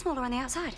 smaller 0.00 0.22
on 0.22 0.30
the 0.30 0.38
outside. 0.38 0.72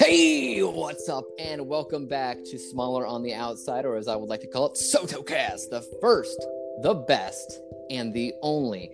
Hey, 0.00 0.60
what's 0.62 1.08
up? 1.08 1.24
And 1.38 1.68
welcome 1.68 2.06
back 2.06 2.38
to 2.50 2.58
Smaller 2.58 3.06
on 3.06 3.22
the 3.22 3.34
Outside, 3.34 3.84
or 3.84 3.96
as 3.96 4.08
I 4.08 4.16
would 4.16 4.28
like 4.28 4.40
to 4.40 4.48
call 4.48 4.66
it, 4.66 4.72
SotoCast, 4.72 5.70
the 5.70 5.86
first, 6.00 6.44
the 6.82 6.94
best, 6.94 7.60
and 7.88 8.12
the 8.12 8.32
only 8.42 8.90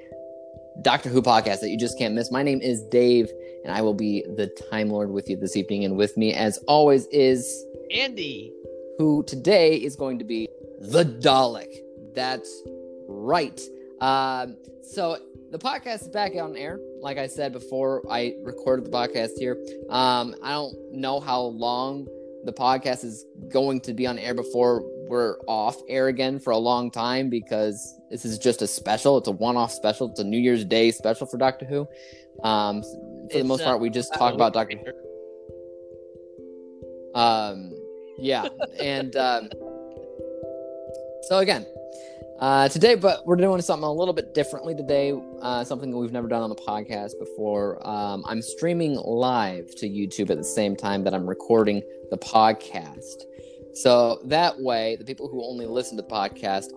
Doctor 0.82 1.08
Who 1.08 1.22
podcast 1.22 1.60
that 1.60 1.70
you 1.70 1.78
just 1.78 1.96
can't 1.96 2.14
miss. 2.14 2.30
My 2.30 2.42
name 2.42 2.60
is 2.60 2.82
Dave, 2.90 3.30
and 3.64 3.72
I 3.72 3.80
will 3.80 3.94
be 3.94 4.22
the 4.36 4.48
Time 4.70 4.90
Lord 4.90 5.10
with 5.10 5.30
you 5.30 5.36
this 5.36 5.56
evening. 5.56 5.86
And 5.86 5.96
with 5.96 6.14
me, 6.18 6.34
as 6.34 6.58
always, 6.68 7.06
is 7.06 7.64
Andy. 7.90 8.52
who 8.98 9.24
today 9.24 9.76
is 9.76 9.96
going 9.96 10.18
to 10.18 10.24
be 10.24 10.48
the 10.78 11.04
Dalek. 11.04 11.72
That's 12.14 12.62
right. 13.08 13.58
Um, 14.04 14.56
so 14.82 15.16
the 15.50 15.58
podcast 15.58 16.02
is 16.02 16.08
back 16.08 16.32
on 16.34 16.56
air. 16.56 16.78
Like 17.00 17.16
I 17.16 17.26
said 17.26 17.52
before, 17.52 18.02
I 18.10 18.34
recorded 18.42 18.84
the 18.84 18.90
podcast 18.90 19.30
here. 19.38 19.56
Um, 19.88 20.34
I 20.42 20.52
don't 20.52 20.74
know 20.92 21.20
how 21.20 21.40
long 21.40 22.06
the 22.44 22.52
podcast 22.52 23.02
is 23.04 23.24
going 23.50 23.80
to 23.80 23.94
be 23.94 24.06
on 24.06 24.18
air 24.18 24.34
before 24.34 24.82
we're 25.08 25.38
off 25.46 25.78
air 25.88 26.08
again 26.08 26.38
for 26.38 26.50
a 26.50 26.58
long 26.58 26.90
time 26.90 27.30
because 27.30 27.98
this 28.10 28.26
is 28.26 28.38
just 28.38 28.60
a 28.60 28.66
special. 28.66 29.16
It's 29.16 29.28
a 29.28 29.32
one-off 29.32 29.72
special. 29.72 30.10
It's 30.10 30.20
a 30.20 30.24
New 30.24 30.38
Year's 30.38 30.66
Day 30.66 30.90
special 30.90 31.26
for 31.26 31.38
Doctor 31.38 31.64
Who. 31.64 31.88
Um, 32.46 32.82
for 33.30 33.38
the 33.38 33.44
most 33.44 33.64
part, 33.64 33.80
we 33.80 33.88
just 33.88 34.12
talk 34.12 34.34
about 34.34 34.52
Doctor. 34.52 34.76
Who. 34.76 34.92
Um, 37.18 37.72
yeah, 38.18 38.48
and 38.78 39.16
um, 39.16 39.48
so 41.22 41.38
again, 41.38 41.64
uh, 42.40 42.68
today, 42.68 42.94
but 42.94 43.24
we're 43.26 43.36
doing 43.36 43.60
something 43.62 43.86
a 43.86 43.92
little 43.92 44.14
bit 44.14 44.34
differently 44.34 44.74
today. 44.74 45.18
Uh, 45.40 45.62
something 45.64 45.90
that 45.90 45.96
we've 45.96 46.12
never 46.12 46.28
done 46.28 46.42
on 46.42 46.50
the 46.50 46.56
podcast 46.56 47.12
before. 47.18 47.86
Um, 47.86 48.24
I'm 48.26 48.42
streaming 48.42 48.94
live 48.96 49.74
to 49.76 49.88
YouTube 49.88 50.30
at 50.30 50.36
the 50.36 50.44
same 50.44 50.74
time 50.74 51.04
that 51.04 51.14
I'm 51.14 51.26
recording 51.26 51.82
the 52.10 52.18
podcast. 52.18 53.22
So 53.74 54.20
that 54.24 54.58
way, 54.60 54.96
the 54.96 55.04
people 55.04 55.28
who 55.28 55.44
only 55.44 55.66
listen 55.66 55.96
to 55.96 56.02
the 56.02 56.08
podcast 56.08 56.70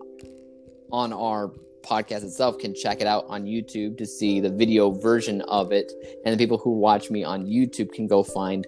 on 0.91 1.11
our 1.11 1.51
podcast 1.81 2.23
itself 2.23 2.57
can 2.59 2.75
check 2.75 3.01
it 3.01 3.07
out 3.07 3.25
on 3.27 3.45
YouTube 3.45 3.97
to 3.97 4.05
see 4.05 4.39
the 4.39 4.49
video 4.49 4.91
version 4.91 5.41
of 5.41 5.71
it, 5.71 5.91
and 6.25 6.33
the 6.33 6.37
people 6.37 6.57
who 6.57 6.71
watch 6.71 7.09
me 7.09 7.23
on 7.23 7.45
YouTube 7.45 7.91
can 7.93 8.07
go 8.07 8.23
find 8.23 8.67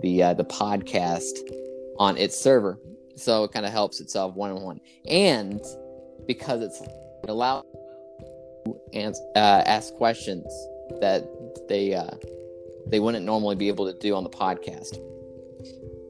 the 0.00 0.22
uh, 0.22 0.34
the 0.34 0.44
podcast 0.44 1.38
on 1.98 2.16
its 2.16 2.38
server. 2.38 2.78
So 3.16 3.44
it 3.44 3.52
kind 3.52 3.66
of 3.66 3.72
helps 3.72 4.00
itself 4.00 4.34
one 4.34 4.50
on 4.50 4.62
one, 4.62 4.80
and 5.06 5.60
because 6.30 6.62
it's 6.62 6.80
it 6.80 7.28
allows 7.28 7.64
and 8.92 9.16
uh, 9.34 9.62
ask 9.66 9.92
questions 9.94 10.46
that 11.00 11.24
they 11.68 11.92
uh, 11.92 12.14
they 12.86 13.00
wouldn't 13.00 13.26
normally 13.26 13.56
be 13.56 13.66
able 13.66 13.92
to 13.92 13.98
do 13.98 14.14
on 14.14 14.22
the 14.22 14.30
podcast. 14.30 14.96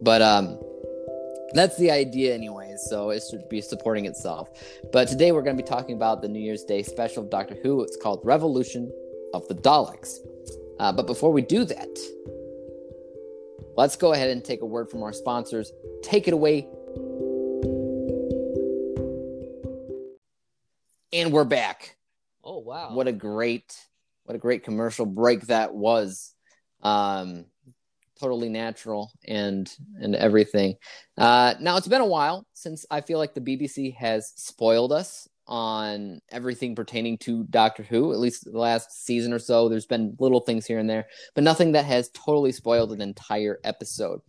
But 0.02 0.20
um, 0.20 0.60
that's 1.54 1.78
the 1.78 1.90
idea, 1.90 2.34
anyway. 2.34 2.77
So 2.77 3.08
it 3.08 3.22
should 3.30 3.48
be 3.48 3.62
supporting 3.62 4.04
itself. 4.04 4.50
But 4.92 5.08
today 5.08 5.32
we're 5.32 5.40
going 5.40 5.56
to 5.56 5.62
be 5.62 5.66
talking 5.66 5.96
about 5.96 6.20
the 6.20 6.28
New 6.28 6.42
Year's 6.42 6.64
Day 6.64 6.82
special 6.82 7.22
of 7.22 7.30
Doctor 7.30 7.56
Who. 7.62 7.82
It's 7.82 7.96
called 7.96 8.20
Revolution 8.22 8.92
of 9.32 9.48
the 9.48 9.55
Daleks. 9.55 10.18
Uh, 10.78 10.92
but 10.92 11.06
before 11.06 11.32
we 11.32 11.40
do 11.40 11.64
that, 11.64 11.98
let's 13.74 13.96
go 13.96 14.12
ahead 14.12 14.28
and 14.28 14.44
take 14.44 14.60
a 14.60 14.66
word 14.66 14.90
from 14.90 15.02
our 15.02 15.14
sponsors. 15.14 15.72
Take 16.02 16.28
it 16.28 16.34
away. 16.34 16.68
And 21.12 21.33
we're 21.33 21.44
back. 21.44 21.97
Oh 22.44 22.58
wow! 22.58 22.94
What 22.94 23.08
a 23.08 23.12
great, 23.12 23.77
what 24.25 24.36
a 24.36 24.39
great 24.39 24.62
commercial 24.62 25.07
break 25.07 25.42
that 25.48 25.74
was. 25.74 26.33
Um, 26.83 27.46
totally 28.20 28.48
natural 28.48 29.11
and 29.27 29.68
and 30.01 30.14
everything. 30.14 30.77
Uh, 31.18 31.55
now 31.61 31.77
it's 31.77 31.89
been 31.89 32.01
a 32.01 32.07
while 32.07 32.46
since 32.52 32.86
I 32.92 33.01
feel 33.01 33.18
like 33.18 33.34
the 33.34 33.40
BBC 33.40 33.96
has 33.96 34.33
spoiled 34.36 34.92
us 34.92 35.29
on 35.48 36.20
everything 36.30 36.77
pertaining 36.77 37.18
to 37.18 37.42
Doctor 37.51 37.83
Who. 37.83 38.13
At 38.13 38.20
least 38.20 38.45
the 38.45 38.57
last 38.57 39.05
season 39.05 39.33
or 39.33 39.40
so, 39.40 39.68
there's 39.68 39.86
been 39.86 40.17
little 40.20 40.40
things 40.40 40.64
here 40.64 40.79
and 40.79 40.89
there, 40.89 41.08
but 41.34 41.42
nothing 41.42 41.73
that 41.73 41.86
has 41.86 42.08
totally 42.11 42.52
spoiled 42.52 42.92
an 42.92 43.01
entire 43.01 43.58
episode. 43.64 44.20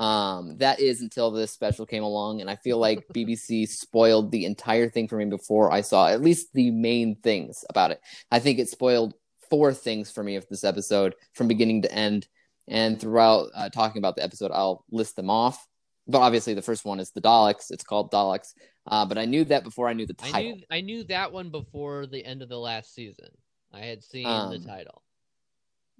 Um, 0.00 0.56
that 0.58 0.80
is 0.80 1.02
until 1.02 1.30
this 1.30 1.52
special 1.52 1.84
came 1.84 2.02
along, 2.02 2.40
and 2.40 2.48
I 2.50 2.56
feel 2.56 2.78
like 2.86 3.06
BBC 3.14 3.68
spoiled 3.68 4.32
the 4.32 4.46
entire 4.46 4.88
thing 4.88 5.08
for 5.08 5.16
me 5.16 5.26
before 5.26 5.70
I 5.70 5.82
saw 5.82 6.08
at 6.08 6.22
least 6.22 6.52
the 6.54 6.70
main 6.70 7.16
things 7.16 7.64
about 7.68 7.90
it. 7.90 8.00
I 8.30 8.38
think 8.38 8.58
it 8.58 8.68
spoiled 8.68 9.14
four 9.50 9.74
things 9.74 10.10
for 10.10 10.22
me 10.22 10.36
of 10.36 10.46
this 10.48 10.64
episode 10.64 11.14
from 11.34 11.48
beginning 11.48 11.82
to 11.82 11.92
end. 11.92 12.26
And 12.66 13.00
throughout 13.00 13.48
uh, 13.54 13.68
talking 13.68 13.98
about 13.98 14.16
the 14.16 14.22
episode, 14.22 14.52
I'll 14.52 14.84
list 14.90 15.16
them 15.16 15.28
off. 15.28 15.66
But 16.06 16.20
obviously, 16.20 16.54
the 16.54 16.62
first 16.62 16.84
one 16.84 16.98
is 17.00 17.10
the 17.10 17.20
Daleks. 17.20 17.70
It's 17.70 17.84
called 17.84 18.10
Daleks. 18.10 18.54
Uh, 18.86 19.04
but 19.04 19.18
I 19.18 19.26
knew 19.26 19.44
that 19.44 19.64
before 19.64 19.88
I 19.88 19.92
knew 19.92 20.06
the 20.06 20.14
title. 20.14 20.36
I 20.36 20.42
knew 20.42 20.62
I 20.70 20.80
knew 20.80 21.04
that 21.04 21.32
one 21.32 21.50
before 21.50 22.06
the 22.06 22.24
end 22.24 22.42
of 22.42 22.48
the 22.48 22.58
last 22.58 22.94
season. 22.94 23.28
I 23.72 23.80
had 23.80 24.02
seen 24.02 24.24
the 24.24 24.30
Um, 24.30 24.64
title. 24.64 25.02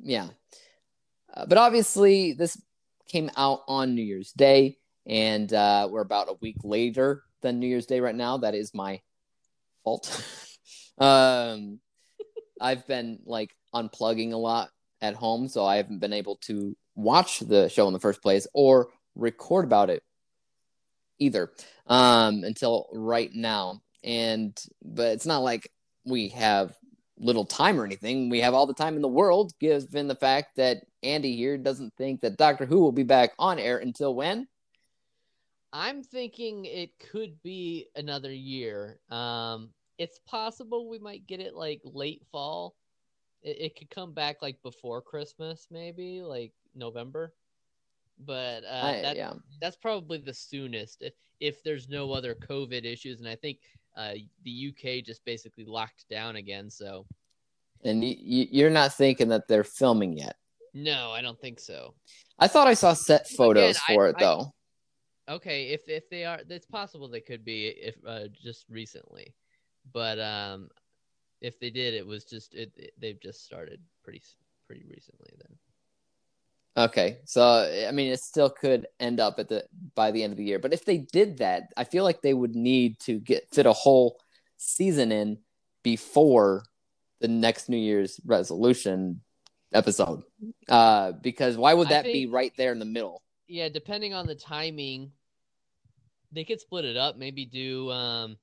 Yeah. 0.01 0.29
Uh, 1.33 1.47
but 1.47 1.59
obviously, 1.59 2.33
this 2.33 2.61
came 3.11 3.31
out 3.37 3.61
on 3.69 3.95
New 3.95 4.03
Year's 4.03 4.33
Day, 4.33 4.79
and 5.07 5.53
uh, 5.53 5.89
we're 5.91 6.01
about 6.01 6.31
a 6.31 6.37
week 6.41 6.57
later 6.63 7.25
than 7.43 7.59
New 7.59 7.67
Year's 7.67 7.87
Day 7.87 8.01
right 8.01 8.15
now. 8.15 8.39
That 8.39 8.55
is 8.55 8.73
my 8.73 9.01
fault. 9.85 10.25
um, 10.99 11.81
I've 12.61 12.87
been 12.87 13.21
like 13.25 13.55
unplugging 13.75 14.33
a 14.33 14.37
lot 14.37 14.71
at 15.01 15.15
home, 15.15 15.49
so 15.49 15.65
I 15.65 15.77
haven't 15.77 15.99
been 15.99 16.13
able 16.13 16.37
to 16.43 16.77
watch 16.95 17.41
the 17.41 17.69
show 17.69 17.87
in 17.87 17.93
the 17.93 18.01
first 18.01 18.23
place 18.23 18.47
or 18.55 18.89
record 19.15 19.65
about 19.65 19.91
it 19.91 20.03
either 21.19 21.51
um, 21.87 22.45
until 22.45 22.89
right 22.93 23.31
now. 23.33 23.81
And 24.05 24.59
but 24.83 25.09
it's 25.09 25.27
not 25.27 25.39
like 25.39 25.71
we 26.05 26.29
have 26.29 26.75
little 27.21 27.45
time 27.45 27.79
or 27.79 27.85
anything. 27.85 28.31
We 28.31 28.41
have 28.41 28.55
all 28.55 28.67
the 28.67 28.75
time 28.75 28.97
in 28.97 29.03
the 29.03 29.09
world, 29.09 29.53
given 29.61 30.09
the 30.09 30.15
fact 30.15 30.57
that 30.57 30.79
Andy 31.03 31.37
here 31.37 31.59
doesn't 31.59 31.95
think 31.97 32.23
that 32.23 32.37
Doctor 32.37 32.67
Who 32.67 32.81
will 32.81 32.93
be 32.93 33.03
back 33.03 33.33
on 33.39 33.59
air 33.59 33.79
until 33.79 34.15
when? 34.15 34.49
I'm 35.73 36.03
thinking 36.03 36.65
it 36.65 36.99
could 36.99 37.41
be 37.43 37.89
another 37.95 38.33
year. 38.33 38.99
Um, 39.11 39.71
it's 39.99 40.19
possible 40.21 40.89
we 40.89 40.99
might 40.99 41.27
get 41.27 41.41
it 41.41 41.55
like 41.55 41.81
late 41.85 42.23
fall. 42.33 42.75
It, 43.43 43.57
it 43.61 43.77
could 43.77 43.91
come 43.91 44.13
back 44.13 44.43
like 44.43 44.61
before 44.63 45.01
Christmas, 45.01 45.69
maybe 45.71 46.23
like 46.23 46.53
November. 46.75 47.35
But 48.19 48.65
uh, 48.65 48.83
I- 48.83 49.03
that, 49.03 49.17
yeah, 49.17 49.35
that's 49.61 49.77
probably 49.77 50.19
the 50.19 50.35
soonest 50.35 51.03
if 51.03 51.15
if 51.39 51.63
there's 51.63 51.89
no 51.89 52.13
other 52.13 52.35
COVID 52.35 52.85
issues, 52.85 53.21
and 53.21 53.29
I 53.29 53.37
think 53.37 53.59
uh, 53.97 54.15
the 54.45 54.69
UK 54.73 55.05
just 55.05 55.25
basically 55.25 55.65
locked 55.65 56.07
down 56.09 56.37
again. 56.37 56.71
So 56.71 57.07
and 57.85 58.01
y- 58.03 58.17
y- 58.21 58.49
you're 58.51 58.71
not 58.71 58.95
thinking 58.95 59.29
that 59.29 59.49
they're 59.49 59.65
filming 59.65 60.17
yet. 60.19 60.37
no, 60.75 61.11
I 61.11 61.21
don't 61.23 61.41
think 61.41 61.59
so. 61.61 61.95
I 62.39 62.47
thought 62.49 62.69
I 62.69 62.75
saw 62.75 62.95
set 62.95 63.29
photos 63.29 63.79
I- 63.89 63.95
for 63.95 64.09
it 64.09 64.17
I- 64.19 64.21
though. 64.21 64.55
Okay, 65.29 65.69
if 65.69 65.89
if 65.89 66.09
they 66.11 66.25
are, 66.25 66.41
it's 66.49 66.67
possible 66.67 67.09
they 67.09 67.21
could 67.21 67.45
be 67.45 67.69
if 67.69 67.95
uh, 68.07 68.27
just 68.43 68.65
recently, 68.69 69.33
but 69.93 70.19
um, 70.19 70.69
if 71.41 71.59
they 71.61 71.71
did, 71.71 71.95
it 71.95 72.05
was 72.07 72.25
just 72.25 72.55
it, 72.55 72.73
it- 72.77 72.95
they've 72.99 73.21
just 73.21 73.45
started 73.45 73.81
pretty 74.03 74.19
s- 74.21 74.37
pretty 74.67 74.85
recently. 74.89 75.31
Then 75.39 75.57
Okay, 76.77 77.19
so 77.25 77.43
I 77.89 77.91
mean, 77.91 78.13
it 78.13 78.21
still 78.21 78.49
could 78.49 78.87
end 79.01 79.21
up 79.21 79.39
at 79.39 79.49
the 79.49 79.65
by 79.95 80.11
the 80.11 80.23
end 80.23 80.33
of 80.33 80.37
the 80.37 80.45
year. 80.45 80.59
But 80.59 80.73
if 80.73 80.85
they 80.85 80.99
did 80.99 81.39
that, 81.39 81.73
I 81.77 81.85
feel 81.85 82.05
like 82.05 82.23
they 82.23 82.35
would 82.35 82.55
need 82.55 82.99
to 83.01 83.19
get 83.19 83.49
fit 83.53 83.67
a 83.67 83.73
whole 83.73 84.21
season 84.57 85.11
in 85.11 85.39
before 85.83 86.65
the 87.21 87.29
next 87.29 87.69
New 87.69 87.77
Year's 87.77 88.21
resolution 88.25 89.21
episode. 89.73 90.23
Uh, 90.69 91.13
because 91.13 91.57
why 91.57 91.75
would 91.75 91.89
that 91.89 92.05
be 92.05 92.27
right 92.27 92.53
there 92.57 92.73
in 92.73 92.79
the 92.79 92.85
middle? 92.85 93.23
yeah, 93.51 93.69
depending 93.69 94.15
on 94.15 94.27
the 94.27 94.35
timing, 94.35 95.11
they 96.31 96.45
could 96.45 96.61
split 96.61 96.85
it 96.85 96.97
up. 96.97 97.17
Maybe 97.17 97.45
do 97.45 97.91
um, 97.91 98.39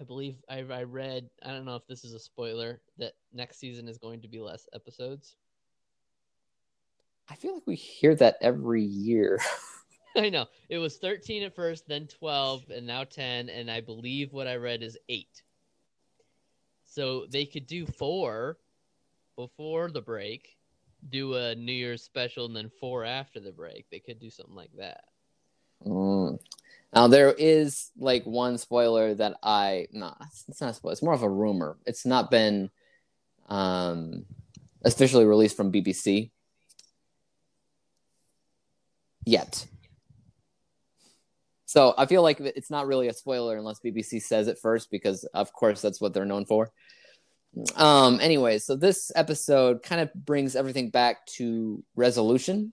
I 0.00 0.04
believe 0.04 0.36
I 0.48 0.64
I 0.68 0.82
read 0.82 1.30
I 1.42 1.50
don't 1.50 1.64
know 1.64 1.76
if 1.76 1.86
this 1.86 2.04
is 2.04 2.12
a 2.12 2.18
spoiler 2.18 2.80
that 2.98 3.12
next 3.32 3.58
season 3.58 3.88
is 3.88 3.96
going 3.96 4.20
to 4.22 4.28
be 4.28 4.40
less 4.40 4.68
episodes. 4.74 5.36
I 7.30 7.36
feel 7.36 7.54
like 7.54 7.66
we 7.66 7.76
hear 7.76 8.14
that 8.16 8.36
every 8.40 8.82
year. 8.82 9.40
I 10.16 10.28
know. 10.28 10.46
It 10.68 10.78
was 10.78 10.96
13 10.98 11.42
at 11.42 11.54
first, 11.54 11.88
then 11.88 12.06
12, 12.06 12.70
and 12.70 12.86
now 12.86 13.04
10. 13.04 13.48
And 13.48 13.70
I 13.70 13.80
believe 13.80 14.32
what 14.32 14.46
I 14.46 14.56
read 14.56 14.82
is 14.82 14.98
eight. 15.08 15.42
So 16.84 17.26
they 17.30 17.44
could 17.44 17.66
do 17.66 17.86
four 17.86 18.58
before 19.36 19.90
the 19.90 20.00
break, 20.00 20.56
do 21.10 21.34
a 21.34 21.54
New 21.54 21.72
Year's 21.72 22.02
special, 22.02 22.46
and 22.46 22.54
then 22.54 22.70
four 22.80 23.04
after 23.04 23.40
the 23.40 23.50
break. 23.50 23.86
They 23.90 23.98
could 23.98 24.20
do 24.20 24.30
something 24.30 24.54
like 24.54 24.70
that. 24.78 25.04
Mm. 25.84 26.38
Now 26.94 27.08
there 27.08 27.32
is 27.32 27.90
like 27.98 28.24
one 28.24 28.58
spoiler 28.58 29.14
that 29.14 29.36
I 29.42 29.88
no, 29.92 30.14
it's 30.48 30.60
not 30.60 30.70
a 30.70 30.74
spoiler. 30.74 30.92
It's 30.92 31.02
more 31.02 31.12
of 31.14 31.22
a 31.22 31.28
rumor. 31.28 31.76
It's 31.84 32.06
not 32.06 32.30
been 32.30 32.70
um 33.48 34.24
officially 34.84 35.24
released 35.24 35.56
from 35.56 35.72
BBC 35.72 36.30
yet. 39.24 39.66
So 41.66 41.94
I 41.98 42.06
feel 42.06 42.22
like 42.22 42.40
it's 42.40 42.70
not 42.70 42.86
really 42.86 43.08
a 43.08 43.12
spoiler 43.12 43.56
unless 43.56 43.80
BBC 43.80 44.22
says 44.22 44.48
it 44.48 44.58
first, 44.58 44.90
because 44.90 45.24
of 45.34 45.52
course 45.52 45.80
that's 45.80 46.00
what 46.00 46.14
they're 46.14 46.24
known 46.24 46.44
for. 46.44 46.70
Um. 47.76 48.18
Anyway, 48.20 48.58
so 48.58 48.76
this 48.76 49.12
episode 49.14 49.82
kind 49.82 50.00
of 50.00 50.12
brings 50.14 50.56
everything 50.56 50.90
back 50.90 51.24
to 51.26 51.82
resolution. 51.94 52.72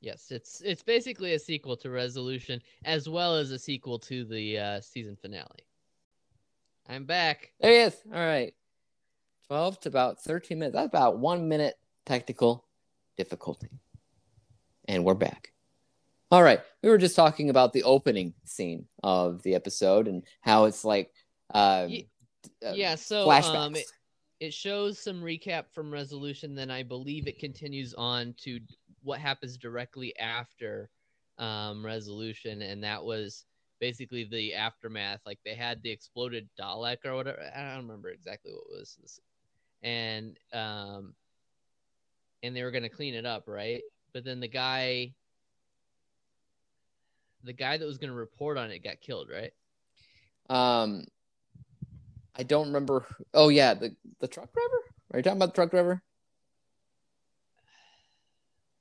Yes, 0.00 0.26
it's 0.30 0.60
it's 0.64 0.82
basically 0.82 1.34
a 1.34 1.38
sequel 1.38 1.76
to 1.78 1.90
Resolution 1.90 2.60
as 2.84 3.08
well 3.08 3.34
as 3.34 3.50
a 3.50 3.58
sequel 3.58 3.98
to 4.00 4.24
the 4.24 4.58
uh, 4.58 4.80
season 4.80 5.16
finale. 5.16 5.66
I'm 6.88 7.04
back. 7.04 7.52
There 7.60 7.72
he 7.72 7.78
is. 7.78 7.96
All 8.12 8.20
right. 8.20 8.54
12 9.48 9.80
to 9.80 9.88
about 9.88 10.22
13 10.22 10.58
minutes. 10.58 10.74
That's 10.74 10.86
about 10.86 11.18
one 11.18 11.48
minute 11.48 11.74
technical 12.04 12.64
difficulty. 13.16 13.68
And 14.88 15.04
we're 15.04 15.14
back. 15.14 15.52
All 16.30 16.42
right. 16.42 16.60
We 16.82 16.88
were 16.88 16.98
just 16.98 17.16
talking 17.16 17.50
about 17.50 17.72
the 17.72 17.84
opening 17.84 18.34
scene 18.44 18.86
of 19.02 19.42
the 19.42 19.54
episode 19.54 20.08
and 20.08 20.22
how 20.40 20.64
it's 20.64 20.84
like 20.84 21.12
uh, 21.52 21.88
uh, 22.64 22.72
yeah, 22.74 22.94
so 22.94 23.30
um, 23.30 23.76
it, 23.76 23.86
it 24.40 24.54
shows 24.54 24.98
some 24.98 25.22
recap 25.22 25.64
from 25.72 25.92
Resolution. 25.92 26.54
Then 26.54 26.70
I 26.70 26.82
believe 26.82 27.26
it 27.26 27.38
continues 27.38 27.94
on 27.94 28.34
to 28.38 28.60
what 29.02 29.20
happens 29.20 29.56
directly 29.56 30.16
after 30.18 30.90
um, 31.38 31.84
Resolution, 31.84 32.62
and 32.62 32.82
that 32.84 33.04
was 33.04 33.44
basically 33.80 34.24
the 34.24 34.54
aftermath. 34.54 35.20
Like 35.26 35.38
they 35.44 35.54
had 35.54 35.82
the 35.82 35.90
exploded 35.90 36.48
Dalek 36.60 37.04
or 37.04 37.14
whatever. 37.14 37.40
I 37.54 37.74
don't 37.74 37.86
remember 37.86 38.10
exactly 38.10 38.52
what 38.52 38.64
it 38.70 38.78
was, 38.78 38.98
this. 39.00 39.20
and 39.82 40.38
um, 40.52 41.14
and 42.42 42.54
they 42.54 42.62
were 42.62 42.70
gonna 42.70 42.88
clean 42.88 43.14
it 43.14 43.26
up, 43.26 43.44
right? 43.46 43.82
But 44.16 44.24
then 44.24 44.40
the 44.40 44.48
guy, 44.48 45.12
the 47.44 47.52
guy 47.52 47.76
that 47.76 47.84
was 47.84 47.98
gonna 47.98 48.14
report 48.14 48.56
on 48.56 48.70
it, 48.70 48.82
got 48.82 49.02
killed, 49.02 49.28
right? 49.30 49.52
um, 50.48 51.04
I 52.34 52.42
don't 52.42 52.68
remember. 52.68 53.04
Oh, 53.34 53.50
yeah. 53.50 53.74
The, 53.74 53.94
the 54.20 54.26
truck 54.26 54.50
driver? 54.54 54.82
Are 55.12 55.18
you 55.18 55.22
talking 55.22 55.36
about 55.36 55.50
the 55.50 55.54
truck 55.54 55.70
driver? 55.70 56.02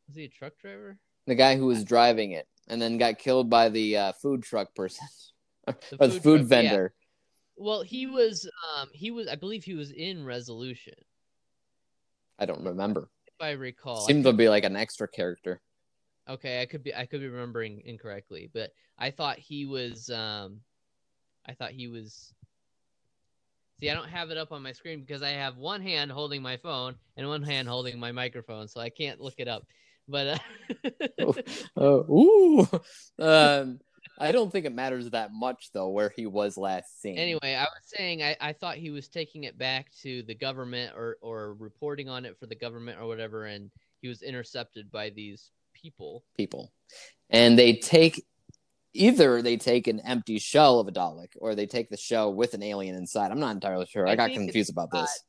Was 0.07 0.15
he 0.15 0.23
a 0.23 0.29
truck 0.29 0.57
driver? 0.57 0.99
The 1.27 1.35
guy 1.35 1.57
who 1.57 1.65
was 1.65 1.83
driving 1.83 2.31
it 2.31 2.47
and 2.69 2.81
then 2.81 2.97
got 2.97 3.19
killed 3.19 3.49
by 3.49 3.67
the 3.67 3.97
uh, 3.97 4.11
food 4.13 4.41
truck 4.41 4.73
person 4.73 5.05
The 5.67 5.97
or 5.99 6.07
the 6.07 6.21
food 6.21 6.47
truck- 6.47 6.63
yeah. 6.63 6.69
vendor. 6.69 6.93
Well, 7.57 7.81
he 7.81 8.07
was 8.07 8.49
um 8.77 8.87
he 8.93 9.11
was 9.11 9.27
I 9.27 9.35
believe 9.35 9.65
he 9.65 9.73
was 9.73 9.91
in 9.91 10.23
Resolution, 10.23 10.95
I 12.39 12.45
don't 12.45 12.63
remember. 12.63 13.09
I 13.39 13.51
recall. 13.51 14.05
Seemed 14.05 14.23
to 14.25 14.33
be 14.33 14.49
like 14.49 14.63
an 14.63 14.75
extra 14.75 15.07
character. 15.07 15.61
Okay, 16.27 16.61
I 16.61 16.65
could 16.65 16.83
be 16.83 16.93
I 16.93 17.05
could 17.05 17.21
be 17.21 17.27
remembering 17.27 17.81
incorrectly, 17.85 18.49
but 18.53 18.71
I 18.97 19.11
thought 19.11 19.37
he 19.37 19.65
was 19.65 20.09
um 20.09 20.61
I 21.45 21.53
thought 21.53 21.71
he 21.71 21.87
was 21.87 22.33
See, 23.79 23.89
I 23.89 23.93
don't 23.93 24.07
have 24.07 24.31
it 24.31 24.37
up 24.37 24.53
on 24.53 24.63
my 24.63 24.71
screen 24.71 25.01
because 25.01 25.21
I 25.21 25.31
have 25.31 25.57
one 25.57 25.81
hand 25.81 26.09
holding 26.09 26.41
my 26.41 26.55
phone 26.55 26.95
and 27.17 27.27
one 27.27 27.43
hand 27.43 27.67
holding 27.67 27.99
my 27.99 28.11
microphone, 28.13 28.69
so 28.69 28.79
I 28.79 28.89
can't 28.89 29.19
look 29.19 29.35
it 29.37 29.49
up. 29.49 29.65
But 30.07 30.39
uh, 31.19 31.33
Oh, 31.75 31.99
ooh. 32.09 32.67
Um, 33.19 33.79
I 34.19 34.31
don't 34.31 34.51
think 34.51 34.65
it 34.65 34.73
matters 34.73 35.09
that 35.09 35.33
much 35.33 35.71
though 35.73 35.89
where 35.89 36.11
he 36.15 36.25
was 36.25 36.57
last 36.57 37.01
seen. 37.01 37.17
anyway, 37.17 37.55
I 37.55 37.63
was 37.63 37.83
saying 37.83 38.23
I, 38.23 38.35
I 38.39 38.53
thought 38.53 38.75
he 38.75 38.91
was 38.91 39.07
taking 39.07 39.43
it 39.43 39.57
back 39.57 39.91
to 40.01 40.23
the 40.23 40.35
government 40.35 40.93
or 40.95 41.17
or 41.21 41.53
reporting 41.55 42.09
on 42.09 42.25
it 42.25 42.37
for 42.39 42.45
the 42.45 42.55
government 42.55 42.99
or 42.99 43.07
whatever, 43.07 43.45
and 43.45 43.69
he 44.01 44.07
was 44.07 44.21
intercepted 44.21 44.91
by 44.91 45.09
these 45.09 45.51
people. 45.73 46.23
people, 46.37 46.71
and 47.29 47.59
they 47.59 47.73
take 47.73 48.25
either 48.93 49.41
they 49.41 49.57
take 49.57 49.87
an 49.87 49.99
empty 50.01 50.39
shell 50.39 50.79
of 50.79 50.87
a 50.87 50.91
Dalek 50.91 51.33
or 51.37 51.53
they 51.53 51.65
take 51.65 51.89
the 51.89 51.97
shell 51.97 52.33
with 52.33 52.53
an 52.53 52.63
alien 52.63 52.95
inside. 52.95 53.31
I'm 53.31 53.39
not 53.39 53.51
entirely 53.51 53.85
sure. 53.85 54.07
I, 54.07 54.11
I 54.11 54.15
got 54.15 54.31
confused 54.31 54.69
about 54.69 54.91
this. 54.91 55.23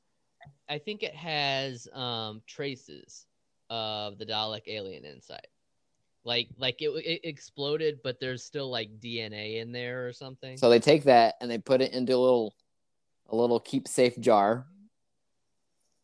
I 0.69 0.79
think 0.79 1.03
it 1.03 1.15
has 1.15 1.89
um 1.93 2.43
traces 2.47 3.27
of 3.69 4.19
the 4.19 4.27
Dalek 4.27 4.69
alien 4.69 5.05
inside. 5.05 5.47
Like 6.27 6.49
like 6.59 6.83
it, 6.83 6.89
it 6.89 7.21
exploded, 7.23 8.01
but 8.03 8.19
there's 8.19 8.43
still 8.43 8.69
like 8.69 8.91
DNA 9.01 9.61
in 9.61 9.71
there 9.71 10.09
or 10.09 10.13
something. 10.13 10.57
So 10.57 10.69
they 10.69 10.81
take 10.81 11.05
that 11.05 11.37
and 11.41 11.49
they 11.49 11.59
put 11.59 11.81
it 11.81 11.93
into 11.93 12.15
a 12.15 12.19
little 12.19 12.53
a 13.29 13.37
little 13.37 13.61
keep 13.61 13.87
safe 13.87 14.19
jar. 14.19 14.67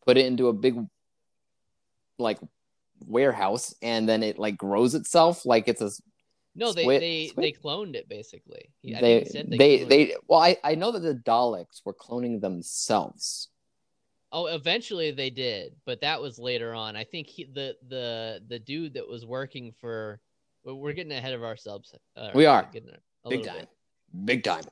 Put 0.05 0.17
it 0.17 0.25
into 0.25 0.47
a 0.47 0.53
big 0.53 0.77
like 2.17 2.39
warehouse 3.05 3.75
and 3.81 4.07
then 4.07 4.23
it 4.23 4.39
like 4.39 4.55
grows 4.55 4.95
itself 4.95 5.45
like 5.45 5.67
it's 5.67 5.81
a 5.81 5.91
no, 6.55 6.71
they 6.71 6.83
squid- 6.83 7.01
they 7.01 7.27
squid? 7.27 7.43
they 7.43 7.51
cloned 7.51 7.95
it 7.95 8.07
basically. 8.07 8.69
I 8.95 9.01
they 9.01 9.23
they 9.33 9.57
they, 9.57 9.83
they, 9.83 10.15
well 10.27 10.39
I, 10.39 10.55
I 10.63 10.75
know 10.75 10.91
that 10.93 11.01
the 11.01 11.15
Daleks 11.15 11.81
were 11.83 11.93
cloning 11.93 12.39
themselves. 12.39 13.49
Oh, 14.35 14.47
eventually 14.47 15.11
they 15.11 15.29
did, 15.29 15.75
but 15.85 16.01
that 16.01 16.19
was 16.19 16.39
later 16.39 16.73
on. 16.73 16.95
I 16.95 17.03
think 17.03 17.27
he, 17.27 17.43
the 17.45 17.75
the 17.87 18.41
the 18.47 18.57
dude 18.59 18.95
that 18.95 19.07
was 19.07 19.25
working 19.25 19.71
for. 19.79 20.19
We're 20.65 20.93
getting 20.93 21.11
ahead 21.11 21.33
of 21.33 21.43
ourselves. 21.43 21.93
Uh, 22.17 22.31
We 22.33 22.45
are. 22.45 22.67
getting 22.73 22.89
a, 22.89 23.27
a 23.27 23.29
Big 23.29 23.45
time. 23.45 23.57
bit. 23.59 23.69
Big 24.25 24.43
time. 24.43 24.63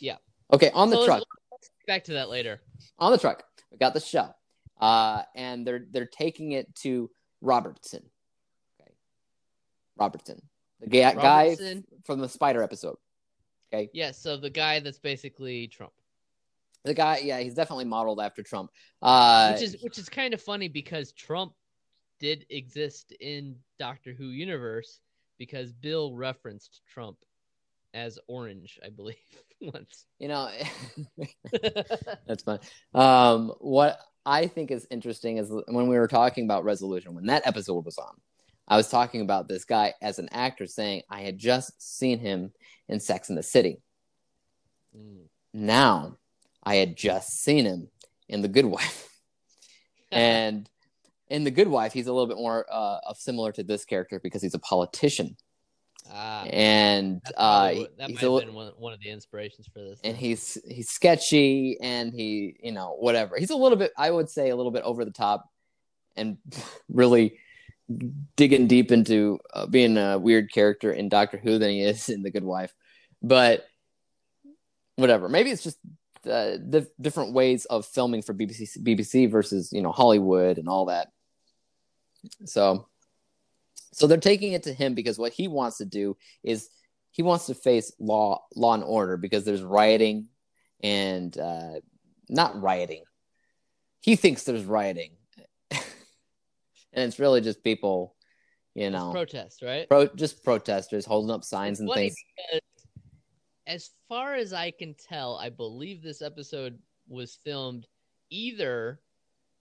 Yeah. 0.00 0.16
Okay, 0.52 0.70
on 0.72 0.88
the 0.88 0.96
So 0.96 1.04
truck. 1.06 1.22
let's 1.50 1.68
get 1.80 1.86
Back 1.86 2.04
to 2.04 2.12
that 2.14 2.28
later. 2.30 2.60
on 2.98 3.10
the 3.12 3.18
truck. 3.18 3.42
We 3.70 3.76
got 3.78 3.92
the 3.92 4.00
shell, 4.00 4.34
uh, 4.80 5.22
and 5.34 5.66
they're 5.66 5.84
they're 5.90 6.06
taking 6.06 6.52
it 6.52 6.72
to 6.76 7.10
Robertson. 7.40 8.02
Okay, 8.80 8.92
Robertson, 9.96 10.40
the 10.80 10.86
guy 10.88 11.14
Robertson. 11.14 11.84
from 12.04 12.20
the 12.20 12.28
spider 12.28 12.62
episode. 12.62 12.96
Okay, 13.74 13.88
Yeah, 13.92 14.10
so 14.12 14.36
the 14.36 14.50
guy 14.50 14.80
that's 14.80 14.98
basically 14.98 15.66
Trump. 15.68 15.92
The 16.84 16.94
guy, 16.94 17.18
yeah, 17.18 17.40
he's 17.40 17.54
definitely 17.54 17.84
modeled 17.84 18.20
after 18.20 18.42
Trump. 18.42 18.70
Uh, 19.00 19.52
which 19.52 19.62
is 19.62 19.76
which 19.82 19.98
is 19.98 20.08
kind 20.08 20.34
of 20.34 20.42
funny 20.42 20.68
because 20.68 21.12
Trump 21.12 21.52
did 22.18 22.46
exist 22.50 23.12
in 23.20 23.56
Doctor 23.78 24.12
Who 24.12 24.26
universe 24.26 25.00
because 25.38 25.72
Bill 25.72 26.14
referenced 26.14 26.80
Trump 26.92 27.18
as 27.94 28.18
orange, 28.26 28.78
I 28.84 28.90
believe, 28.90 29.16
once. 29.60 30.06
you 30.18 30.28
know, 30.28 30.50
that's 32.26 32.42
fun. 32.42 32.60
Um, 32.94 33.52
what 33.58 33.98
I 34.24 34.46
think 34.46 34.70
is 34.70 34.86
interesting 34.90 35.38
is 35.38 35.50
when 35.68 35.88
we 35.88 35.98
were 35.98 36.08
talking 36.08 36.44
about 36.44 36.64
resolution 36.64 37.14
when 37.14 37.26
that 37.26 37.46
episode 37.46 37.84
was 37.84 37.98
on. 37.98 38.14
I 38.68 38.76
was 38.76 38.88
talking 38.88 39.20
about 39.20 39.48
this 39.48 39.64
guy 39.64 39.92
as 40.00 40.18
an 40.20 40.28
actor 40.30 40.66
saying 40.66 41.02
I 41.10 41.22
had 41.22 41.36
just 41.36 41.82
seen 41.82 42.20
him 42.20 42.52
in 42.88 43.00
Sex 43.00 43.28
in 43.28 43.34
the 43.34 43.42
City. 43.42 43.82
Mm. 44.94 45.24
now 45.54 46.18
I 46.62 46.76
had 46.76 46.96
just 46.96 47.42
seen 47.42 47.64
him 47.64 47.88
in 48.28 48.42
The 48.42 48.48
Good 48.48 48.66
Wife. 48.66 49.08
and 50.12 50.68
in 51.28 51.44
The 51.44 51.50
Good 51.50 51.68
Wife, 51.68 51.92
he's 51.92 52.06
a 52.06 52.12
little 52.12 52.26
bit 52.26 52.36
more 52.36 52.66
uh, 52.70 52.98
of 53.06 53.16
similar 53.16 53.52
to 53.52 53.62
this 53.62 53.84
character 53.84 54.20
because 54.22 54.42
he's 54.42 54.54
a 54.54 54.58
politician. 54.58 55.36
ah, 56.10 56.44
And 56.44 57.20
that, 57.24 57.40
uh, 57.40 57.64
that 57.98 58.10
he's 58.10 58.22
might 58.22 58.30
have 58.30 58.40
been 58.46 58.54
one, 58.54 58.72
one 58.76 58.92
of 58.92 59.00
the 59.00 59.10
inspirations 59.10 59.66
for 59.72 59.80
this. 59.80 59.98
and 60.04 60.14
then. 60.14 60.20
he's 60.20 60.58
he's 60.68 60.90
sketchy 60.90 61.78
and 61.80 62.12
he, 62.12 62.56
you 62.62 62.72
know, 62.72 62.96
whatever. 62.98 63.36
He's 63.38 63.50
a 63.50 63.56
little 63.56 63.78
bit, 63.78 63.92
I 63.96 64.10
would 64.10 64.28
say, 64.28 64.50
a 64.50 64.56
little 64.56 64.72
bit 64.72 64.82
over 64.82 65.04
the 65.04 65.10
top 65.10 65.48
and 66.16 66.38
really 66.88 67.38
digging 68.36 68.66
deep 68.66 68.92
into 68.92 69.38
uh, 69.54 69.66
being 69.66 69.96
a 69.96 70.18
weird 70.18 70.52
character 70.52 70.92
in 70.92 71.08
Doctor 71.08 71.38
Who 71.38 71.58
than 71.58 71.70
he 71.70 71.82
is 71.82 72.08
in 72.08 72.22
The 72.22 72.30
Good 72.30 72.44
Wife. 72.44 72.74
But 73.22 73.66
whatever. 74.96 75.28
Maybe 75.28 75.50
it's 75.50 75.62
just 75.62 75.78
uh, 76.26 76.58
the 76.68 76.88
different 77.00 77.32
ways 77.32 77.64
of 77.66 77.86
filming 77.86 78.22
for 78.22 78.34
BBC 78.34 78.78
BBC 78.82 79.30
versus 79.30 79.72
you 79.72 79.82
know 79.82 79.92
Hollywood 79.92 80.58
and 80.58 80.68
all 80.68 80.86
that. 80.86 81.08
So, 82.44 82.86
so 83.92 84.06
they're 84.06 84.18
taking 84.18 84.52
it 84.52 84.62
to 84.64 84.72
him 84.72 84.94
because 84.94 85.18
what 85.18 85.32
he 85.32 85.48
wants 85.48 85.78
to 85.78 85.84
do 85.84 86.16
is 86.42 86.68
he 87.10 87.22
wants 87.22 87.46
to 87.46 87.54
face 87.54 87.92
law 87.98 88.44
law 88.54 88.74
and 88.74 88.84
order 88.84 89.16
because 89.16 89.44
there's 89.44 89.62
rioting 89.62 90.28
and 90.82 91.36
uh, 91.36 91.80
not 92.28 92.60
rioting. 92.62 93.02
He 94.00 94.16
thinks 94.16 94.44
there's 94.44 94.64
rioting, 94.64 95.10
and 95.70 95.82
it's 96.94 97.18
really 97.18 97.40
just 97.40 97.62
people, 97.62 98.14
you 98.74 98.84
It's 98.86 98.92
know, 98.92 99.12
protest, 99.12 99.62
right? 99.62 99.88
pro- 99.88 100.08
just 100.08 100.42
protesters 100.42 101.04
holding 101.04 101.30
up 101.34 101.44
signs 101.44 101.80
and 101.80 101.88
things. 101.92 102.16
because 102.50 102.60
as 103.66 103.90
far 104.08 104.34
as 104.34 104.52
I 104.52 104.70
can 104.70 104.94
tell, 104.94 105.36
I 105.36 105.50
believe 105.50 106.02
this 106.02 106.22
episode 106.22 106.78
was 107.08 107.38
filmed 107.44 107.86
either 108.30 109.00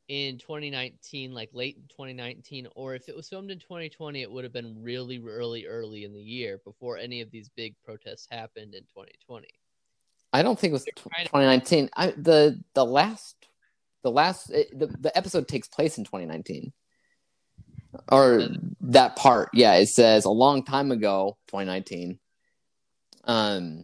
in 0.08 0.38
2019, 0.38 1.34
like 1.34 1.50
late 1.54 1.78
in 1.78 1.84
2019, 1.84 2.68
or 2.76 2.96
if 2.96 3.08
it 3.08 3.16
was 3.16 3.30
filmed 3.30 3.52
in 3.52 3.60
2020, 3.60 4.22
it 4.22 4.32
would 4.32 4.44
have 4.44 4.54
been 4.54 4.82
really 4.82 5.22
early, 5.26 5.66
early 5.66 6.04
in 6.04 6.14
the 6.14 6.20
year 6.20 6.60
before 6.66 6.98
any 6.98 7.22
of 7.22 7.32
these 7.32 7.50
big 7.50 7.76
protests 7.84 8.28
happened 8.30 8.74
in 8.74 8.82
2020. 8.84 9.48
I 10.34 10.44
don't 10.44 10.58
think 10.58 10.72
it 10.72 10.74
was 10.74 10.86
2019. 10.86 11.90
I, 11.96 12.08
the 12.12 12.62
the 12.74 12.86
last 12.86 13.36
the 14.04 14.12
last 14.12 14.50
it, 14.50 14.78
the 14.78 14.88
the 14.88 15.16
episode 15.18 15.48
takes 15.48 15.68
place 15.68 15.98
in 15.98 16.06
2019 16.06 16.72
or 18.10 18.48
that 18.80 19.16
part 19.18 19.50
yeah 19.54 19.74
it 19.74 19.88
says 19.88 20.24
a 20.24 20.30
long 20.30 20.64
time 20.64 20.92
ago 20.92 21.38
2019 21.48 22.18
um 23.26 23.84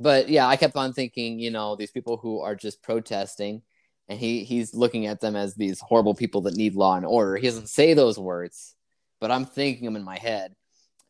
but 0.00 0.28
yeah 0.28 0.46
i 0.48 0.56
kept 0.56 0.74
on 0.76 0.92
thinking 0.92 1.38
you 1.38 1.50
know 1.50 1.76
these 1.76 1.90
people 1.92 2.16
who 2.16 2.40
are 2.40 2.56
just 2.56 2.82
protesting 2.82 3.62
and 4.08 4.18
he 4.18 4.42
he's 4.44 4.74
looking 4.74 5.06
at 5.06 5.20
them 5.20 5.36
as 5.36 5.54
these 5.54 5.78
horrible 5.80 6.14
people 6.14 6.40
that 6.40 6.56
need 6.56 6.74
law 6.74 6.96
and 6.96 7.06
order 7.06 7.36
he 7.36 7.46
doesn't 7.46 7.68
say 7.68 7.94
those 7.94 8.18
words 8.18 8.74
but 9.20 9.30
i'm 9.30 9.44
thinking 9.44 9.84
them 9.84 9.96
in 9.96 10.02
my 10.02 10.16
head 10.18 10.56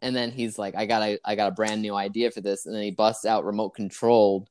and 0.00 0.14
then 0.14 0.30
he's 0.30 0.58
like 0.58 0.74
i 0.74 0.84
got 0.86 1.02
a 1.02 1.18
i 1.24 1.34
got 1.34 1.48
a 1.48 1.54
brand 1.54 1.80
new 1.80 1.94
idea 1.94 2.30
for 2.30 2.40
this 2.40 2.66
and 2.66 2.74
then 2.74 2.82
he 2.82 2.90
busts 2.90 3.24
out 3.24 3.44
remote 3.44 3.70
controlled 3.70 4.50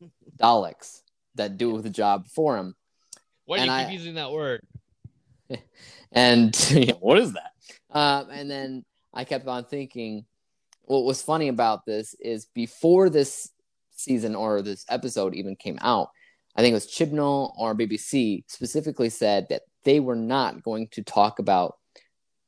daleks 0.38 1.02
that 1.34 1.58
do 1.58 1.80
the 1.82 1.90
job 1.90 2.26
for 2.28 2.56
him 2.56 2.74
Why 3.44 3.56
do 3.58 3.62
And 3.62 3.70
you 3.70 3.76
I- 3.76 3.84
keep 3.84 3.92
using 3.98 4.14
that 4.14 4.30
word? 4.30 4.60
and 6.12 6.56
yeah, 6.70 6.94
what 7.00 7.18
is 7.18 7.32
that? 7.32 7.50
Um, 7.90 8.30
and 8.30 8.50
then 8.50 8.84
I 9.12 9.24
kept 9.24 9.46
on 9.46 9.64
thinking, 9.64 10.24
what 10.82 11.04
was 11.04 11.20
funny 11.22 11.48
about 11.48 11.84
this 11.86 12.14
is 12.20 12.46
before 12.54 13.10
this 13.10 13.50
season 13.94 14.34
or 14.34 14.62
this 14.62 14.84
episode 14.88 15.34
even 15.34 15.56
came 15.56 15.78
out, 15.80 16.10
I 16.56 16.62
think 16.62 16.72
it 16.72 16.74
was 16.74 16.86
Chibnall 16.86 17.52
or 17.56 17.74
BBC 17.74 18.44
specifically 18.48 19.10
said 19.10 19.46
that 19.50 19.62
they 19.84 20.00
were 20.00 20.16
not 20.16 20.62
going 20.62 20.88
to 20.92 21.02
talk 21.02 21.38
about 21.38 21.76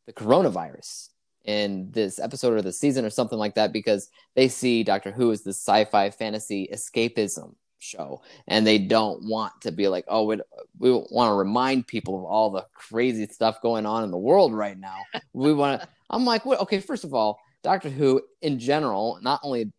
the 0.07 0.12
coronavirus 0.12 1.09
in 1.45 1.91
this 1.93 2.19
episode 2.19 2.55
or 2.55 2.62
the 2.62 2.73
season 2.73 3.05
or 3.05 3.11
something 3.11 3.38
like 3.38 3.55
that 3.55 3.73
because 3.73 4.09
they 4.35 4.49
see 4.49 4.83
Doctor 4.83 5.12
Who 5.12 5.33
as 5.33 5.43
this 5.43 5.59
sci-fi 5.59 6.11
fantasy 6.11 6.69
escapism 6.73 7.55
show 7.79 8.23
and 8.49 8.67
they 8.67 8.79
don't 8.79 9.23
want 9.25 9.53
to 9.61 9.71
be 9.71 9.87
like 9.87 10.05
oh 10.09 10.25
we, 10.25 10.41
we 10.79 10.91
want 10.91 11.31
to 11.31 11.35
remind 11.35 11.87
people 11.87 12.19
of 12.19 12.25
all 12.25 12.50
the 12.50 12.67
crazy 12.75 13.26
stuff 13.26 13.61
going 13.61 13.87
on 13.87 14.03
in 14.03 14.11
the 14.11 14.17
world 14.17 14.55
right 14.55 14.79
now. 14.79 14.97
We 15.33 15.53
want 15.53 15.83
to 15.83 15.88
i'm 16.09 16.25
like 16.25 16.47
what 16.47 16.61
okay 16.61 16.81
first 16.81 17.05
of 17.05 17.15
all 17.15 17.38
doctor 17.62 17.91
who 17.91 18.23
in 18.43 18.59
general 18.59 19.19
not 19.23 19.41
only 19.43 19.73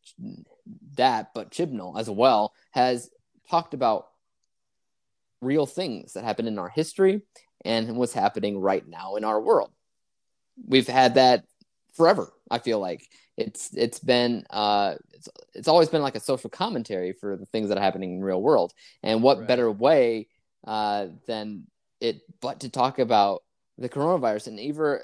that 0.96 1.34
but 1.34 1.52
chibnall 1.52 2.00
as 2.00 2.10
well 2.10 2.54
has 2.72 3.10
talked 3.50 3.74
about 3.74 4.08
real 5.42 5.66
things 5.66 6.14
that 6.14 6.24
happen 6.24 6.48
in 6.48 6.60
our 6.60 6.70
history 6.70 7.22
and 7.64 7.96
what's 7.96 8.14
happening 8.14 8.60
right 8.60 8.88
now 8.88 9.16
in 9.16 9.24
our 9.24 9.40
world. 9.40 9.72
We've 10.68 10.88
had 10.88 11.16
that 11.16 11.46
forever 11.94 12.32
i 12.50 12.60
feel 12.60 12.80
like. 12.80 13.08
It's 13.38 13.70
it's 13.76 14.00
been 14.00 14.46
uh 14.50 14.96
it's, 15.14 15.30
it's 15.54 15.68
always 15.68 15.90
been 15.90 16.02
like 16.02 16.16
a 16.16 16.20
social 16.20 16.50
commentary 16.50 17.14
for 17.14 17.38
the 17.38 17.46
things 17.46 17.70
that 17.70 17.78
are 17.78 17.82
happening 17.82 18.16
in 18.16 18.24
real 18.24 18.42
world. 18.42 18.74
And 19.04 19.22
what 19.22 19.40
Right. 19.40 19.48
better 19.48 19.72
way 19.72 20.28
uh 20.66 21.08
than 21.28 21.68
it 22.02 22.22
but 22.42 22.62
to 22.62 22.70
talk 22.70 23.00
about 23.00 23.44
the 23.78 23.90
coronavirus 23.90 24.48
and 24.48 24.60
either 24.60 25.04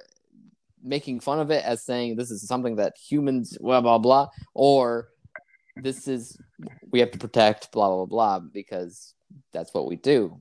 making 0.83 1.19
fun 1.19 1.39
of 1.39 1.51
it 1.51 1.63
as 1.63 1.83
saying 1.83 2.15
this 2.15 2.31
is 2.31 2.47
something 2.47 2.75
that 2.77 2.97
humans 2.97 3.57
blah 3.59 3.81
blah 3.81 3.97
blah 3.99 4.27
or 4.53 5.09
this 5.83 6.07
is 6.07 6.37
we 6.91 6.99
have 6.99 7.11
to 7.11 7.17
protect 7.17 7.71
blah 7.71 7.89
blah 7.89 8.05
blah 8.05 8.39
because 8.39 9.13
that's 9.51 9.73
what 9.73 9.87
we 9.87 9.95
do. 9.95 10.39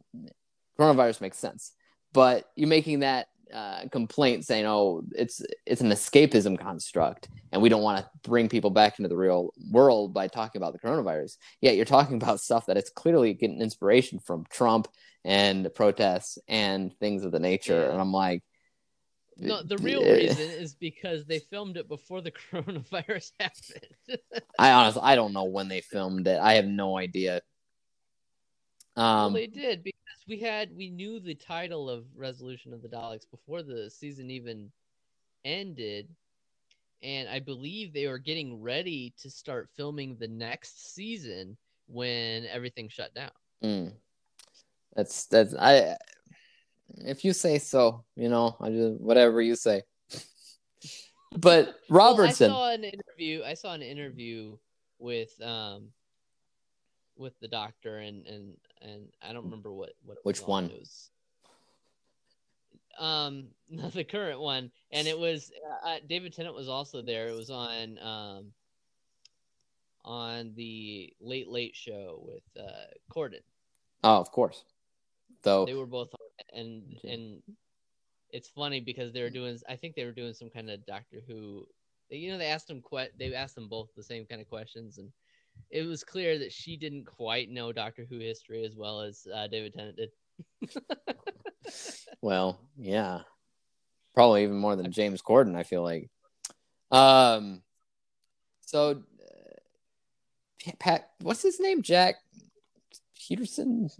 Coronavirus 0.79 1.21
makes 1.21 1.39
sense. 1.39 1.73
But 2.13 2.51
you're 2.57 2.69
making 2.69 3.01
that 3.01 3.29
uh, 3.53 3.87
complaint 3.91 4.47
saying 4.47 4.65
oh 4.65 5.03
it's 5.15 5.43
it's 5.67 5.83
an 5.83 5.91
escapism 5.91 6.59
construct 6.59 7.29
and 7.51 7.61
we 7.61 7.69
don't 7.69 7.83
want 7.83 7.99
to 7.99 8.11
bring 8.29 8.49
people 8.49 8.71
back 8.71 8.99
into 8.99 9.11
the 9.11 9.17
real 9.17 9.51
world 9.71 10.15
by 10.15 10.27
talking 10.29 10.61
about 10.61 10.73
the 10.73 10.79
coronavirus. 10.79 11.37
Yet 11.61 11.77
you're 11.77 11.85
talking 11.85 12.17
about 12.17 12.41
stuff 12.41 12.67
that 12.67 12.79
it's 12.79 12.91
clearly 12.91 13.35
getting 13.35 13.61
inspiration 13.61 14.19
from 14.21 14.47
trump 14.51 14.89
and 15.25 15.69
protests 15.75 16.39
and 16.49 16.97
things 16.99 17.25
of 17.25 17.33
the 17.33 17.41
nature. 17.41 17.91
And 17.91 18.01
i'm 18.01 18.13
like 18.13 18.43
No, 19.39 19.63
the 19.63 19.79
real 19.79 20.03
reason 20.03 20.51
is 20.51 20.75
because 20.75 21.25
they 21.25 21.39
filmed 21.39 21.77
it 21.77 21.89
before 21.89 22.21
the 22.21 22.31
coronavirus 22.53 23.33
happened. 23.41 24.21
i 24.59 24.71
honestly 24.71 25.03
i 25.03 25.15
don't 25.15 25.33
know 25.33 25.45
when 25.45 25.69
they 25.69 25.81
filmed 25.81 26.27
it 26.27 26.39
i 26.41 26.55
have 26.55 26.67
no 26.67 26.99
idea 26.99 27.41
well, 28.97 29.27
um 29.27 29.33
they 29.33 29.47
did 29.47 29.83
because 29.83 30.03
we 30.29 30.39
had 30.39 30.75
we 30.77 30.91
knew 30.91 31.19
the 31.19 31.35
title 31.35 31.89
of 31.89 32.05
Resolution 32.15 32.73
of 32.73 32.83
the 32.83 32.89
Daleks 32.89 33.29
before 33.31 33.63
the 33.63 33.91
season 33.91 34.31
even 34.31 34.71
ended, 35.45 36.09
and 37.03 37.29
I 37.29 37.41
believe 37.41 37.93
they 37.93 38.07
were 38.07 38.19
getting 38.19 38.61
ready 38.61 39.15
to 39.23 39.31
start 39.31 39.71
filming 39.77 40.17
the 40.17 40.29
next 40.29 40.95
season 40.95 41.57
when 41.87 42.47
everything 42.47 42.89
shut 42.89 43.15
down. 43.15 43.31
Mm. 43.65 43.93
That's 44.95 45.27
that's 45.27 45.55
I. 45.55 45.97
If 46.99 47.25
you 47.25 47.33
say 47.33 47.59
so, 47.59 48.05
you 48.17 48.29
know, 48.29 48.57
I 48.61 48.71
just 48.71 49.01
whatever 49.01 49.41
you 49.41 49.57
say. 49.57 49.83
But 51.35 51.77
Robertson, 51.89 52.51
Well, 52.51 52.63
I 52.63 52.71
saw 52.71 52.75
an 52.75 52.85
interview. 52.85 53.43
I 53.45 53.55
saw 53.55 53.73
an 53.73 53.83
interview 53.83 54.57
with 54.99 55.33
um 55.41 55.89
with 57.17 57.39
the 57.41 57.49
doctor 57.49 57.99
and 57.99 58.27
and 58.27 58.57
and 58.83 59.09
I 59.23 59.33
don't 59.33 59.45
remember 59.45 59.73
what 59.73 59.93
what 60.05 60.19
it 60.19 60.25
Which 60.25 60.41
was 60.41 60.45
on. 60.45 60.49
one? 60.49 60.65
It 60.67 60.79
was 60.81 61.11
um 62.99 63.45
not 63.71 63.93
the 63.93 64.05
current 64.05 64.41
one, 64.41 64.71
and 64.91 65.09
it 65.09 65.19
was 65.19 65.51
uh, 65.87 65.97
David 66.07 66.35
Tennant 66.35 66.55
was 66.55 66.69
also 66.69 67.01
there. 67.01 67.29
It 67.29 67.35
was 67.37 67.49
on 67.51 67.99
um 67.99 68.53
on 70.05 70.53
the 70.57 71.13
Late 71.21 71.49
Late 71.49 71.75
Show 71.77 72.21
with 72.27 72.43
uh 72.63 72.71
Corden. 73.11 73.41
oh, 74.05 74.17
of 74.19 74.31
course. 74.31 74.65
Though, 75.45 75.65
They 75.65 75.75
were 75.75 75.87
both 75.87 76.11
on 76.15 76.21
and 76.53 76.83
and 77.05 77.43
it's 78.31 78.49
funny 78.49 78.81
because 78.81 79.13
they 79.13 79.23
were 79.23 79.31
doing. 79.31 79.59
I 79.69 79.77
think 79.77 79.95
they 79.95 80.05
were 80.05 80.13
doing 80.13 80.35
some 80.35 80.51
kind 80.51 80.71
of 80.71 80.85
Doctor 80.87 81.19
Who. 81.27 81.67
You 82.09 82.33
know, 82.33 82.39
they 82.39 82.47
asked 82.47 82.69
them 82.69 82.83
que- 82.83 83.11
They 83.19 83.35
asked 83.35 83.55
them 83.55 83.69
both 83.69 83.89
the 83.95 84.03
same 84.03 84.27
kind 84.27 84.41
of 84.41 84.49
questions, 84.49 84.99
and 84.99 85.11
it 85.71 85.87
was 85.87 86.05
clear 86.05 86.39
that 86.39 86.53
she 86.53 86.77
didn't 86.77 87.05
quite 87.05 87.51
know 87.51 87.73
Doctor 87.73 88.07
Who 88.09 88.19
history 88.19 88.65
as 88.65 88.77
well 88.77 89.01
as 89.03 89.27
uh, 89.35 89.47
David 89.49 89.75
Tennant 89.75 89.97
did. 89.97 90.11
well, 92.23 92.61
yeah, 92.79 93.21
probably 94.15 94.43
even 94.43 94.57
more 94.57 94.77
than 94.77 94.93
James 94.93 95.23
Corden. 95.23 95.57
I 95.57 95.63
feel 95.63 95.83
like. 95.83 96.11
Um, 96.91 97.63
so, 98.61 99.03
uh, 99.21 100.73
Pat, 100.79 101.11
what's 101.21 101.43
his 101.43 101.59
name? 101.61 101.83
Jack 101.83 102.17
Peterson, 103.19 103.91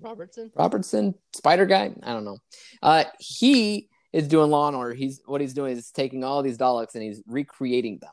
Robertson. 0.00 0.50
Robertson, 0.54 1.14
Spider 1.34 1.66
Guy. 1.66 1.92
I 2.02 2.12
don't 2.12 2.24
know. 2.24 2.38
Uh, 2.82 3.04
he 3.18 3.88
is 4.12 4.28
doing 4.28 4.50
Law 4.50 4.68
and 4.68 4.76
Order. 4.76 4.94
He's 4.94 5.20
what 5.26 5.40
he's 5.40 5.54
doing 5.54 5.76
is 5.76 5.90
taking 5.90 6.24
all 6.24 6.42
these 6.42 6.58
Daleks 6.58 6.94
and 6.94 7.02
he's 7.02 7.22
recreating 7.26 7.98
them 7.98 8.10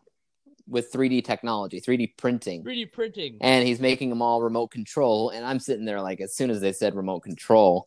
with 0.68 0.92
3D 0.92 1.24
technology, 1.24 1.80
3D 1.80 2.18
printing, 2.18 2.64
3D 2.64 2.92
printing. 2.92 3.38
and 3.42 3.68
he's 3.68 3.80
making 3.80 4.10
them 4.10 4.22
all 4.22 4.42
remote 4.42 4.72
control. 4.72 5.30
And 5.30 5.46
I'm 5.46 5.60
sitting 5.60 5.86
there 5.86 6.02
like, 6.02 6.22
as 6.22 6.36
soon 6.36 6.50
as 6.50 6.60
they 6.60 6.74
said 6.74 6.96
remote 6.96 7.22
control, 7.22 7.86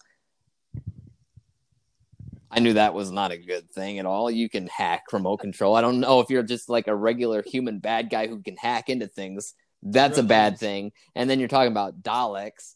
I 2.50 2.60
knew 2.60 2.74
that 2.74 2.94
was 2.94 3.10
not 3.10 3.30
a 3.30 3.36
good 3.36 3.70
thing 3.70 3.98
at 3.98 4.06
all. 4.06 4.30
You 4.30 4.48
can 4.48 4.68
hack 4.68 5.12
remote 5.12 5.38
control. 5.38 5.74
I 5.76 5.80
don't 5.80 6.00
know 6.00 6.20
if 6.20 6.30
you're 6.30 6.42
just 6.42 6.68
like 6.68 6.86
a 6.86 6.94
regular 6.94 7.42
human 7.42 7.78
bad 7.78 8.10
guy 8.10 8.26
who 8.26 8.40
can 8.42 8.56
hack 8.56 8.88
into 8.88 9.06
things. 9.06 9.54
That's 9.82 10.18
a 10.18 10.22
bad 10.22 10.58
thing. 10.58 10.92
And 11.14 11.28
then 11.28 11.38
you're 11.38 11.48
talking 11.48 11.70
about 11.70 12.02
Daleks. 12.02 12.74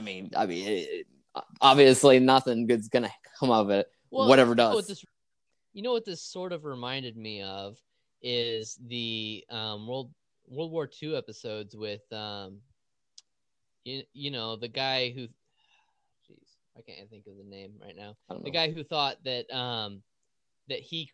I 0.00 0.02
mean, 0.02 0.30
I 0.34 0.46
mean, 0.46 0.66
it, 0.66 1.06
obviously 1.60 2.18
nothing 2.18 2.66
good's 2.66 2.88
gonna 2.88 3.10
come 3.38 3.50
of 3.50 3.68
it. 3.68 3.86
Whatever 4.08 4.52
you 4.52 4.56
know 4.56 4.68
does. 4.68 4.74
what 4.74 4.88
this, 4.88 5.04
you 5.74 5.82
know 5.82 5.92
what 5.92 6.06
this 6.06 6.22
sort 6.22 6.52
of 6.52 6.64
reminded 6.64 7.18
me 7.18 7.42
of 7.42 7.76
is 8.22 8.78
the 8.86 9.44
um, 9.50 9.86
World 9.86 10.10
World 10.48 10.72
War 10.72 10.88
II 11.02 11.16
episodes 11.16 11.76
with 11.76 12.10
um, 12.14 12.60
you, 13.84 14.02
you 14.14 14.30
know 14.30 14.56
the 14.56 14.68
guy 14.68 15.10
who, 15.10 15.28
jeez, 16.26 16.56
I 16.78 16.80
can't 16.80 17.10
think 17.10 17.26
of 17.26 17.36
the 17.36 17.44
name 17.44 17.72
right 17.78 17.94
now. 17.94 18.16
The 18.42 18.50
guy 18.50 18.72
who 18.72 18.82
thought 18.82 19.22
that 19.24 19.54
um, 19.54 20.00
that 20.70 20.80
he 20.80 21.10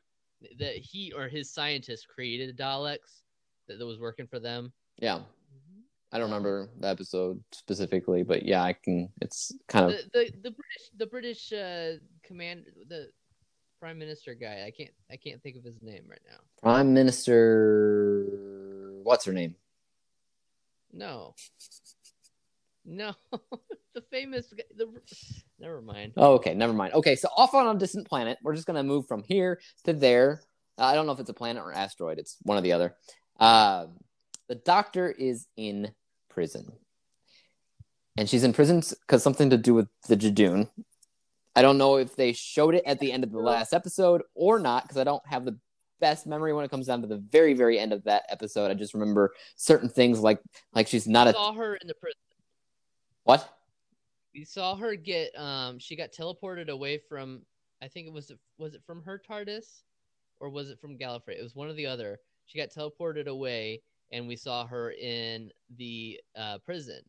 that 0.61 0.77
he 0.77 1.13
or 1.13 1.27
his 1.27 1.53
scientist 1.53 2.07
created 2.07 2.57
Daleks 2.57 3.23
that, 3.67 3.81
that 3.81 3.87
was 3.87 3.99
working 3.99 4.29
for 4.29 4.39
them. 4.39 4.73
Yeah, 5.01 5.23
I 6.13 6.19
don't 6.19 6.29
remember 6.29 6.71
the 6.79 6.89
episode 6.89 7.43
specifically, 7.53 8.23
but 8.23 8.45
yeah, 8.45 8.63
I 8.63 8.73
can. 8.73 9.09
It's 9.21 9.53
kind 9.69 9.87
of 9.87 9.93
The 9.93 10.03
the, 10.13 10.31
the 10.43 10.51
British 10.51 10.91
the 10.97 11.07
British 11.07 11.53
uh, 11.53 11.93
command 12.23 12.67
the 12.89 13.11
prime 13.81 13.99
minister 13.99 14.35
guy. 14.35 14.65
I 14.67 14.71
can't 14.71 14.93
I 15.11 15.17
can't 15.17 15.43
think 15.43 15.57
of 15.57 15.65
his 15.65 15.83
name 15.83 16.05
right 16.09 16.21
now. 16.31 16.39
Prime 16.63 16.95
Minister. 16.95 18.27
What's 19.03 19.25
her 19.25 19.33
name? 19.33 19.57
No. 20.93 21.35
No, 22.89 23.15
the 23.95 24.01
famous. 24.13 24.47
The 24.77 24.87
never 25.59 25.83
mind. 25.83 26.13
Oh, 26.17 26.35
okay, 26.35 26.55
never 26.55 26.73
mind. 26.73 26.95
Okay, 26.95 27.17
so 27.17 27.29
off 27.37 27.53
on 27.53 27.75
a 27.75 27.79
distant 27.79 28.09
planet, 28.09 28.39
we're 28.43 28.55
just 28.55 28.67
gonna 28.67 28.85
move 28.85 29.09
from 29.09 29.25
here 29.27 29.61
to 29.85 29.93
there. 29.93 30.43
I 30.79 30.95
don't 30.95 31.07
know 31.07 31.13
if 31.13 31.19
it's 31.19 31.31
a 31.31 31.35
planet 31.35 31.65
or 31.65 31.73
asteroid. 31.73 32.19
It's 32.19 32.37
one 32.43 32.59
or 32.59 32.61
the 32.61 32.73
other. 32.73 32.95
Uh, 33.41 33.87
the 34.49 34.55
doctor 34.55 35.11
is 35.11 35.47
in 35.57 35.93
prison, 36.29 36.73
and 38.17 38.29
she's 38.29 38.45
in 38.45 38.53
prison 38.53 38.83
because 39.01 39.23
something 39.23 39.51
to 39.51 39.57
do 39.57 39.75
with 39.75 39.89
the 40.09 40.17
Judoon. 40.17 40.69
I 41.55 41.63
don't 41.63 41.79
know 41.79 41.97
if 41.97 42.17
they 42.17 42.33
showed 42.33 42.75
it 42.75 42.85
at 42.87 42.99
the 43.01 43.13
end 43.13 43.25
of 43.25 43.33
the 43.33 43.39
last 43.39 43.73
episode 43.73 44.23
or 44.35 44.59
not 44.59 44.83
because 44.85 44.99
I 44.99 45.05
don't 45.05 45.27
have 45.27 45.45
the 45.47 45.59
best 46.01 46.27
memory 46.27 46.53
when 46.53 46.65
it 46.65 46.71
comes 46.71 46.87
down 46.87 47.01
to 47.01 47.07
the 47.07 47.17
very 47.17 47.55
very 47.55 47.79
end 47.79 47.93
of 47.93 48.05
that 48.05 48.25
episode. 48.29 48.71
I 48.71 48.75
just 48.75 48.95
remember 48.95 49.33
certain 49.57 49.89
things 49.89 50.21
like 50.21 50.41
like 50.75 50.87
she's 50.87 51.07
not 51.09 51.27
I 51.27 51.31
a 51.31 51.33
saw 51.33 51.53
her 51.55 51.77
in 51.77 51.89
the 51.89 51.95
prison. 51.95 52.19
what? 53.25 53.49
We 54.35 54.45
saw 54.45 54.77
her 54.77 54.95
get. 54.97 55.35
Um, 55.39 55.79
she 55.79 55.97
got 55.97 56.13
teleported 56.13 56.69
away 56.69 56.99
from. 57.09 57.43
I 57.83 57.89
think 57.89 58.07
it 58.07 58.13
was. 58.13 58.31
Was 58.59 58.75
it 58.75 58.83
from 58.87 59.03
her 59.05 59.19
TARDIS, 59.19 59.83
or 60.41 60.51
was 60.51 60.69
it 60.69 60.79
from 60.79 60.99
Gallifrey? 60.99 61.39
It 61.39 61.43
was 61.43 61.55
one 61.55 61.69
or 61.69 61.73
the 61.73 61.87
other. 61.87 62.19
She 62.45 62.59
got 62.59 62.69
teleported 62.71 63.29
away, 63.29 63.83
and 64.13 64.29
we 64.29 64.37
saw 64.37 64.67
her 64.67 64.93
in 64.93 65.51
the 65.77 66.21
uh, 66.37 66.59
prison. 66.59 67.01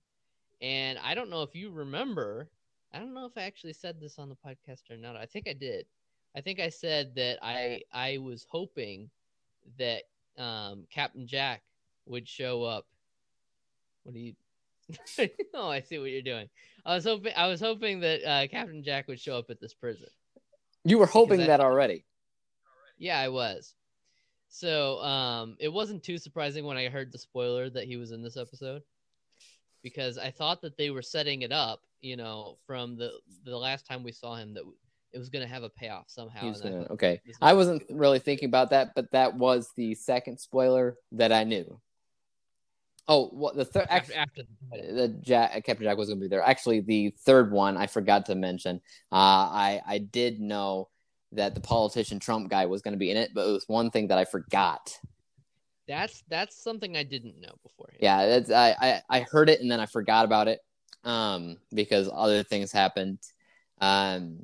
And 0.62 0.98
I 1.04 1.13
don't 1.13 1.30
know 1.30 1.44
if 1.44 1.56
you 1.56 1.72
remember. 1.72 2.50
I 2.94 3.00
don't 3.00 3.13
know 3.13 3.25
if 3.25 3.38
I 3.38 3.44
actually 3.44 3.74
said 3.74 4.00
this 4.00 4.18
on 4.18 4.30
the 4.30 4.36
podcast 4.36 4.89
or 4.89 4.98
not. 4.98 5.16
I 5.16 5.25
think 5.25 5.48
I 5.48 5.54
did. 5.54 5.86
I 6.36 6.42
think 6.42 6.60
I 6.60 6.70
said 6.70 7.16
that 7.16 7.39
I 7.42 7.82
I 7.92 8.18
was 8.20 8.46
hoping 8.50 9.10
that 9.77 10.04
um, 10.38 10.86
Captain 10.92 11.27
Jack 11.27 11.62
would 12.06 12.27
show 12.27 12.63
up. 12.63 12.86
What 14.04 14.13
do 14.13 14.20
you? 14.20 14.34
oh, 15.54 15.70
I 15.70 15.82
see 15.82 16.00
what 16.00 16.12
you're 16.12 16.22
doing. 16.22 16.48
I 16.86 16.96
was 16.96 17.04
hoping 17.04 17.34
I 17.36 17.48
was 17.48 17.60
hoping 17.60 18.00
that 18.01 18.24
uh, 18.24 18.48
Captain 18.48 18.84
Jack 18.84 19.08
would 19.08 19.20
show 19.20 19.38
up 19.38 19.50
at 19.50 19.60
this 19.60 19.74
prison. 19.74 20.08
You 20.84 20.98
were 20.98 21.06
hoping 21.06 21.42
I- 21.42 21.48
that 21.48 21.60
already. 21.60 22.06
Yeah, 22.98 23.20
I 23.20 23.30
was. 23.30 23.75
So 24.50 25.00
um, 25.01 25.56
it 25.60 25.72
wasn't 25.72 26.04
too 26.04 26.18
surprising 26.18 26.66
when 26.66 26.77
I 26.77 26.89
heard 26.89 27.12
the 27.12 27.18
spoiler 27.18 27.70
that 27.70 27.86
he 27.86 27.98
was 27.98 28.12
in 28.12 28.24
this 28.24 28.38
episode, 28.38 28.82
because 29.84 30.18
I 30.18 30.32
thought 30.32 30.62
that 30.62 30.77
they 30.77 30.89
were 30.89 31.01
setting 31.01 31.42
it 31.42 31.51
up, 31.51 31.82
you 32.01 32.18
know, 32.18 32.58
from 32.66 32.98
the 32.98 33.12
the 33.44 33.58
last 33.58 33.86
time 33.86 34.04
we 34.04 34.12
saw 34.12 34.36
him 34.36 34.54
that 34.54 34.63
it 35.13 35.20
was 35.20 35.30
going 35.30 35.46
to 35.46 35.54
have 35.54 35.63
a 35.63 35.70
payoff 35.70 36.06
somehow. 36.08 36.42
He 36.42 36.50
was 36.50 36.62
and 36.62 36.70
I 36.70 36.72
gonna, 36.72 36.84
thought 36.84 36.94
okay. 36.94 37.22
I 37.42 37.54
was- 37.54 37.68
wasn't 37.68 37.84
really 37.89 38.20
thinking 38.20 38.48
about 38.48 38.70
that, 38.72 38.94
but 38.96 39.12
that 39.12 39.36
was 39.36 39.70
the 39.75 39.96
second 39.96 40.39
spoiler 40.39 40.96
that 41.13 41.32
I 41.32 41.44
knew. 41.44 41.80
Oh, 43.10 43.27
what 43.27 43.56
the 43.56 43.63
third? 43.63 43.88
after, 43.89 44.13
after 44.16 44.44
the 44.72 44.92
the 44.94 45.08
Jack, 45.08 45.51
Captain 45.63 45.86
Jack 45.86 45.98
was 45.98 46.10
going 46.10 46.20
to 46.20 46.25
be 46.25 46.27
there. 46.27 46.44
Actually, 46.44 46.82
the 46.82 47.13
third 47.22 47.51
one 47.51 47.77
I 47.77 47.88
forgot 47.88 48.25
to 48.25 48.36
mention. 48.36 48.82
Uh, 49.12 49.16
I 49.16 49.82
I 49.88 49.98
did 50.00 50.42
know 50.42 50.89
that 51.34 51.55
the 51.55 51.62
politician 51.62 52.19
Trump 52.19 52.50
guy 52.50 52.65
was 52.65 52.81
going 52.81 52.93
to 52.93 52.98
be 52.98 53.12
in 53.12 53.17
it, 53.17 53.31
but 53.34 53.48
it 53.48 53.51
was 53.51 53.65
one 53.67 53.91
thing 53.91 54.07
that 54.07 54.17
I 54.17 54.25
forgot. 54.25 54.98
That's 55.88 56.24
that's 56.27 56.62
something 56.62 56.98
I 56.98 57.03
didn't 57.03 57.39
know 57.39 57.53
beforehand. 57.63 58.00
Yeah, 58.01 58.25
that's 58.25 58.51
I 58.51 58.75
I, 58.79 59.01
I 59.10 59.19
heard 59.22 59.50
it 59.50 59.62
and 59.62 59.72
then 59.72 59.79
I 59.79 59.86
forgot 59.86 60.25
about 60.25 60.48
it, 60.48 60.60
um, 61.03 61.57
because 61.74 62.10
other 62.13 62.43
things 62.43 62.72
happened. 62.74 63.19
Um, 63.79 64.39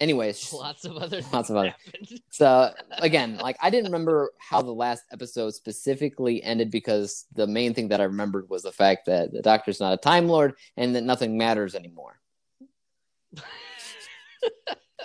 anyways, 0.00 0.52
lots 0.54 0.84
of 0.86 0.96
other 0.96 1.20
Lots 1.32 1.50
of 1.50 1.56
other- 1.56 1.68
happened. 1.68 2.20
So 2.30 2.72
again, 2.98 3.36
like 3.36 3.56
I 3.62 3.70
didn't 3.70 3.92
remember 3.92 4.32
how 4.38 4.60
the 4.62 4.72
last 4.72 5.04
episode 5.12 5.50
specifically 5.54 6.42
ended 6.42 6.70
because 6.70 7.26
the 7.34 7.46
main 7.46 7.74
thing 7.74 7.88
that 7.88 8.00
I 8.00 8.04
remembered 8.04 8.48
was 8.48 8.62
the 8.62 8.72
fact 8.72 9.06
that 9.06 9.32
the 9.32 9.42
Doctor's 9.42 9.80
not 9.80 9.92
a 9.92 9.98
Time 9.98 10.26
Lord 10.28 10.54
and 10.76 10.96
that 10.96 11.04
nothing 11.04 11.36
matters 11.38 11.74
anymore. 11.74 12.18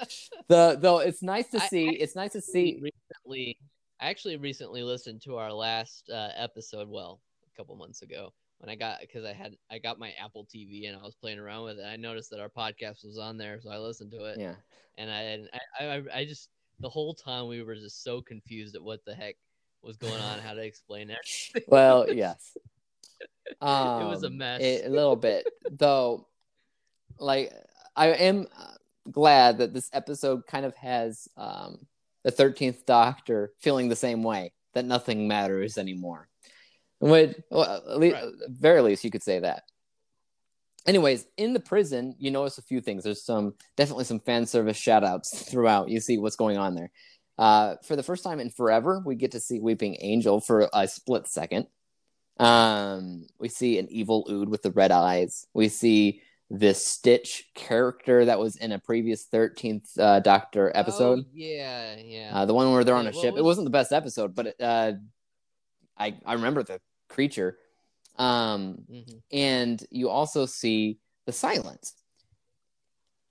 The 0.48 0.78
though 0.80 1.00
it's 1.00 1.22
nice 1.22 1.48
to 1.50 1.62
I- 1.62 1.68
see. 1.68 1.90
it's 1.90 2.16
nice 2.16 2.34
to 2.34 2.42
see. 2.42 2.80
recently 2.82 3.58
I 4.02 4.10
actually 4.10 4.38
recently 4.38 4.82
listened 4.84 5.22
to 5.24 5.36
our 5.38 5.52
last 5.52 6.10
uh, 6.10 6.30
episode 6.36 6.88
well 6.90 7.20
a 7.54 7.58
couple 7.58 7.76
months 7.76 8.02
ago 8.02 8.34
when 8.60 8.70
I 8.70 8.76
got 8.76 9.00
because 9.02 9.26
I 9.26 9.34
had 9.34 9.56
I 9.70 9.78
got 9.80 10.00
my 10.00 10.12
Apple 10.24 10.46
TV 10.54 10.88
and 10.88 10.98
I 10.98 11.04
was 11.04 11.16
playing 11.16 11.40
around 11.40 11.64
with 11.66 11.80
it 11.80 11.86
I 11.86 11.96
noticed 11.98 12.30
that 12.32 12.40
our 12.40 12.50
podcast 12.50 13.06
was 13.06 13.18
on 13.18 13.38
there 13.38 13.60
so 13.62 13.70
I 13.70 13.78
listened 13.78 14.12
to 14.12 14.26
it 14.26 14.40
Yeah, 14.40 14.56
and 14.98 15.12
I, 15.12 15.22
and 15.22 15.50
I 15.80 15.86
I 15.86 16.04
I 16.20 16.26
just 16.26 16.50
the 16.80 16.90
whole 16.90 17.14
time 17.14 17.48
we 17.48 17.62
were 17.62 17.76
just 17.76 18.04
so 18.04 18.22
confused 18.22 18.76
at 18.76 18.82
what 18.84 19.04
the 19.06 19.14
heck 19.14 19.36
was 19.82 19.98
going 19.98 20.14
on 20.22 20.40
how 20.40 20.54
to 20.54 20.62
explain 20.62 21.10
it 21.56 21.64
well, 21.68 22.10
yes. 22.14 22.58
It 23.52 23.58
was 23.62 24.24
a 24.24 24.28
Um, 24.28 24.38
mess. 24.38 24.62
A, 24.62 24.86
a 24.86 24.90
little 24.90 25.16
bit, 25.16 25.46
though. 25.72 26.28
Like 27.18 27.52
I 27.96 28.08
am 28.10 28.48
glad 29.12 29.60
that 29.60 29.74
this 29.74 29.90
episode 29.94 30.46
kind 30.48 30.66
of 30.66 30.76
has 30.76 31.28
um, 31.38 31.86
the 32.24 32.32
Thirteenth 32.32 32.86
Doctor 32.86 33.54
feeling 33.60 33.90
the 33.90 33.96
same 33.96 34.24
way 34.24 34.54
that 34.74 34.86
nothing 34.86 35.28
matters 35.28 35.78
anymore. 35.78 36.28
Would 37.02 37.44
well, 37.50 37.84
at 37.90 37.98
least, 37.98 38.16
Right. 38.16 38.34
very 38.50 38.82
least 38.82 39.04
you 39.04 39.12
could 39.12 39.24
say 39.24 39.40
that. 39.40 39.64
Anyways, 40.86 41.26
in 41.38 41.54
the 41.54 41.60
prison, 41.60 42.16
you 42.20 42.32
notice 42.32 42.58
a 42.58 42.62
few 42.64 42.82
things. 42.82 43.04
There's 43.04 43.24
some 43.24 43.54
definitely 43.78 44.06
some 44.06 44.20
fan 44.20 44.46
service 44.46 44.78
shout 44.78 45.04
outs 45.04 45.44
throughout. 45.50 45.90
You 45.90 46.00
see 46.00 46.18
what's 46.18 46.36
going 46.36 46.58
on 46.58 46.76
there. 46.76 46.92
Uh, 47.38 47.76
for 47.84 47.96
the 47.96 48.04
first 48.04 48.24
time 48.24 48.40
in 48.40 48.50
forever, 48.50 49.02
we 49.06 49.16
get 49.16 49.32
to 49.32 49.40
see 49.40 49.60
Weeping 49.60 49.98
Angel 50.02 50.40
for 50.42 50.70
a 50.74 50.88
split 50.88 51.28
second. 51.28 51.68
Um, 52.38 53.28
we 53.40 53.50
see 53.50 53.78
an 53.78 53.88
evil 53.90 54.26
Ood 54.30 54.50
with 54.50 54.62
the 54.62 54.72
red 54.72 54.92
eyes. 54.92 55.46
We 55.54 55.70
see 55.70 56.22
this 56.50 56.86
Stitch 56.86 57.46
character 57.54 58.26
that 58.26 58.40
was 58.40 58.56
in 58.56 58.72
a 58.72 58.80
previous 58.80 59.28
13th 59.28 59.98
uh, 60.00 60.20
Doctor 60.20 60.72
episode. 60.74 61.20
Oh, 61.20 61.30
yeah 61.34 61.96
yeah 61.98 62.32
Uh, 62.34 62.46
the 62.46 62.54
one 62.54 62.72
where 62.72 62.84
they're 62.84 62.96
on 62.96 63.06
a 63.08 63.12
what 63.12 63.16
ship. 63.22 63.32
It 63.36 63.44
was- 63.44 63.44
wasn't 63.58 63.66
the 63.66 63.72
best 63.72 63.92
episode, 63.92 64.34
but 64.36 64.48
it, 64.48 64.56
uh, 64.60 64.94
I 65.98 66.18
I 66.26 66.34
remember 66.34 66.64
the 66.64 66.80
creature. 67.10 67.58
Um, 68.18 68.86
Mhm. 68.92 69.22
and 69.32 69.84
you 69.92 70.10
also 70.10 70.46
see 70.46 70.98
the 71.26 71.32
silence. 71.32 71.94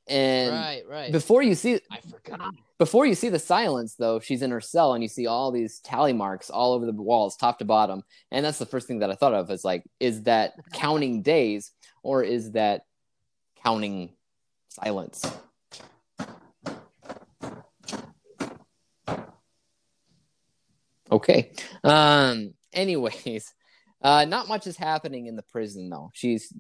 And 0.07 0.55
right 0.55 0.83
right 0.89 1.13
before 1.13 1.43
you 1.43 1.55
see 1.55 1.81
I 1.93 2.01
forgot 2.01 2.55
before 2.79 3.05
you 3.05 3.15
see 3.15 3.29
the 3.29 3.39
silence 3.39 3.95
though 3.95 4.21
she's 4.21 4.41
in 4.41 4.51
her 4.53 4.61
cell 4.63 4.95
and 4.95 5.03
you 5.03 5.09
see 5.09 5.27
all 5.27 5.51
these 5.53 5.81
tally 5.81 6.15
marks 6.15 6.49
all 6.49 6.73
over 6.73 6.87
the 6.87 6.93
walls 6.93 7.37
top 7.37 7.59
to 7.59 7.67
bottom 7.67 8.03
and 8.31 8.43
that's 8.43 8.59
the 8.59 8.65
first 8.65 8.87
thing 8.89 9.01
that 9.01 9.11
i 9.11 9.15
thought 9.15 9.35
of 9.35 9.51
is 9.51 9.65
like 9.65 9.85
is 10.01 10.23
that 10.23 10.55
counting 10.73 11.21
days 11.21 11.73
or 12.03 12.23
is 12.23 12.53
that 12.53 12.85
counting 13.63 14.15
silence. 14.69 15.25
Okay. 21.11 21.53
Um 21.85 22.55
anyways 22.73 23.55
uh 24.03 24.25
not 24.27 24.47
much 24.49 24.67
is 24.67 24.77
happening 24.77 25.27
in 25.27 25.37
the 25.37 25.43
prison 25.43 25.89
though. 25.89 26.11
She's 26.13 26.53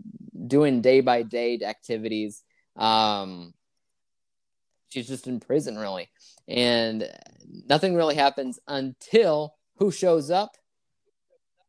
doing 0.46 0.80
day 0.80 1.00
by 1.00 1.22
day 1.22 1.60
activities. 1.64 2.42
Um 2.76 3.52
she's 4.88 5.08
just 5.08 5.26
in 5.26 5.40
prison 5.40 5.76
really. 5.76 6.08
And 6.46 7.08
nothing 7.68 7.94
really 7.94 8.14
happens 8.14 8.58
until 8.66 9.54
who 9.76 9.90
shows 9.90 10.30
up? 10.30 10.56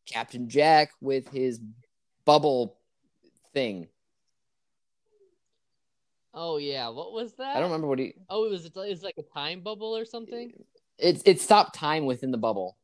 Captain 0.07 0.49
jack 0.49 0.91
with 1.01 1.29
his 1.29 1.59
bubble 2.25 2.77
thing 3.53 3.87
oh 6.33 6.57
yeah. 6.57 6.89
What 6.89 7.13
was 7.13 7.33
that 7.35 7.55
i 7.55 7.59
don't 7.59 7.69
remember 7.69 7.87
what 7.87 7.99
he 7.99 8.13
oh 8.29 8.45
it 8.45 8.51
was 8.51 8.65
it 8.65 8.75
was 8.75 9.03
like 9.03 9.17
a 9.17 9.23
time 9.23 9.61
bubble 9.61 9.95
or 9.95 10.05
something? 10.05 10.53
It, 10.97 11.21
it 11.25 11.41
stopped 11.41 11.75
time 11.75 12.05
within 12.05 12.31
the 12.31 12.37
bubble. 12.37 12.77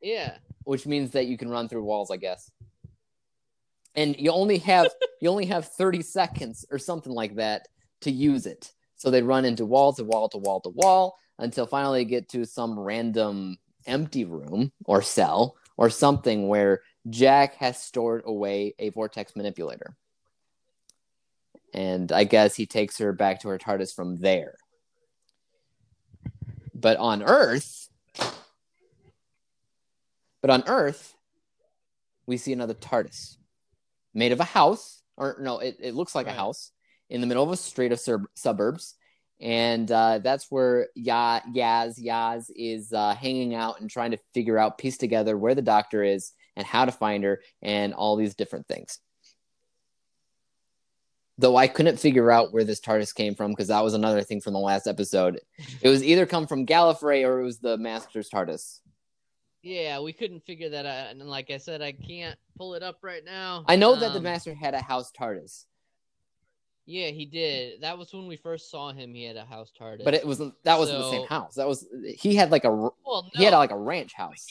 Yeah. 0.00 0.36
Which 0.64 0.86
means 0.86 1.12
that 1.12 1.26
you 1.26 1.38
can 1.38 1.48
run 1.48 1.68
through 1.68 1.84
walls 1.84 2.10
i 2.10 2.16
guess. 2.16 2.50
And 3.94 4.16
you 4.18 4.30
only 4.30 4.58
have 4.58 4.88
you 5.20 5.28
only 5.28 5.46
have 5.46 5.68
30 5.68 6.02
seconds 6.02 6.64
or 6.70 6.78
something 6.78 7.12
like 7.12 7.36
that 7.36 7.68
to 8.02 8.10
use 8.10 8.46
it. 8.46 8.72
So 8.96 9.10
they 9.10 9.22
run 9.22 9.44
into 9.44 9.66
wall 9.66 9.92
to 9.94 10.04
wall 10.04 10.28
to 10.28 10.38
wall 10.38 10.60
to 10.60 10.70
wall 10.70 11.16
until 11.38 11.66
finally 11.66 12.00
they 12.00 12.10
get 12.10 12.28
to 12.30 12.44
some 12.44 12.78
random 12.78 13.58
empty 13.86 14.24
room 14.24 14.72
or 14.84 15.02
cell 15.02 15.56
or 15.76 15.90
something 15.90 16.48
where 16.48 16.82
jack 17.10 17.56
has 17.56 17.82
stored 17.82 18.22
away 18.24 18.74
a 18.78 18.90
vortex 18.90 19.34
manipulator 19.34 19.96
and 21.72 22.12
i 22.12 22.24
guess 22.24 22.54
he 22.54 22.66
takes 22.66 22.98
her 22.98 23.12
back 23.12 23.40
to 23.40 23.48
her 23.48 23.58
tardis 23.58 23.94
from 23.94 24.16
there 24.16 24.56
but 26.74 26.96
on 26.96 27.22
earth 27.22 27.88
but 30.42 30.50
on 30.50 30.64
Earth, 30.66 31.14
we 32.26 32.36
see 32.36 32.52
another 32.52 32.74
TARDIS 32.74 33.36
made 34.12 34.32
of 34.32 34.40
a 34.40 34.44
house, 34.44 35.00
or 35.16 35.36
no, 35.40 35.60
it, 35.60 35.76
it 35.80 35.94
looks 35.94 36.14
like 36.16 36.26
Right. 36.26 36.34
a 36.34 36.38
house 36.38 36.72
in 37.08 37.20
the 37.20 37.28
middle 37.28 37.44
of 37.44 37.50
a 37.50 37.56
street 37.56 37.92
of 37.92 38.00
sur- 38.00 38.26
suburbs. 38.34 38.96
And 39.40 39.90
uh, 39.90 40.18
that's 40.18 40.50
where 40.50 40.88
ya- 40.96 41.40
Yaz 41.54 41.98
Yaz 41.98 42.50
is 42.54 42.92
uh, 42.92 43.14
hanging 43.14 43.54
out 43.54 43.80
and 43.80 43.88
trying 43.88 44.10
to 44.10 44.18
figure 44.34 44.58
out, 44.58 44.78
piece 44.78 44.98
together 44.98 45.38
where 45.38 45.54
the 45.54 45.62
doctor 45.62 46.02
is 46.02 46.32
and 46.56 46.66
how 46.66 46.84
to 46.84 46.92
find 46.92 47.22
her 47.22 47.40
and 47.62 47.94
all 47.94 48.16
these 48.16 48.34
different 48.34 48.66
things. 48.66 48.98
Though 51.38 51.56
I 51.56 51.66
couldn't 51.66 51.98
figure 51.98 52.30
out 52.30 52.52
where 52.52 52.64
this 52.64 52.80
TARDIS 52.80 53.14
came 53.14 53.34
from 53.34 53.50
because 53.52 53.68
that 53.68 53.82
was 53.82 53.94
another 53.94 54.22
thing 54.22 54.40
from 54.40 54.52
the 54.52 54.58
last 54.58 54.86
episode. 54.86 55.40
It 55.80 55.88
was 55.88 56.02
either 56.04 56.26
come 56.26 56.46
from 56.46 56.66
Gallifrey 56.66 57.26
or 57.26 57.40
it 57.40 57.44
was 57.44 57.58
the 57.58 57.76
Master's 57.78 58.28
TARDIS. 58.30 58.80
Yeah, 59.62 60.00
we 60.00 60.12
couldn't 60.12 60.44
figure 60.44 60.70
that 60.70 60.86
out, 60.86 61.10
and 61.12 61.20
like 61.28 61.50
I 61.50 61.56
said, 61.56 61.82
I 61.82 61.92
can't 61.92 62.36
pull 62.58 62.74
it 62.74 62.82
up 62.82 62.98
right 63.02 63.24
now. 63.24 63.64
I 63.68 63.76
know 63.76 63.94
that 63.94 64.10
the 64.12 64.18
Um, 64.18 64.24
Master 64.24 64.54
had 64.54 64.74
a 64.74 64.82
house 64.82 65.12
TARDIS, 65.12 65.66
Yeah, 66.84 67.08
he 67.10 67.26
did. 67.26 67.82
That 67.82 67.96
was 67.96 68.12
when 68.12 68.26
we 68.26 68.36
first 68.36 68.72
saw 68.72 68.92
him. 68.92 69.14
He 69.14 69.22
had 69.22 69.36
a 69.36 69.44
house 69.44 69.70
TARDIS. 69.80 70.04
but 70.04 70.14
it 70.14 70.26
wasn't. 70.26 70.54
that 70.64 70.78
wasn't 70.80 70.98
the 70.98 71.10
same 71.12 71.26
house. 71.28 71.54
That 71.54 71.68
was 71.68 71.86
he 72.18 72.34
had 72.34 72.50
like 72.50 72.64
a 72.64 72.72
well, 72.72 72.96
no, 73.06 73.22
he 73.34 73.44
had 73.44 73.54
like 73.54 73.70
a 73.70 73.78
ranch 73.78 74.14
house. 74.14 74.46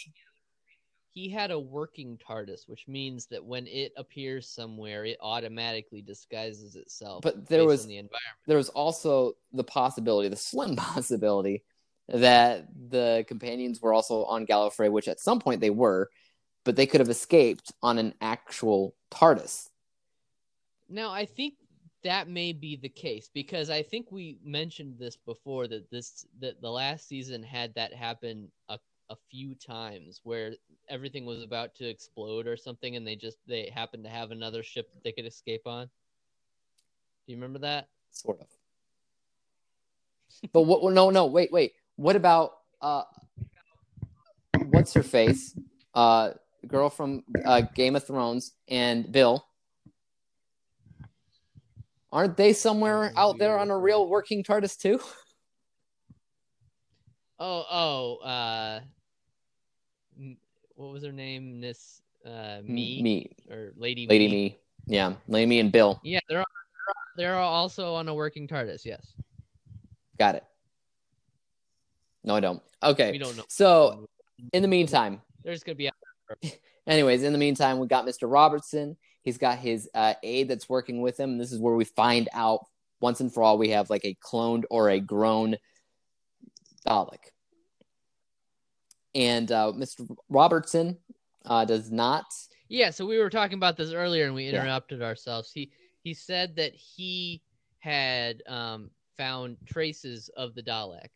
He 1.14 1.30
had 1.30 1.52
a 1.52 1.60
working 1.60 2.18
TARDIS, 2.18 2.68
which 2.68 2.88
means 2.88 3.26
that 3.28 3.44
when 3.44 3.68
it 3.68 3.92
appears 3.98 4.48
somewhere, 4.48 5.04
it 5.04 5.18
automatically 5.20 6.02
disguises 6.02 6.76
itself. 6.76 7.22
But 7.22 7.48
there 7.48 7.66
was 7.66 7.86
the 7.86 7.98
environment. 7.98 8.38
there 8.48 8.58
was 8.58 8.70
also 8.70 9.34
the 9.52 9.64
possibility, 9.64 10.30
the 10.30 10.38
slim 10.38 10.76
possibility, 10.78 11.64
that 12.08 12.68
the 12.90 13.26
companions 13.28 13.82
were 13.82 13.94
also 13.94 14.24
on 14.24 14.46
Gallifrey, 14.46 14.90
which 14.90 15.10
at 15.10 15.20
some 15.20 15.40
point 15.40 15.60
they 15.60 15.70
were, 15.70 16.10
but 16.64 16.78
they 16.78 16.86
could 16.86 17.02
have 17.02 17.10
escaped 17.10 17.74
on 17.84 17.98
an 17.98 18.14
actual 18.22 18.96
TARDIS. 19.12 19.68
Now, 20.90 21.12
I 21.12 21.26
think 21.26 21.56
that 22.04 22.30
may 22.30 22.54
be 22.54 22.78
the 22.78 22.90
case 22.90 23.30
because 23.34 23.70
I 23.70 23.84
think 23.84 24.08
we 24.12 24.40
mentioned 24.44 24.96
this 24.98 25.18
before 25.18 25.68
that 25.68 25.92
this 25.92 26.26
that 26.40 26.62
the 26.62 26.70
last 26.70 27.08
season 27.08 27.44
had 27.44 27.76
that 27.76 27.94
happen 27.94 28.52
a, 28.70 28.80
a 29.12 29.16
few 29.30 29.54
times 29.56 30.22
where 30.24 30.54
everything 30.90 31.26
was 31.26 31.44
about 31.44 31.76
to 31.76 31.88
explode 31.88 32.48
or 32.48 32.56
something 32.56 32.96
and 32.96 33.06
they 33.06 33.16
just 33.16 33.38
they 33.46 33.70
happened 33.74 34.06
to 34.06 34.10
have 34.10 34.32
another 34.32 34.64
ship 34.64 34.90
that 34.94 35.04
they 35.04 35.12
could 35.12 35.26
escape 35.26 35.68
on. 35.68 35.86
Do 35.86 37.34
you 37.34 37.36
remember 37.36 37.60
that? 37.60 37.90
Sort 38.10 38.40
of. 38.40 38.48
But 40.54 40.62
what? 40.62 40.94
No, 40.94 41.10
no, 41.10 41.26
wait, 41.26 41.52
wait. 41.52 41.74
What 41.98 42.16
about 42.16 42.54
uh, 42.82 43.04
what's 44.70 44.94
her 44.94 45.04
face? 45.04 45.56
Uh, 45.94 46.32
girl 46.68 46.90
from 46.90 47.24
uh, 47.46 47.62
Game 47.76 47.96
of 47.96 48.08
Thrones 48.08 48.54
and 48.70 49.12
Bill. 49.12 49.46
Aren't 52.14 52.38
they 52.38 52.54
somewhere 52.54 53.12
out 53.16 53.38
there 53.38 53.58
on 53.60 53.70
a 53.72 53.78
real 53.78 54.08
working 54.08 54.44
TARDIS 54.44 54.78
too? 54.80 55.00
Oh, 57.44 57.66
oh, 57.72 58.16
uh 58.18 58.82
m- 58.84 58.90
what 60.82 60.94
was 60.94 61.04
her 61.04 61.12
name? 61.12 61.60
Miss 61.60 62.02
uh 62.26 62.60
me, 62.64 63.02
me, 63.02 63.36
or 63.50 63.72
Lady 63.76 64.08
Lady 64.08 64.28
Me. 64.28 64.58
Yeah, 64.88 65.14
Lady 65.28 65.46
Me 65.46 65.60
and 65.60 65.72
Bill. 65.72 66.00
Yeah, 66.04 66.20
they're 66.28 66.44
they're 67.16 67.38
also 67.38 67.94
on 67.94 68.08
a 68.08 68.14
working 68.14 68.48
TARDIS, 68.48 68.86
yes. 68.86 69.14
Got 70.18 70.36
it. 70.36 70.44
No, 72.24 72.36
I 72.36 72.40
don't. 72.40 72.62
Okay. 72.84 73.12
We 73.12 73.18
don't 73.18 73.36
know. 73.36 73.44
So, 73.48 74.08
in 74.54 74.62
the 74.62 74.68
meantime, 74.68 75.22
There's 75.44 75.64
gonna 75.64 75.76
be 75.76 75.90
anyways, 76.88 77.24
in 77.24 77.34
the 77.34 77.40
meantime, 77.40 77.80
we 77.80 77.88
got 77.88 78.06
Mr. 78.06 78.32
Robertson. 78.32 78.98
He's 79.24 79.38
got 79.38 79.58
his 79.58 79.90
uh, 79.94 80.16
aide 80.24 80.48
that's 80.48 80.70
working 80.70 81.02
with 81.02 81.20
him. 81.20 81.38
This 81.38 81.52
is 81.52 81.60
where 81.60 81.76
we 81.76 81.86
find 81.86 82.30
out 82.34 82.66
once 83.02 83.20
and 83.20 83.34
for 83.34 83.44
all 83.44 83.58
we 83.58 83.70
have 83.70 83.90
like 83.90 84.06
a 84.06 84.16
cloned 84.24 84.64
or 84.70 84.90
a 84.90 85.00
grown 85.00 85.58
Dalek. 86.88 87.32
And 89.16 89.52
uh, 89.52 89.74
Mr. 89.76 90.08
Robertson 90.30 90.98
uh, 91.46 91.66
does 91.66 91.92
not. 91.92 92.26
Yeah, 92.70 92.90
so 92.90 93.06
we 93.06 93.18
were 93.20 93.30
talking 93.30 93.58
about 93.58 93.76
this 93.76 93.92
earlier 93.92 94.26
and 94.26 94.36
we 94.36 94.46
Yeah. 94.46 94.62
interrupted 94.62 95.02
ourselves. 95.02 95.52
He 95.52 95.72
he 96.04 96.14
said 96.14 96.56
that 96.56 96.74
he 96.74 97.44
had 97.80 98.42
um, 98.48 98.90
found 99.18 99.58
traces 99.68 100.30
of 100.38 100.56
the 100.56 100.64
Dalek, 100.64 101.10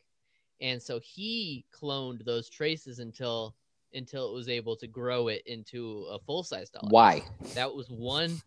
and 0.61 0.81
so 0.81 0.99
he 0.99 1.65
cloned 1.73 2.23
those 2.25 2.49
traces 2.49 2.99
until 2.99 3.55
until 3.93 4.29
it 4.29 4.33
was 4.33 4.49
able 4.49 4.75
to 4.75 4.87
grow 4.87 5.29
it 5.29 5.41
into 5.45 6.05
a 6.11 6.19
full 6.19 6.43
size 6.43 6.69
Dalek. 6.69 6.91
Why? 6.91 7.21
That 7.55 7.73
was 7.73 7.87
one 7.89 8.41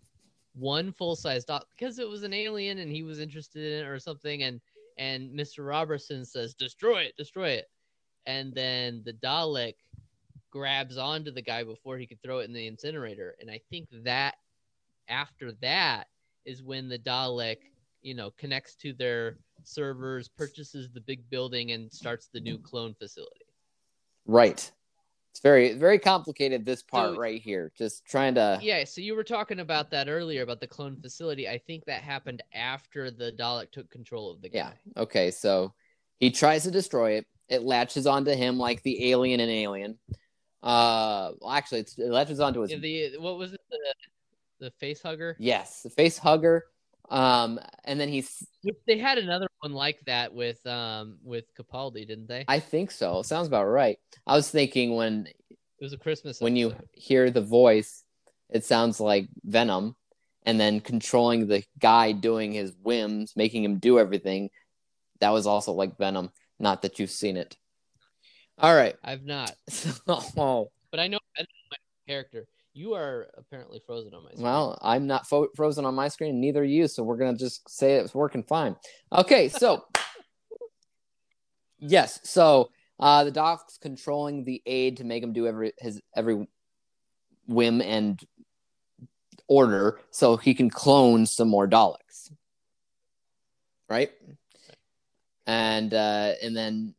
one 0.54 0.92
full 0.92 1.16
size 1.16 1.46
Dalek 1.46 1.62
because 1.76 1.98
it 1.98 2.08
was 2.08 2.22
an 2.24 2.34
alien 2.34 2.78
and 2.78 2.92
he 2.92 3.02
was 3.02 3.18
interested 3.20 3.64
in 3.64 3.86
it 3.86 3.88
or 3.88 3.98
something. 3.98 4.42
And 4.42 4.60
and 4.98 5.30
Mr. 5.30 5.66
Robertson 5.66 6.24
says, 6.26 6.54
"Destroy 6.54 7.02
it, 7.02 7.16
destroy 7.16 7.50
it," 7.50 7.66
and 8.28 8.54
then 8.54 9.00
the 9.06 9.14
Dalek 9.14 9.76
grabs 10.50 10.98
onto 10.98 11.30
the 11.30 11.42
guy 11.42 11.64
before 11.64 11.96
he 11.96 12.06
could 12.06 12.22
throw 12.22 12.40
it 12.40 12.44
in 12.44 12.52
the 12.52 12.66
incinerator. 12.66 13.34
And 13.40 13.50
I 13.50 13.58
think 13.70 13.88
that 14.04 14.34
after 15.08 15.52
that 15.62 16.08
is 16.44 16.62
when 16.62 16.90
the 16.90 16.98
Dalek, 16.98 17.56
you 18.02 18.14
know, 18.14 18.30
connects 18.36 18.74
to 18.76 18.92
their 18.92 19.38
servers, 19.64 20.28
purchases 20.28 20.90
the 20.90 21.00
big 21.00 21.28
building, 21.30 21.72
and 21.72 21.90
starts 21.90 22.28
the 22.32 22.38
new 22.38 22.58
clone 22.58 22.94
facility. 22.94 23.46
Right. 24.26 24.70
It's 25.30 25.40
very, 25.40 25.72
very 25.72 25.98
complicated, 25.98 26.66
this 26.66 26.82
part 26.82 27.14
So- 27.14 27.18
right 27.18 27.40
here. 27.40 27.72
Just 27.78 28.04
trying 28.04 28.34
to. 28.34 28.58
Yeah, 28.60 28.84
so 28.84 29.00
you 29.00 29.14
were 29.14 29.24
talking 29.24 29.60
about 29.60 29.90
that 29.92 30.06
earlier 30.06 30.42
about 30.42 30.60
the 30.60 30.66
clone 30.66 31.00
facility. 31.00 31.48
I 31.48 31.56
think 31.56 31.86
that 31.86 32.02
happened 32.02 32.42
after 32.52 33.10
the 33.10 33.32
Dalek 33.32 33.70
took 33.70 33.88
control 33.90 34.30
of 34.30 34.42
the 34.42 34.50
guy. 34.50 34.58
Yeah. 34.58 35.02
Okay. 35.02 35.30
So 35.30 35.72
he 36.20 36.30
tries 36.30 36.64
to 36.64 36.70
destroy 36.70 37.12
it. 37.12 37.26
It 37.48 37.62
latches 37.62 38.06
onto 38.06 38.32
him 38.32 38.58
like 38.58 38.82
the 38.82 39.10
alien 39.10 39.40
in 39.40 39.48
Alien. 39.48 39.98
Uh, 40.62 41.32
well, 41.40 41.50
actually, 41.52 41.80
it's, 41.80 41.98
it 41.98 42.10
latches 42.10 42.40
onto 42.40 42.60
his 42.60 42.70
Yeah, 42.70 42.78
the 42.78 43.18
what 43.18 43.38
was 43.38 43.52
it 43.52 43.60
the 43.70 43.78
the 44.60 44.70
face 44.72 45.00
hugger? 45.02 45.36
yes, 45.38 45.82
the 45.82 45.90
face 45.90 46.18
hugger. 46.18 46.64
Um, 47.10 47.58
and 47.84 47.98
then 47.98 48.08
he's 48.08 48.46
They 48.86 48.98
had 48.98 49.16
another 49.16 49.46
one 49.60 49.72
like 49.72 49.98
that 50.06 50.34
with 50.34 50.64
um 50.66 51.18
with 51.24 51.44
Capaldi, 51.58 52.06
didn't 52.06 52.28
they? 52.28 52.44
I 52.48 52.60
think 52.60 52.90
so. 52.90 53.22
Sounds 53.22 53.48
about 53.48 53.64
right. 53.66 53.98
I 54.26 54.34
was 54.34 54.50
thinking 54.50 54.94
when 54.94 55.26
it 55.50 55.56
was 55.80 55.92
a 55.92 55.96
Christmas. 55.96 56.40
when 56.40 56.56
you 56.56 56.74
hear 56.92 57.30
the 57.30 57.40
voice, 57.40 58.04
it 58.50 58.64
sounds 58.64 59.00
like 59.00 59.28
Venom, 59.44 59.96
and 60.44 60.60
then 60.60 60.80
controlling 60.80 61.46
the 61.46 61.62
guy 61.78 62.12
doing 62.12 62.52
his 62.52 62.74
whims, 62.82 63.32
making 63.36 63.64
him 63.64 63.78
do 63.78 63.98
everything. 63.98 64.50
That 65.20 65.30
was 65.30 65.46
also 65.46 65.72
like 65.72 65.96
Venom. 65.96 66.30
Not 66.58 66.82
that 66.82 66.98
you've 66.98 67.10
seen 67.10 67.36
it. 67.36 67.56
All 68.58 68.74
right. 68.74 68.96
I've 69.04 69.24
not, 69.24 69.54
So, 69.68 70.70
but 70.90 71.00
I 71.00 71.06
know 71.06 71.18
I 71.36 71.42
know 71.42 71.46
my 71.70 71.76
character. 72.06 72.46
You 72.74 72.94
are 72.94 73.28
apparently 73.36 73.80
frozen 73.86 74.14
on 74.14 74.22
my 74.22 74.30
screen. 74.30 74.44
well, 74.44 74.78
I'm 74.82 75.06
not 75.06 75.28
fo- 75.28 75.48
frozen 75.56 75.84
on 75.84 75.94
my 75.94 76.08
screen, 76.08 76.40
neither 76.40 76.60
are 76.60 76.64
you. 76.64 76.88
So 76.88 77.02
we're 77.02 77.16
gonna 77.16 77.36
just 77.36 77.68
say 77.68 77.94
it's 77.94 78.14
working 78.14 78.42
fine. 78.42 78.76
Okay, 79.12 79.48
so 79.48 79.84
yes, 81.78 82.20
so 82.24 82.70
uh, 83.00 83.24
the 83.24 83.30
doc's 83.30 83.78
controlling 83.78 84.44
the 84.44 84.62
aide 84.66 84.96
to 84.98 85.04
make 85.04 85.22
him 85.22 85.32
do 85.32 85.46
every 85.46 85.72
his 85.78 86.00
every 86.14 86.46
whim 87.46 87.80
and 87.80 88.20
order, 89.48 90.00
so 90.10 90.36
he 90.36 90.54
can 90.54 90.70
clone 90.70 91.26
some 91.26 91.48
more 91.48 91.68
Daleks, 91.68 92.32
right? 93.88 94.10
And 95.48 95.92
uh, 95.92 96.34
and 96.40 96.56
then 96.56 96.94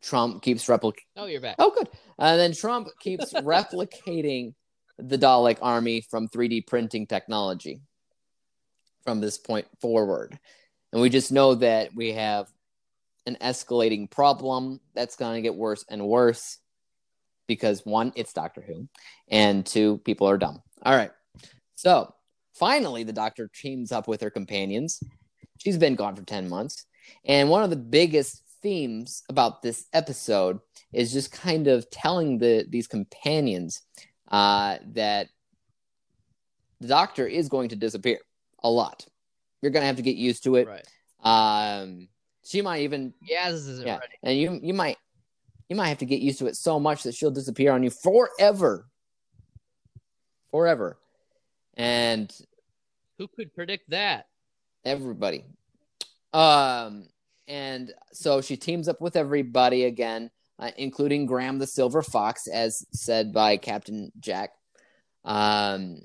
Trump 0.00 0.42
keeps 0.42 0.66
replicating. 0.66 1.06
Oh, 1.16 1.26
you're 1.26 1.40
back. 1.40 1.56
Oh, 1.58 1.72
good. 1.74 1.88
And 2.18 2.38
then 2.38 2.52
Trump 2.52 2.88
keeps 3.00 3.32
replicating 3.34 4.54
the 4.98 5.18
Dalek 5.18 5.58
army 5.62 6.02
from 6.02 6.28
3D 6.28 6.66
printing 6.66 7.06
technology 7.06 7.80
from 9.02 9.20
this 9.20 9.38
point 9.38 9.66
forward. 9.80 10.38
And 10.92 11.00
we 11.00 11.08
just 11.08 11.32
know 11.32 11.54
that 11.56 11.94
we 11.94 12.12
have 12.12 12.48
an 13.26 13.36
escalating 13.40 14.10
problem 14.10 14.80
that's 14.94 15.16
going 15.16 15.36
to 15.36 15.42
get 15.42 15.54
worse 15.54 15.84
and 15.88 16.06
worse 16.06 16.58
because 17.46 17.84
one, 17.84 18.12
it's 18.14 18.32
Doctor 18.32 18.60
Who, 18.60 18.88
and 19.28 19.64
two, 19.64 19.98
people 20.04 20.28
are 20.28 20.38
dumb. 20.38 20.62
All 20.82 20.94
right. 20.94 21.10
So 21.74 22.14
finally, 22.54 23.04
the 23.04 23.12
doctor 23.12 23.50
teams 23.52 23.90
up 23.90 24.06
with 24.06 24.20
her 24.20 24.30
companions. 24.30 25.02
She's 25.58 25.78
been 25.78 25.94
gone 25.94 26.14
for 26.14 26.22
10 26.22 26.48
months. 26.48 26.86
And 27.24 27.48
one 27.50 27.62
of 27.62 27.70
the 27.70 27.76
biggest 27.76 28.42
themes 28.62 29.22
about 29.28 29.62
this 29.62 29.86
episode 29.92 30.60
is 30.92 31.12
just 31.12 31.32
kind 31.32 31.66
of 31.66 31.88
telling 31.90 32.38
the 32.38 32.66
these 32.68 32.86
companions 32.86 33.82
uh, 34.28 34.78
that 34.92 35.28
the 36.80 36.88
doctor 36.88 37.26
is 37.26 37.48
going 37.48 37.68
to 37.70 37.76
disappear 37.76 38.18
a 38.62 38.70
lot. 38.70 39.06
You're 39.62 39.70
going 39.72 39.82
to 39.82 39.86
have 39.86 39.96
to 39.96 40.02
get 40.02 40.16
used 40.16 40.44
to 40.44 40.56
it. 40.56 40.66
Right. 40.66 40.86
Um, 41.22 42.08
she 42.44 42.62
might 42.62 42.82
even 42.82 43.12
Yaz 43.30 43.52
isn't 43.68 43.86
yeah, 43.86 43.98
ready. 43.98 44.14
and 44.22 44.38
you 44.38 44.58
you 44.62 44.72
might 44.74 44.96
you 45.68 45.76
might 45.76 45.88
have 45.88 45.98
to 45.98 46.06
get 46.06 46.20
used 46.20 46.38
to 46.40 46.46
it 46.46 46.56
so 46.56 46.80
much 46.80 47.02
that 47.04 47.14
she'll 47.14 47.30
disappear 47.30 47.72
on 47.72 47.82
you 47.82 47.90
forever, 47.90 48.86
forever, 50.50 50.98
and 51.76 52.34
Who 53.18 53.28
could 53.28 53.54
predict 53.54 53.90
that? 53.90 54.26
everybody. 54.84 55.44
Um, 56.32 57.08
and 57.48 57.92
so 58.12 58.40
she 58.40 58.56
teams 58.56 58.88
up 58.88 59.00
with 59.00 59.16
everybody 59.16 59.84
again, 59.84 60.30
uh, 60.58 60.70
including 60.76 61.26
Graham 61.26 61.58
the 61.58 61.66
Silver 61.66 62.02
Fox, 62.02 62.46
as 62.46 62.86
said 62.92 63.32
by 63.32 63.56
Captain 63.56 64.12
Jack. 64.20 64.50
Um, 65.24 66.00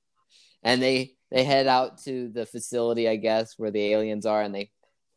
and 0.62 0.82
they 0.82 1.14
they 1.30 1.44
head 1.44 1.66
out 1.66 2.02
to 2.04 2.28
the 2.28 2.44
facility, 2.44 3.08
I 3.08 3.16
guess, 3.16 3.54
where 3.56 3.70
the 3.70 3.92
aliens 3.92 4.26
are, 4.26 4.42
and 4.42 4.54
they 4.54 4.70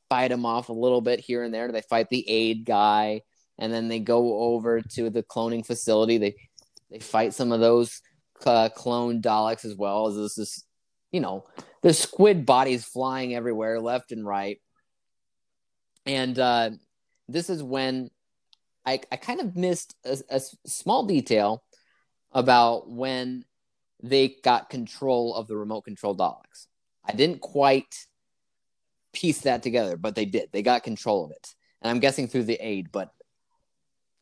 fight 0.09 0.29
them 0.29 0.45
off 0.45 0.69
a 0.69 0.73
little 0.73 1.01
bit 1.01 1.19
here 1.19 1.43
and 1.43 1.53
there. 1.53 1.71
They 1.71 1.81
fight 1.81 2.09
the 2.09 2.27
aid 2.29 2.65
guy, 2.65 3.21
and 3.59 3.73
then 3.73 3.89
they 3.89 3.99
go 3.99 4.39
over 4.39 4.81
to 4.81 5.09
the 5.09 5.23
cloning 5.23 5.65
facility. 5.65 6.17
They 6.17 6.35
they 6.89 6.99
fight 6.99 7.33
some 7.33 7.51
of 7.51 7.59
those 7.59 8.01
uh, 8.45 8.69
clone 8.69 9.21
Daleks 9.21 9.65
as 9.65 9.75
well 9.75 10.07
as 10.07 10.15
this, 10.15 10.35
this, 10.35 10.63
you 11.11 11.19
know, 11.19 11.45
there's 11.85 11.99
squid 11.99 12.47
bodies 12.47 12.83
flying 12.83 13.35
everywhere, 13.35 13.79
left 13.79 14.11
and 14.11 14.25
right. 14.25 14.59
And 16.07 16.39
uh, 16.39 16.71
this 17.27 17.47
is 17.47 17.61
when 17.61 18.09
I, 18.83 19.01
I 19.11 19.17
kind 19.17 19.39
of 19.39 19.55
missed 19.55 19.93
a, 20.03 20.17
a 20.31 20.41
small 20.65 21.05
detail 21.05 21.63
about 22.31 22.89
when 22.89 23.45
they 24.01 24.35
got 24.43 24.71
control 24.71 25.35
of 25.35 25.45
the 25.45 25.55
remote 25.55 25.81
control 25.81 26.17
Daleks. 26.17 26.65
I 27.07 27.11
didn't 27.11 27.41
quite 27.41 28.07
piece 29.13 29.41
that 29.41 29.61
together, 29.61 29.95
but 29.95 30.15
they 30.15 30.25
did. 30.25 30.49
They 30.51 30.63
got 30.63 30.81
control 30.81 31.25
of 31.25 31.31
it. 31.33 31.53
And 31.83 31.91
I'm 31.91 31.99
guessing 31.99 32.27
through 32.27 32.45
the 32.45 32.57
aid, 32.57 32.91
but 32.91 33.11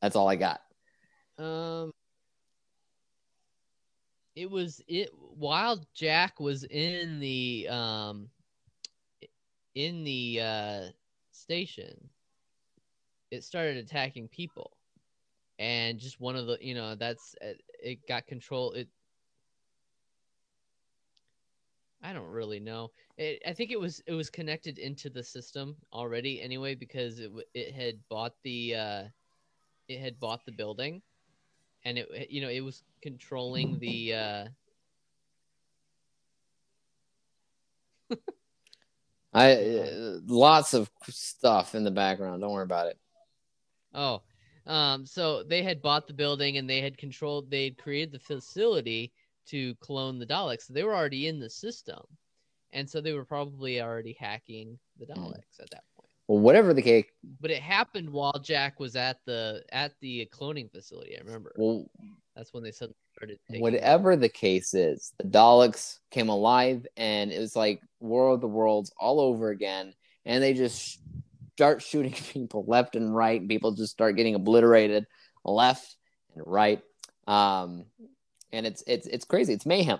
that's 0.02 0.18
all 0.18 0.28
I 0.28 0.36
got. 0.36 0.60
Um 1.38 1.94
it 4.36 4.50
was 4.50 4.82
it 4.88 5.10
while 5.38 5.84
Jack 5.94 6.40
was 6.40 6.64
in 6.64 7.20
the 7.20 7.68
um 7.70 8.30
in 9.76 10.04
the 10.04 10.40
uh 10.42 10.82
station. 11.32 12.10
It 13.32 13.44
started 13.44 13.78
attacking 13.78 14.28
people. 14.30 14.72
And 15.60 16.00
just 16.00 16.20
one 16.20 16.36
of 16.36 16.48
the 16.48 16.58
you 16.62 16.74
know 16.76 16.96
that's 16.96 17.36
uh, 17.42 17.54
it 17.84 18.08
got 18.08 18.28
control 18.28 18.72
it 18.74 18.88
I 22.04 22.12
don't 22.12 22.28
really 22.28 22.60
know. 22.60 22.92
It, 23.18 23.42
I 23.48 23.54
think 23.54 23.72
it 23.72 23.80
was 23.80 24.02
it 24.06 24.14
was 24.14 24.30
connected 24.30 24.78
into 24.78 25.10
the 25.10 25.24
system 25.24 25.78
already 25.94 26.42
anyway 26.42 26.76
because 26.76 27.20
it 27.20 27.32
it 27.54 27.74
had 27.74 27.96
bought 28.10 28.34
the 28.44 28.76
uh, 28.76 29.04
it 29.88 30.00
had 30.00 30.20
bought 30.20 30.46
the 30.46 30.52
building, 30.52 31.02
and 31.86 31.98
it 31.98 32.28
you 32.30 32.42
know 32.42 32.50
it 32.50 32.62
was 32.62 32.84
controlling 33.02 33.80
the. 33.80 34.14
Uh... 34.14 34.48
I 39.34 39.54
uh, 39.54 40.20
lots 40.26 40.74
of 40.74 40.90
stuff 41.08 41.76
in 41.76 41.84
the 41.84 41.92
background. 41.92 42.42
Don't 42.42 42.52
worry 42.52 42.64
about 42.64 42.88
it. 42.88 42.98
Oh, 43.94 44.22
um, 44.66 45.06
so 45.06 45.44
they 45.44 45.64
had 45.64 45.82
bought 45.82 46.08
the 46.08 46.14
building 46.14 46.58
and 46.58 46.70
they 46.70 46.82
had 46.82 46.98
controlled. 46.98 47.50
They 47.50 47.66
had 47.66 47.78
created 47.78 48.12
the 48.12 48.20
facility 48.20 49.12
to 49.48 49.76
clone 49.76 50.20
the 50.20 50.26
Daleks. 50.26 50.68
So 50.68 50.74
they 50.74 50.84
were 50.84 50.96
already 50.96 51.28
in 51.28 51.40
the 51.40 51.50
system, 51.50 52.02
and 52.72 52.90
so 52.90 53.02
they 53.02 53.14
were 53.14 53.26
probably 53.26 53.82
already 53.82 54.16
hacking 54.20 54.78
the 55.00 55.06
hmm. 55.06 55.14
Daleks 55.14 55.60
at 55.60 55.70
that 55.72 55.84
point. 55.93 55.93
Well, 56.28 56.40
whatever 56.40 56.74
the 56.74 56.82
case. 56.82 57.06
But 57.42 57.52
it 57.52 57.62
happened 57.62 58.10
while 58.10 58.40
Jack 58.40 58.80
was 58.80 58.96
at 58.96 59.18
the 59.26 59.64
at 59.72 59.94
the 60.00 60.30
cloning 60.34 60.72
facility. 60.72 61.18
I 61.18 61.24
remember. 61.24 61.54
Well, 61.58 61.90
that's 62.36 62.54
when 62.54 62.64
they 62.64 62.72
suddenly 62.72 62.96
started. 63.16 63.40
Whatever 63.50 64.16
the 64.16 64.30
case 64.30 64.74
is, 64.74 65.14
the 65.18 65.28
Daleks 65.28 66.00
came 66.12 66.30
alive, 66.30 66.86
and 66.96 67.32
it 67.32 67.40
was 67.40 67.56
like 67.56 67.82
War 68.00 68.30
of 68.30 68.42
the 68.42 68.48
Worlds 68.48 68.92
all 68.98 69.20
over 69.20 69.50
again, 69.50 69.94
and 70.26 70.42
they 70.42 70.54
just 70.54 71.00
start 71.56 71.82
shooting 71.82 72.14
people 72.32 72.64
left 72.68 72.96
and 72.96 73.14
right, 73.14 73.40
and 73.40 73.50
people 73.50 73.72
just 73.74 73.92
start 73.92 74.16
getting 74.16 74.36
obliterated 74.36 75.06
left 75.46 75.98
and 76.36 76.44
right. 76.46 76.82
Um, 77.28 77.86
and 78.52 78.66
it's 78.66 78.84
it's 78.88 79.08
it's 79.08 79.26
crazy. 79.26 79.54
It's 79.54 79.66
mayhem. 79.66 80.00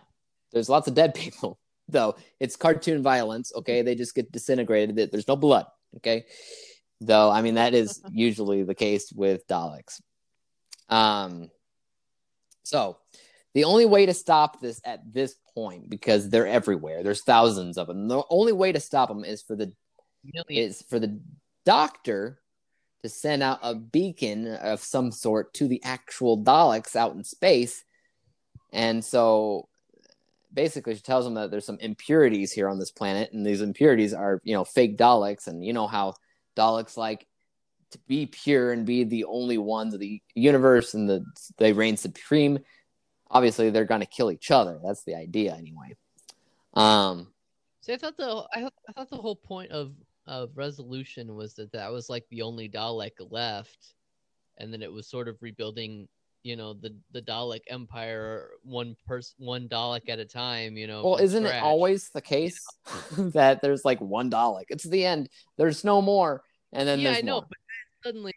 There's 0.52 0.70
lots 0.70 0.88
of 0.88 0.94
dead 0.94 1.14
people, 1.16 1.60
though. 1.88 2.16
It's 2.40 2.56
cartoon 2.56 3.02
violence. 3.02 3.52
Okay, 3.56 3.82
they 3.82 3.96
just 3.96 4.16
get 4.16 4.32
disintegrated. 4.32 5.12
There's 5.12 5.28
no 5.28 5.36
blood. 5.36 5.66
Okay, 5.98 6.26
though. 7.02 7.30
I 7.30 7.42
mean 7.42 7.56
that 7.56 7.74
is 7.74 8.02
usually 8.12 8.64
the 8.64 8.76
case 8.76 9.12
with 9.12 9.48
Daleks. 9.48 10.02
Um, 10.90 11.50
so 12.64 12.98
the 13.54 13.66
only 13.66 13.86
way 13.86 14.06
to 14.06 14.14
stop 14.14 14.60
this 14.60 14.82
at 14.84 15.02
this 15.12 15.36
point, 15.54 15.90
because 15.90 16.30
they're 16.30 16.48
everywhere, 16.48 17.04
there's 17.04 17.24
thousands 17.24 17.78
of 17.78 17.88
them. 17.88 18.08
The 18.08 18.24
only 18.30 18.54
way 18.54 18.72
to 18.72 18.80
stop 18.80 19.10
them 19.10 19.24
is 19.24 19.42
for 19.42 19.56
the 19.56 19.72
is 20.50 20.82
for 20.90 21.00
the 21.00 21.20
doctor 21.66 22.40
to 23.04 23.10
send 23.10 23.44
out 23.44 23.60
a 23.62 23.76
beacon 23.76 24.48
of 24.48 24.80
some 24.80 25.12
sort 25.12 25.54
to 25.56 25.68
the 25.68 25.84
actual 25.84 26.42
Daleks 26.42 26.96
out 26.96 27.16
in 27.16 27.24
space 27.24 27.84
and 28.74 29.06
so 29.06 29.70
basically 30.54 30.96
she 30.96 31.02
tells 31.02 31.26
them 31.26 31.34
that 31.36 31.52
there's 31.52 31.66
some 31.66 31.80
impurities 31.80 32.52
here 32.52 32.70
on 32.70 32.80
this 32.80 32.92
planet 32.92 33.32
and 33.34 33.46
these 33.46 33.62
impurities 33.62 34.14
are, 34.14 34.40
you 34.44 34.54
know, 34.54 34.64
fake 34.64 34.98
Daleks 34.98 35.48
and 35.48 35.66
you 35.66 35.74
know 35.74 35.88
how 35.88 36.14
Daleks 36.56 36.98
like 36.98 37.28
to 37.92 38.00
be 38.08 38.26
pure 38.26 38.72
and 38.72 38.86
be 38.86 39.04
the 39.04 39.26
only 39.26 39.58
ones 39.58 39.94
of 39.94 40.00
the 40.00 40.22
universe 40.36 40.94
and 40.94 41.10
the 41.10 41.26
they 41.58 41.74
reign 41.74 41.98
supreme. 41.98 42.60
Obviously, 43.30 43.70
they're 43.70 43.86
going 43.86 44.02
to 44.02 44.08
kill 44.08 44.30
each 44.30 44.52
other. 44.52 44.80
That's 44.84 45.04
the 45.06 45.16
idea, 45.16 45.56
anyway. 45.56 45.96
Um, 46.76 47.34
see, 47.82 47.94
I 47.94 47.98
thought 47.98 48.18
the 48.18 48.46
I, 48.54 48.70
I 48.88 48.92
thought 48.92 49.10
the 49.10 49.18
whole 49.18 49.36
point 49.36 49.72
of 49.72 49.94
of 50.26 50.56
resolution 50.56 51.36
was 51.36 51.54
that 51.56 51.72
that 51.72 51.92
was 51.92 52.10
like 52.10 52.26
the 52.30 52.42
only 52.42 52.70
Dalek 52.70 53.14
left, 53.32 53.96
and 54.58 54.72
then 54.72 54.82
it 54.82 54.92
was 54.92 55.08
sort 55.08 55.28
of 55.28 55.38
rebuilding 55.42 56.08
you 56.44 56.56
know 56.58 56.74
the 56.74 56.96
the 57.12 57.22
Dalek 57.22 57.62
Empire 57.70 58.50
one 58.64 58.96
person 59.08 59.36
one 59.40 59.68
Dalek 59.68 60.10
at 60.10 60.20
a 60.20 60.26
time. 60.26 60.78
You 60.78 60.88
know. 60.88 61.04
Well, 61.04 61.18
isn't 61.18 61.44
scratch. 61.44 61.58
it 61.58 61.64
always 61.64 62.10
the 62.10 62.22
case 62.22 62.64
that 63.18 63.62
there's 63.62 63.86
like 63.86 64.00
one 64.00 64.30
Dalek? 64.30 64.66
It's 64.70 64.84
the 64.84 65.06
end. 65.06 65.30
There's 65.58 65.84
no 65.84 66.02
more, 66.02 66.44
and 66.74 66.88
then 66.88 67.00
yeah, 67.00 67.12
I 67.12 67.22
know, 67.22 67.36
more. 67.36 67.46
but 67.50 67.58
suddenly 68.04 68.34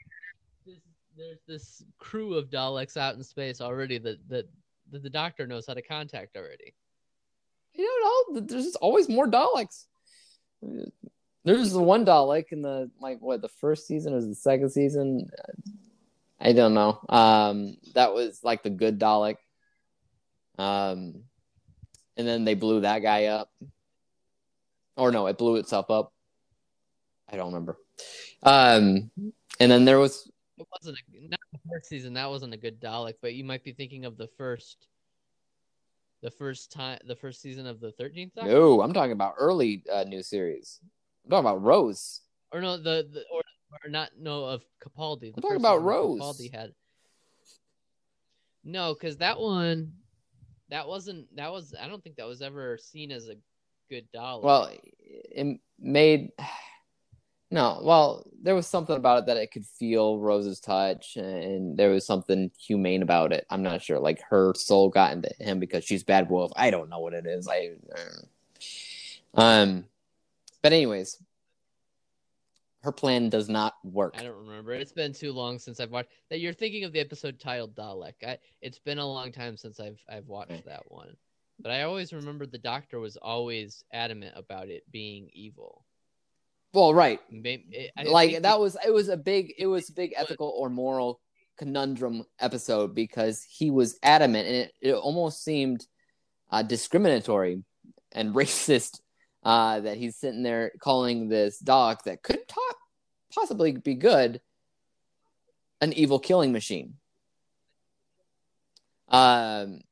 there's, 0.64 0.80
there's 1.16 1.40
this 1.46 1.82
crew 1.98 2.34
of 2.34 2.48
Daleks 2.48 2.96
out 2.96 3.16
in 3.16 3.22
space 3.24 3.60
already 3.60 3.98
that 3.98 4.18
that, 4.28 4.48
that 4.92 5.02
the 5.02 5.10
Doctor 5.10 5.46
knows 5.46 5.66
how 5.66 5.74
to 5.74 5.82
contact 5.82 6.36
already. 6.36 6.74
You 7.74 7.84
don't 7.84 8.34
know. 8.34 8.40
There's 8.40 8.76
always 8.76 9.08
more 9.08 9.28
Daleks. 9.28 9.84
There's 11.44 11.72
the 11.72 11.82
one 11.82 12.04
Dalek 12.04 12.52
in 12.52 12.62
the 12.62 12.90
like 13.00 13.18
what 13.20 13.42
the 13.42 13.48
first 13.48 13.86
season 13.86 14.14
or 14.14 14.20
the 14.20 14.34
second 14.34 14.70
season. 14.70 15.28
I 16.38 16.52
don't 16.52 16.74
know. 16.74 17.00
Um, 17.08 17.76
that 17.94 18.12
was 18.14 18.40
like 18.42 18.62
the 18.62 18.70
good 18.70 18.98
Dalek. 18.98 19.36
Um, 20.58 21.22
and 22.16 22.26
then 22.26 22.44
they 22.44 22.54
blew 22.54 22.80
that 22.80 23.00
guy 23.00 23.26
up. 23.26 23.50
Or 24.96 25.12
no, 25.12 25.26
it 25.26 25.38
blew 25.38 25.56
itself 25.56 25.90
up. 25.90 26.12
I 27.30 27.36
don't 27.36 27.52
remember. 27.52 27.78
Um, 28.42 29.10
and 29.60 29.70
then 29.70 29.84
there 29.84 29.98
was. 29.98 30.30
It 30.58 30.66
wasn't 30.72 30.98
a, 30.98 31.28
not 31.28 31.40
the 31.52 31.58
first 31.70 31.88
season. 31.88 32.14
That 32.14 32.30
wasn't 32.30 32.54
a 32.54 32.56
good 32.56 32.80
Dalek, 32.80 33.14
but 33.20 33.34
you 33.34 33.44
might 33.44 33.64
be 33.64 33.72
thinking 33.72 34.06
of 34.06 34.16
the 34.16 34.28
first, 34.38 34.86
the 36.22 36.30
first 36.30 36.72
time, 36.72 36.98
the 37.06 37.16
first 37.16 37.42
season 37.42 37.66
of 37.66 37.80
the 37.80 37.92
Thirteenth. 37.92 38.32
No, 38.36 38.80
I'm 38.80 38.94
talking 38.94 39.12
about 39.12 39.34
early 39.38 39.84
uh, 39.92 40.04
new 40.04 40.22
series. 40.22 40.80
I'm 41.24 41.30
talking 41.30 41.46
about 41.46 41.62
Rose. 41.62 42.22
Or 42.52 42.60
no, 42.62 42.76
the, 42.76 43.06
the 43.12 43.24
or 43.30 43.42
or 43.84 43.90
not 43.90 44.10
know 44.18 44.44
of 44.44 44.62
Capaldi. 44.82 45.32
I'm 45.34 45.42
talking 45.42 45.56
about 45.56 45.82
Rose. 45.82 46.20
Capaldi 46.20 46.54
had. 46.54 46.72
No, 48.64 48.94
because 48.94 49.18
that 49.18 49.38
one, 49.38 49.92
that 50.70 50.88
wasn't. 50.88 51.34
That 51.36 51.52
was. 51.52 51.74
I 51.80 51.88
don't 51.88 52.02
think 52.02 52.16
that 52.16 52.26
was 52.26 52.42
ever 52.42 52.78
seen 52.78 53.12
as 53.12 53.28
a 53.28 53.36
good 53.88 54.06
Dalek. 54.14 54.42
Well, 54.42 54.70
it 55.00 55.60
made. 55.78 56.32
No, 57.48 57.80
well, 57.82 58.26
there 58.42 58.56
was 58.56 58.66
something 58.66 58.96
about 58.96 59.20
it 59.20 59.26
that 59.26 59.36
it 59.36 59.52
could 59.52 59.64
feel 59.64 60.18
Rose's 60.18 60.58
touch, 60.58 61.16
and 61.16 61.76
there 61.76 61.90
was 61.90 62.04
something 62.04 62.50
humane 62.58 63.02
about 63.02 63.32
it. 63.32 63.46
I'm 63.50 63.62
not 63.62 63.82
sure, 63.82 64.00
like 64.00 64.20
her 64.30 64.52
soul 64.56 64.88
got 64.88 65.12
into 65.12 65.30
him 65.38 65.60
because 65.60 65.84
she's 65.84 66.02
bad 66.02 66.28
wolf. 66.28 66.50
I 66.56 66.70
don't 66.70 66.90
know 66.90 66.98
what 66.98 67.14
it 67.14 67.24
is. 67.24 67.46
I, 67.48 67.70
um, 69.34 69.84
but 70.60 70.72
anyways, 70.72 71.18
her 72.86 72.92
plan 72.92 73.28
does 73.28 73.48
not 73.48 73.74
work. 73.82 74.14
I 74.16 74.22
don't 74.22 74.46
remember. 74.46 74.72
It's 74.72 74.92
been 74.92 75.12
too 75.12 75.32
long 75.32 75.58
since 75.58 75.80
I've 75.80 75.90
watched 75.90 76.10
that. 76.30 76.38
You're 76.38 76.52
thinking 76.52 76.84
of 76.84 76.92
the 76.92 77.00
episode 77.00 77.40
titled 77.40 77.74
Dalek. 77.74 78.14
I, 78.24 78.38
it's 78.62 78.78
been 78.78 78.98
a 78.98 79.06
long 79.06 79.32
time 79.32 79.56
since 79.56 79.80
I've 79.80 79.98
I've 80.08 80.28
watched 80.28 80.64
that 80.66 80.84
one, 80.86 81.16
but 81.58 81.72
I 81.72 81.82
always 81.82 82.12
remember 82.12 82.46
the 82.46 82.58
Doctor 82.58 83.00
was 83.00 83.16
always 83.16 83.82
adamant 83.92 84.34
about 84.36 84.68
it 84.68 84.84
being 84.92 85.28
evil. 85.32 85.84
Well, 86.72 86.94
right. 86.94 87.18
It, 87.32 87.90
like 88.06 88.42
that 88.42 88.60
was 88.60 88.76
it 88.86 88.94
was 88.94 89.08
a 89.08 89.16
big 89.16 89.52
it 89.58 89.66
was 89.66 89.90
a 89.90 89.92
big 89.92 90.14
ethical 90.16 90.54
or 90.56 90.70
moral 90.70 91.20
conundrum 91.58 92.22
episode 92.38 92.94
because 92.94 93.44
he 93.50 93.72
was 93.72 93.98
adamant 94.04 94.46
and 94.46 94.56
it, 94.56 94.72
it 94.80 94.94
almost 94.94 95.42
seemed 95.42 95.84
uh, 96.52 96.62
discriminatory 96.62 97.64
and 98.12 98.32
racist 98.36 99.00
uh, 99.46 99.78
that 99.78 99.96
he's 99.96 100.16
sitting 100.16 100.42
there 100.42 100.72
calling 100.80 101.28
this 101.28 101.60
dog 101.60 101.98
that 102.04 102.20
could 102.20 102.48
talk, 102.48 102.76
possibly 103.32 103.70
be 103.72 103.94
good 103.94 104.40
an 105.80 105.92
evil 105.92 106.18
killing 106.18 106.50
machine. 106.52 106.94
Um, 109.08 109.82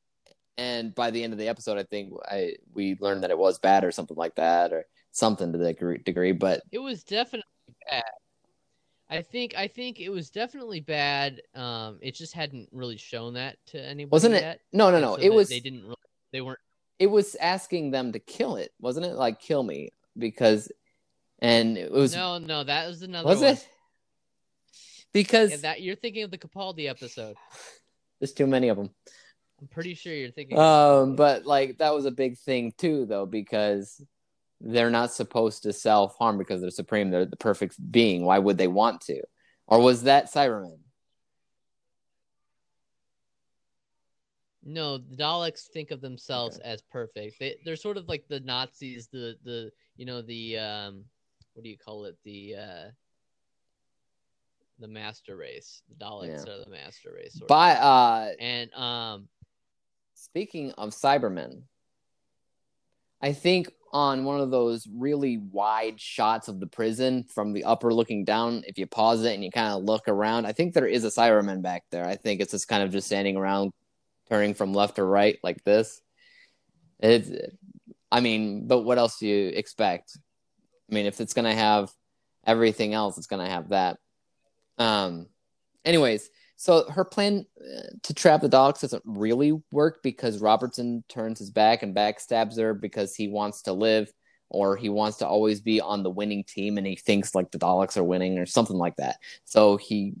and 0.57 0.93
by 0.93 1.11
the 1.11 1.23
end 1.23 1.31
of 1.31 1.39
the 1.39 1.47
episode, 1.47 1.77
I 1.77 1.83
think 1.83 2.13
I 2.29 2.55
we 2.73 2.97
learned 2.99 3.23
that 3.23 3.31
it 3.31 3.37
was 3.37 3.57
bad 3.57 3.85
or 3.85 3.91
something 3.93 4.17
like 4.17 4.35
that, 4.35 4.73
or 4.73 4.85
something 5.11 5.53
to 5.53 5.57
that 5.59 6.03
degree. 6.03 6.33
but 6.33 6.61
It 6.73 6.79
was 6.79 7.03
definitely 7.03 7.43
bad. 7.89 8.03
I 9.09 9.21
think 9.21 9.55
I 9.55 9.67
think 9.67 10.01
it 10.01 10.09
was 10.09 10.29
definitely 10.29 10.81
bad. 10.81 11.41
Um, 11.53 11.99
it 12.01 12.13
just 12.15 12.33
hadn't 12.33 12.67
really 12.73 12.97
shown 12.97 13.35
that 13.35 13.57
to 13.67 13.79
anybody 13.81 14.11
wasn't 14.11 14.35
it? 14.35 14.41
yet. 14.41 14.59
No, 14.73 14.91
no, 14.91 14.99
no. 14.99 15.15
so 15.15 15.21
it 15.21 15.33
was. 15.33 15.47
They 15.47 15.61
didn't. 15.61 15.83
Really, 15.83 15.95
they 16.33 16.41
weren't. 16.41 16.59
It 16.99 17.07
was 17.07 17.35
asking 17.35 17.91
them 17.91 18.13
to 18.13 18.19
kill 18.19 18.55
it, 18.55 18.71
wasn't 18.79 19.05
it? 19.05 19.15
Like 19.15 19.39
kill 19.39 19.63
me 19.63 19.89
because, 20.17 20.71
and 21.39 21.77
it 21.77 21.91
was. 21.91 22.15
no, 22.15 22.37
no, 22.37 22.63
that 22.63 22.87
was 22.87 23.01
another. 23.01 23.27
was 23.27 23.41
one. 23.41 23.53
it? 23.53 23.67
Because 25.13 25.51
Yeah, 25.51 25.57
that 25.57 25.81
you're 25.81 25.95
thinking 25.95 26.23
of 26.23 26.31
the 26.31 26.37
Capaldi 26.37 26.89
episode. 26.89 27.35
there's 28.19 28.33
too 28.33 28.47
many 28.47 28.69
of 28.69 28.77
them. 28.77 28.89
I'm 29.61 29.67
pretty 29.67 29.93
sure 29.93 30.13
you're 30.13 30.31
thinking. 30.31 30.57
Um, 30.59 31.15
but 31.15 31.45
like 31.45 31.77
that 31.77 31.93
was 31.93 32.05
a 32.05 32.11
big 32.11 32.37
thing 32.37 32.73
too, 32.77 33.05
though, 33.05 33.25
because 33.25 34.01
they're 34.59 34.89
not 34.89 35.13
supposed 35.13 35.63
to 35.63 35.73
self 35.73 36.17
harm 36.17 36.37
because 36.37 36.61
they're 36.61 36.69
supreme. 36.69 37.11
They're 37.11 37.25
the 37.25 37.37
perfect 37.37 37.75
being. 37.91 38.25
Why 38.25 38.39
would 38.39 38.57
they 38.57 38.67
want 38.67 39.01
to? 39.01 39.21
Or 39.67 39.79
was 39.79 40.03
that 40.03 40.31
Cyberman? 40.31 40.79
No, 44.65 44.97
the 44.97 45.15
Daleks 45.15 45.67
think 45.67 45.91
of 45.91 46.01
themselves 46.01 46.57
as 46.57 46.81
perfect. 46.81 47.39
They 47.39 47.55
they're 47.63 47.75
sort 47.75 47.97
of 47.97 48.07
like 48.07 48.27
the 48.27 48.39
Nazis, 48.39 49.07
the 49.07 49.35
the 49.43 49.71
you 49.95 50.05
know 50.05 50.23
the 50.23 50.57
um 50.57 51.05
what 51.53 51.63
do 51.63 51.69
you 51.69 51.77
call 51.77 52.05
it? 52.05 52.17
The 52.23 52.55
uh 52.55 52.89
the 54.79 54.87
master 54.87 55.37
race. 55.37 55.83
The 55.87 56.03
Daleks 56.03 56.45
Yeah. 56.45 56.53
are 56.53 56.63
the 56.65 56.69
master 56.69 57.13
race. 57.15 57.39
By 57.47 57.73
uh, 57.73 58.33
And 58.39 58.73
um 58.73 59.29
speaking 60.15 60.71
of 60.73 60.89
Cybermen, 60.89 61.61
I 63.21 63.33
think 63.33 63.71
on 63.93 64.25
one 64.25 64.41
of 64.41 64.51
those 64.51 64.87
really 64.93 65.37
wide 65.37 66.01
shots 66.01 66.47
of 66.47 66.59
the 66.59 66.67
prison 66.67 67.23
from 67.23 67.53
the 67.53 67.63
upper 67.63 67.93
looking 67.93 68.25
down, 68.25 68.63
if 68.67 68.77
you 68.77 68.87
pause 68.87 69.23
it 69.23 69.33
and 69.33 69.43
you 69.43 69.51
kind 69.51 69.73
of 69.73 69.83
look 69.83 70.07
around, 70.07 70.45
I 70.45 70.51
think 70.51 70.73
there 70.73 70.87
is 70.87 71.05
a 71.05 71.09
Cyberman 71.09 71.61
back 71.61 71.83
there. 71.91 72.05
I 72.05 72.15
think 72.15 72.41
it's 72.41 72.51
just 72.51 72.67
kind 72.67 72.83
of 72.83 72.91
just 72.91 73.07
standing 73.07 73.37
around, 73.37 73.71
turning 74.29 74.53
from 74.53 74.73
left 74.73 74.95
to 74.95 75.03
right 75.03 75.37
like 75.43 75.63
this. 75.63 76.01
It's, 76.99 77.29
I 78.11 78.19
mean, 78.19 78.67
but 78.67 78.81
what 78.81 78.97
else 78.97 79.19
do 79.19 79.27
you 79.27 79.49
expect? 79.49 80.17
I 80.89 80.95
mean, 80.95 81.05
if 81.05 81.19
it's 81.19 81.33
gonna 81.33 81.53
have 81.53 81.91
everything 82.45 82.93
else, 82.93 83.17
it's 83.17 83.27
gonna 83.27 83.49
have 83.49 83.69
that. 83.69 83.97
Um. 84.77 85.27
Anyways, 85.83 86.29
so 86.57 86.89
her 86.89 87.05
plan 87.05 87.45
uh, 87.59 87.89
to 88.03 88.13
trap 88.13 88.41
the 88.41 88.49
dogs 88.49 88.81
doesn't 88.81 89.03
really 89.05 89.53
work 89.71 90.01
because 90.01 90.39
Robertson 90.39 91.03
turns 91.09 91.39
his 91.39 91.51
back 91.51 91.83
and 91.83 91.95
backstabs 91.95 92.57
her 92.57 92.73
because 92.73 93.15
he 93.15 93.27
wants 93.27 93.63
to 93.63 93.73
live 93.73 94.11
or 94.49 94.75
he 94.77 94.89
wants 94.89 95.17
to 95.17 95.27
always 95.27 95.59
be 95.59 95.81
on 95.81 96.03
the 96.03 96.09
winning 96.09 96.43
team 96.43 96.77
and 96.77 96.87
he 96.87 96.95
thinks 96.95 97.35
like 97.35 97.51
the 97.51 97.59
Daleks 97.59 97.97
are 97.97 98.03
winning 98.03 98.37
or 98.37 98.45
something 98.45 98.77
like 98.77 98.95
that. 98.95 99.17
So 99.43 99.77
he 99.77 100.13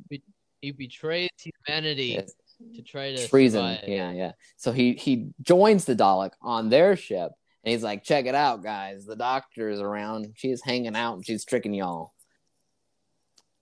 he 0.61 0.71
betrays 0.71 1.29
humanity 1.37 2.17
Yes. 2.19 2.33
To 2.75 2.81
try 2.81 3.15
to 3.15 3.27
treason. 3.27 3.61
survive. 3.61 3.89
Yeah, 3.89 4.11
yeah. 4.11 4.31
So 4.57 4.71
he 4.71 4.93
he 4.93 5.29
joins 5.41 5.85
the 5.85 5.95
Dalek 5.95 6.31
on 6.41 6.69
their 6.69 6.95
ship 6.95 7.31
and 7.63 7.71
he's 7.71 7.83
like, 7.83 8.03
"Check 8.03 8.25
it 8.25 8.35
out, 8.35 8.63
guys. 8.63 9.05
The 9.05 9.15
doctor 9.15 9.69
is 9.69 9.79
around. 9.79 10.33
She's 10.35 10.61
hanging 10.61 10.95
out 10.95 11.15
and 11.15 11.25
she's 11.25 11.45
tricking 11.45 11.73
y'all." 11.73 12.13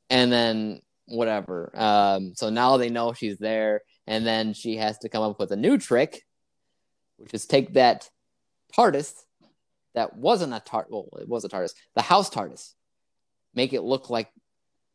And 0.10 0.32
then 0.32 0.82
whatever. 1.06 1.72
Um, 1.74 2.34
so 2.36 2.50
now 2.50 2.78
they 2.78 2.90
know 2.90 3.14
she's 3.14 3.38
there, 3.38 3.82
and 4.08 4.26
then 4.26 4.54
she 4.54 4.78
has 4.78 4.98
to 5.00 5.10
come 5.10 5.24
up 5.24 5.40
with 5.40 5.52
a 5.52 5.58
new 5.58 5.78
trick, 5.78 6.24
which 7.18 7.34
is 7.34 7.46
take 7.46 7.74
that 7.74 8.10
TARDIS 8.78 9.14
that 9.96 10.16
wasn't 10.16 10.54
a 10.54 10.60
TARDIS. 10.60 10.90
Well, 10.90 11.10
it 11.20 11.28
was 11.28 11.46
a 11.46 11.50
TARDIS. 11.50 11.74
The 11.96 12.02
house 12.02 12.30
TARDIS. 12.30 12.74
Make 13.54 13.74
it 13.74 13.82
look 13.82 14.10
like 14.10 14.30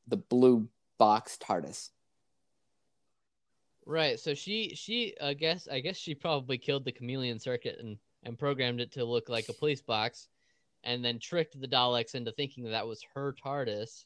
the 0.08 0.16
blue 0.16 0.68
box 0.98 1.38
TARDIS. 1.38 1.90
Right. 3.88 4.20
So 4.20 4.34
she 4.34 4.74
she 4.74 5.14
I 5.18 5.32
guess 5.32 5.66
I 5.66 5.80
guess 5.80 5.96
she 5.96 6.14
probably 6.14 6.58
killed 6.58 6.84
the 6.84 6.92
chameleon 6.92 7.40
circuit 7.40 7.78
and 7.80 7.96
and 8.22 8.38
programmed 8.38 8.82
it 8.82 8.92
to 8.92 9.04
look 9.06 9.30
like 9.30 9.48
a 9.48 9.54
police 9.54 9.80
box, 9.80 10.28
and 10.84 11.02
then 11.02 11.18
tricked 11.18 11.58
the 11.58 11.66
Daleks 11.66 12.14
into 12.14 12.30
thinking 12.32 12.64
that, 12.64 12.86
was 12.86 13.02
her 13.14 13.34
TARDIS, 13.42 14.04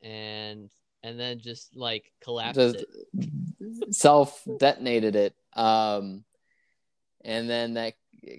and 0.00 0.70
and 1.02 1.20
then 1.20 1.38
just 1.38 1.76
like 1.76 2.10
collapsed 2.22 2.58
just 2.58 2.86
it. 3.18 3.94
self 3.94 4.42
detonated 4.58 5.16
it. 5.16 5.34
Um, 5.52 6.24
and 7.22 7.48
then 7.48 7.74
that 7.74 7.92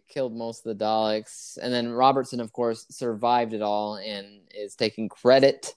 killed 0.09 0.35
most 0.35 0.65
of 0.65 0.75
the 0.75 0.83
Daleks. 0.83 1.59
And 1.61 1.71
then 1.71 1.91
Robertson, 1.91 2.39
of 2.39 2.51
course, 2.51 2.87
survived 2.89 3.53
it 3.53 3.61
all 3.61 3.97
and 3.97 4.41
is 4.55 4.73
taking 4.73 5.09
credit 5.09 5.75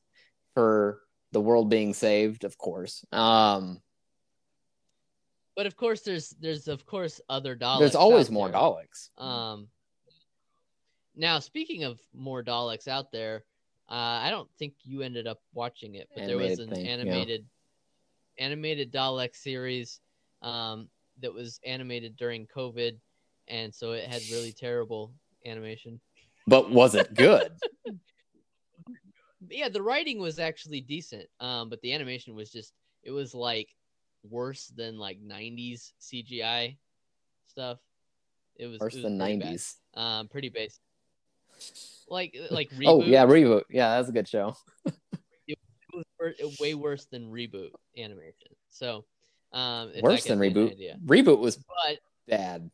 for 0.55 1.03
the 1.33 1.43
world 1.43 1.69
being 1.69 1.93
saved, 1.93 2.45
of 2.45 2.57
course. 2.57 3.05
Um, 3.13 3.83
But 5.57 5.67
of 5.67 5.77
course, 5.77 6.01
there's 6.01 6.31
there's 6.40 6.69
of 6.69 6.85
course 6.87 7.21
other 7.29 7.57
Daleks. 7.57 7.79
there's 7.79 7.95
always 7.95 8.31
more 8.31 8.49
there. 8.49 8.61
Daleks. 8.61 9.11
Um. 9.19 9.69
Now, 11.17 11.38
speaking 11.38 11.85
of 11.85 12.01
more 12.12 12.43
Daleks 12.43 12.88
out 12.88 13.12
there, 13.12 13.45
uh, 13.88 14.19
I 14.23 14.31
don't 14.31 14.49
think 14.59 14.75
you 14.83 15.03
ended 15.03 15.27
up 15.27 15.40
watching 15.53 15.95
it, 15.95 16.09
but 16.14 16.27
there 16.27 16.38
was 16.38 16.59
an 16.59 16.71
thing, 16.71 16.85
yeah. 16.85 16.93
animated 16.93 17.45
animated 18.38 18.93
Dalek 18.93 19.37
series 19.37 20.01
um, 20.43 20.88
that 21.21 21.33
was 21.33 21.61
animated 21.64 22.17
during 22.17 22.47
COVID, 22.47 22.97
and 23.49 23.75
so 23.75 23.93
it 23.93 24.09
had 24.09 24.23
really 24.33 24.53
terrible 24.59 25.12
animation. 25.47 26.01
But 26.47 26.71
was 26.71 26.95
it 26.95 27.14
good? 27.14 27.53
Yeah, 29.51 29.69
the 29.69 29.83
writing 29.83 30.21
was 30.21 30.38
actually 30.38 30.81
decent, 30.81 31.27
um, 31.38 31.69
but 31.69 31.79
the 31.83 31.93
animation 31.93 32.35
was 32.35 32.51
just 32.51 32.73
it 33.03 33.11
was 33.11 33.35
like 33.35 33.69
worse 34.29 34.67
than 34.69 34.99
like 34.99 35.19
'90s 35.21 35.93
CGI 36.01 36.77
stuff. 37.47 37.79
It 38.57 38.67
was 38.67 38.81
Worse 38.81 38.95
it 38.95 38.99
was 38.99 39.05
than 39.05 39.19
pretty 39.19 39.39
bad. 39.39 39.55
90s. 39.55 39.75
Um, 39.95 40.29
pretty 40.29 40.49
basic. 40.49 40.81
Like 42.09 42.37
like 42.51 42.71
reboot. 42.71 42.87
Oh, 42.87 43.03
yeah, 43.03 43.25
Reboot. 43.27 43.63
Yeah, 43.71 43.97
that's 43.97 44.09
a 44.09 44.13
good 44.13 44.29
show. 44.29 44.57
it 45.47 45.59
was 45.93 46.59
way 46.61 46.75
worse 46.75 47.07
than 47.07 47.31
reboot 47.31 47.71
animation. 47.99 48.55
So, 48.71 49.05
um, 49.53 49.93
Worse 50.01 50.25
than 50.25 50.41
gives 50.41 50.79
you 50.81 50.91
an 50.91 51.01
Reboot. 51.07 51.25
Reboot 51.25 51.39
was 51.39 51.57
But 51.57 51.99
bad. 52.29 52.71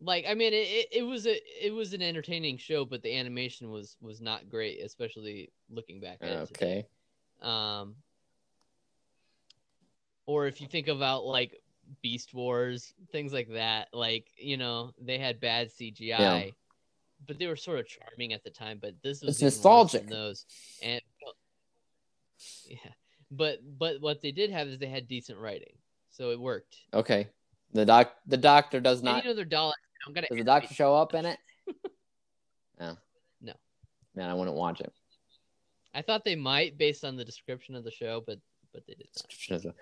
like, 0.00 0.24
I 0.28 0.34
mean, 0.34 0.52
it, 0.52 0.56
it, 0.56 0.88
it 0.92 1.02
was 1.02 1.26
a 1.26 1.66
it 1.66 1.72
was 1.72 1.92
an 1.92 2.02
entertaining 2.02 2.56
show, 2.58 2.84
but 2.84 3.02
the 3.02 3.14
animation 3.14 3.70
was 3.70 3.96
was 4.00 4.20
not 4.20 4.48
great, 4.48 4.80
especially 4.82 5.50
looking 5.70 6.00
back 6.00 6.18
at 6.22 6.28
it. 6.28 6.50
Okay. 6.52 6.86
Um, 7.42 7.96
or 10.28 10.46
if 10.46 10.60
you 10.60 10.68
think 10.68 10.88
about 10.88 11.24
like 11.24 11.58
Beast 12.02 12.34
Wars, 12.34 12.92
things 13.10 13.32
like 13.32 13.48
that, 13.54 13.88
like 13.94 14.26
you 14.36 14.58
know, 14.58 14.92
they 15.00 15.18
had 15.18 15.40
bad 15.40 15.70
CGI. 15.70 16.18
Yeah. 16.18 16.44
But 17.26 17.38
they 17.38 17.46
were 17.46 17.56
sort 17.56 17.80
of 17.80 17.86
charming 17.88 18.34
at 18.34 18.44
the 18.44 18.50
time. 18.50 18.78
But 18.80 18.94
this 19.02 19.22
was 19.22 19.42
nostalgic. 19.42 20.06
those, 20.06 20.44
and 20.82 21.00
yeah, 22.68 22.92
but 23.30 23.58
but 23.78 24.00
what 24.00 24.20
they 24.20 24.30
did 24.30 24.50
have 24.50 24.68
is 24.68 24.78
they 24.78 24.86
had 24.86 25.08
decent 25.08 25.38
writing, 25.38 25.72
so 26.10 26.30
it 26.30 26.38
worked. 26.38 26.76
Okay. 26.92 27.28
The 27.72 27.86
doc 27.86 28.12
the 28.26 28.36
doctor 28.36 28.80
does 28.80 28.98
And 28.98 29.06
not 29.06 29.24
you 29.24 29.30
know, 29.30 29.34
they're 29.36 29.44
Daleks. 29.46 29.72
I'm 30.06 30.12
gonna. 30.12 30.26
Does 30.28 30.38
the 30.38 30.44
doctor 30.44 30.72
show 30.72 30.94
up 30.94 31.14
in 31.14 31.26
it? 31.26 31.38
No. 32.80 32.96
No. 33.42 33.54
Man, 34.14 34.30
I 34.30 34.34
wouldn't 34.34 34.56
watch 34.56 34.80
it. 34.80 34.92
I 35.92 36.00
thought 36.00 36.24
they 36.24 36.36
might 36.36 36.78
based 36.78 37.04
on 37.04 37.16
the 37.16 37.24
description 37.24 37.74
of 37.74 37.82
the 37.82 37.90
show, 37.90 38.22
but 38.24 38.38
but 38.72 38.86
they 38.86 38.94
did 38.94 39.08
not. 39.16 39.74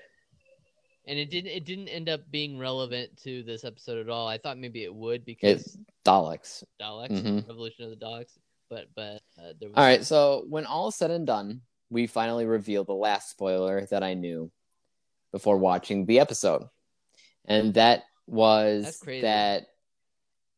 And 1.07 1.19
it 1.19 1.31
didn't. 1.31 1.51
It 1.51 1.64
didn't 1.64 1.88
end 1.88 2.09
up 2.09 2.21
being 2.31 2.59
relevant 2.59 3.16
to 3.23 3.42
this 3.45 3.64
episode 3.64 3.99
at 3.99 4.11
all. 4.11 4.27
I 4.27 4.38
thought 4.38 4.59
maybe 4.59 4.83
it 4.83 4.95
would 4.95 5.25
because 5.25 5.79
Daleks. 6.05 6.64
Daleks, 6.81 7.11
Mhm. 7.22 7.47
Revolution 7.47 7.85
of 7.85 7.91
the 7.91 8.05
Daleks, 8.05 8.37
but 8.68 8.87
but 8.95 9.22
uh, 9.39 9.53
there 9.61 9.68
was 9.68 9.76
All 9.76 9.85
right, 9.85 10.05
so 10.05 10.45
when 10.49 10.66
all 10.66 10.89
is 10.89 10.97
said 10.97 11.12
and 11.12 11.26
done, 11.26 11.62
we 11.91 12.07
finally 12.09 12.45
reveal 12.45 12.85
the 12.85 12.93
last 12.95 13.31
spoiler 13.31 13.87
that 13.87 14.03
I 14.03 14.14
knew 14.14 14.51
before 15.33 15.59
watching 15.59 16.07
the 16.07 16.18
episode. 16.18 16.64
And 17.45 17.74
that 17.74 18.05
was 18.26 19.01
that 19.22 19.68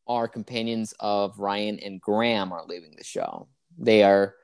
our 0.06 0.26
companions 0.26 0.94
of 0.98 1.38
Ryan 1.38 1.78
and 1.80 2.00
Graham 2.00 2.52
are 2.52 2.64
leaving 2.64 2.94
the 2.96 3.04
show. 3.04 3.48
They 3.76 4.02
are 4.02 4.34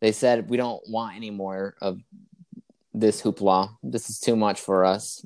they 0.00 0.12
said 0.12 0.48
we 0.48 0.56
don't 0.56 0.82
want 0.88 1.16
any 1.16 1.30
more 1.30 1.74
of 1.80 2.00
this 2.94 3.20
hoopla. 3.20 3.76
This 3.82 4.08
is 4.10 4.20
too 4.20 4.36
much 4.36 4.60
for 4.60 4.84
us. 4.84 5.24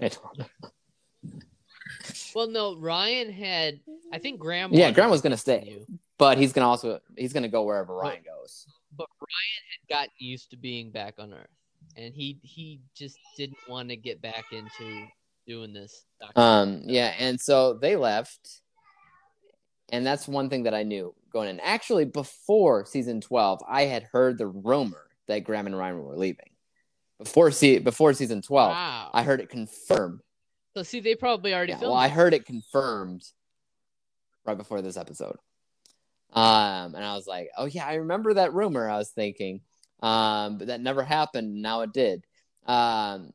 I 0.00 0.08
don't 0.08 0.38
know. 0.38 0.44
Well, 2.34 2.48
no, 2.48 2.76
Ryan 2.76 3.32
had. 3.32 3.80
I 4.12 4.18
think 4.18 4.38
Graham. 4.38 4.72
Yeah, 4.72 4.90
Graham 4.90 5.10
was 5.10 5.20
gonna 5.20 5.36
stay. 5.36 5.84
But 6.18 6.38
he's 6.38 6.52
gonna 6.52 6.68
also 6.68 7.00
he's 7.16 7.32
gonna 7.32 7.48
go 7.48 7.64
wherever 7.64 7.94
Ryan 7.94 8.22
goes. 8.24 8.66
but 8.96 9.06
Ryan 9.20 9.62
had 9.70 9.88
gotten 9.94 10.14
used 10.18 10.50
to 10.50 10.56
being 10.56 10.90
back 10.90 11.14
on 11.18 11.32
Earth, 11.32 11.46
and 11.96 12.14
he 12.14 12.38
he 12.42 12.80
just 12.94 13.18
didn't 13.36 13.58
want 13.68 13.88
to 13.88 13.96
get 13.96 14.20
back 14.22 14.44
into 14.52 15.06
doing 15.46 15.72
this. 15.72 16.04
Um, 16.36 16.82
yeah, 16.84 17.14
and 17.18 17.40
so 17.40 17.74
they 17.74 17.96
left, 17.96 18.60
and 19.90 20.06
that's 20.06 20.26
one 20.28 20.48
thing 20.50 20.64
that 20.64 20.74
I 20.74 20.82
knew 20.82 21.14
going 21.32 21.48
in. 21.48 21.60
Actually, 21.60 22.04
before 22.04 22.84
season 22.84 23.20
twelve, 23.20 23.60
I 23.68 23.82
had 23.82 24.04
heard 24.04 24.38
the 24.38 24.46
rumor 24.46 25.06
that 25.26 25.44
Graham 25.44 25.66
and 25.66 25.76
Ryan 25.76 26.02
were 26.02 26.16
leaving. 26.16 26.50
Before 27.18 27.50
see 27.50 27.78
before 27.78 28.12
season 28.12 28.42
twelve, 28.42 28.70
wow. 28.70 29.10
I 29.12 29.22
heard 29.24 29.40
it 29.40 29.48
confirmed. 29.48 30.20
so 30.76 30.82
see, 30.84 31.00
they 31.00 31.14
probably 31.16 31.52
already 31.52 31.72
Yeah, 31.72 31.78
filmed. 31.78 31.92
well, 31.92 32.00
I 32.00 32.08
heard 32.08 32.32
it 32.32 32.44
confirmed 32.46 33.24
right 34.46 34.56
before 34.56 34.80
this 34.82 34.96
episode. 34.96 35.36
Um, 36.32 36.94
and 36.94 37.04
I 37.04 37.14
was 37.14 37.26
like, 37.26 37.50
oh 37.56 37.64
yeah, 37.64 37.86
I 37.86 37.94
remember 37.94 38.34
that 38.34 38.52
rumor. 38.54 38.88
I 38.88 38.98
was 38.98 39.08
thinking, 39.10 39.62
um, 40.00 40.58
but 40.58 40.68
that 40.68 40.80
never 40.80 41.02
happened. 41.02 41.60
Now 41.60 41.80
it 41.80 41.92
did. 41.92 42.24
Um, 42.66 43.30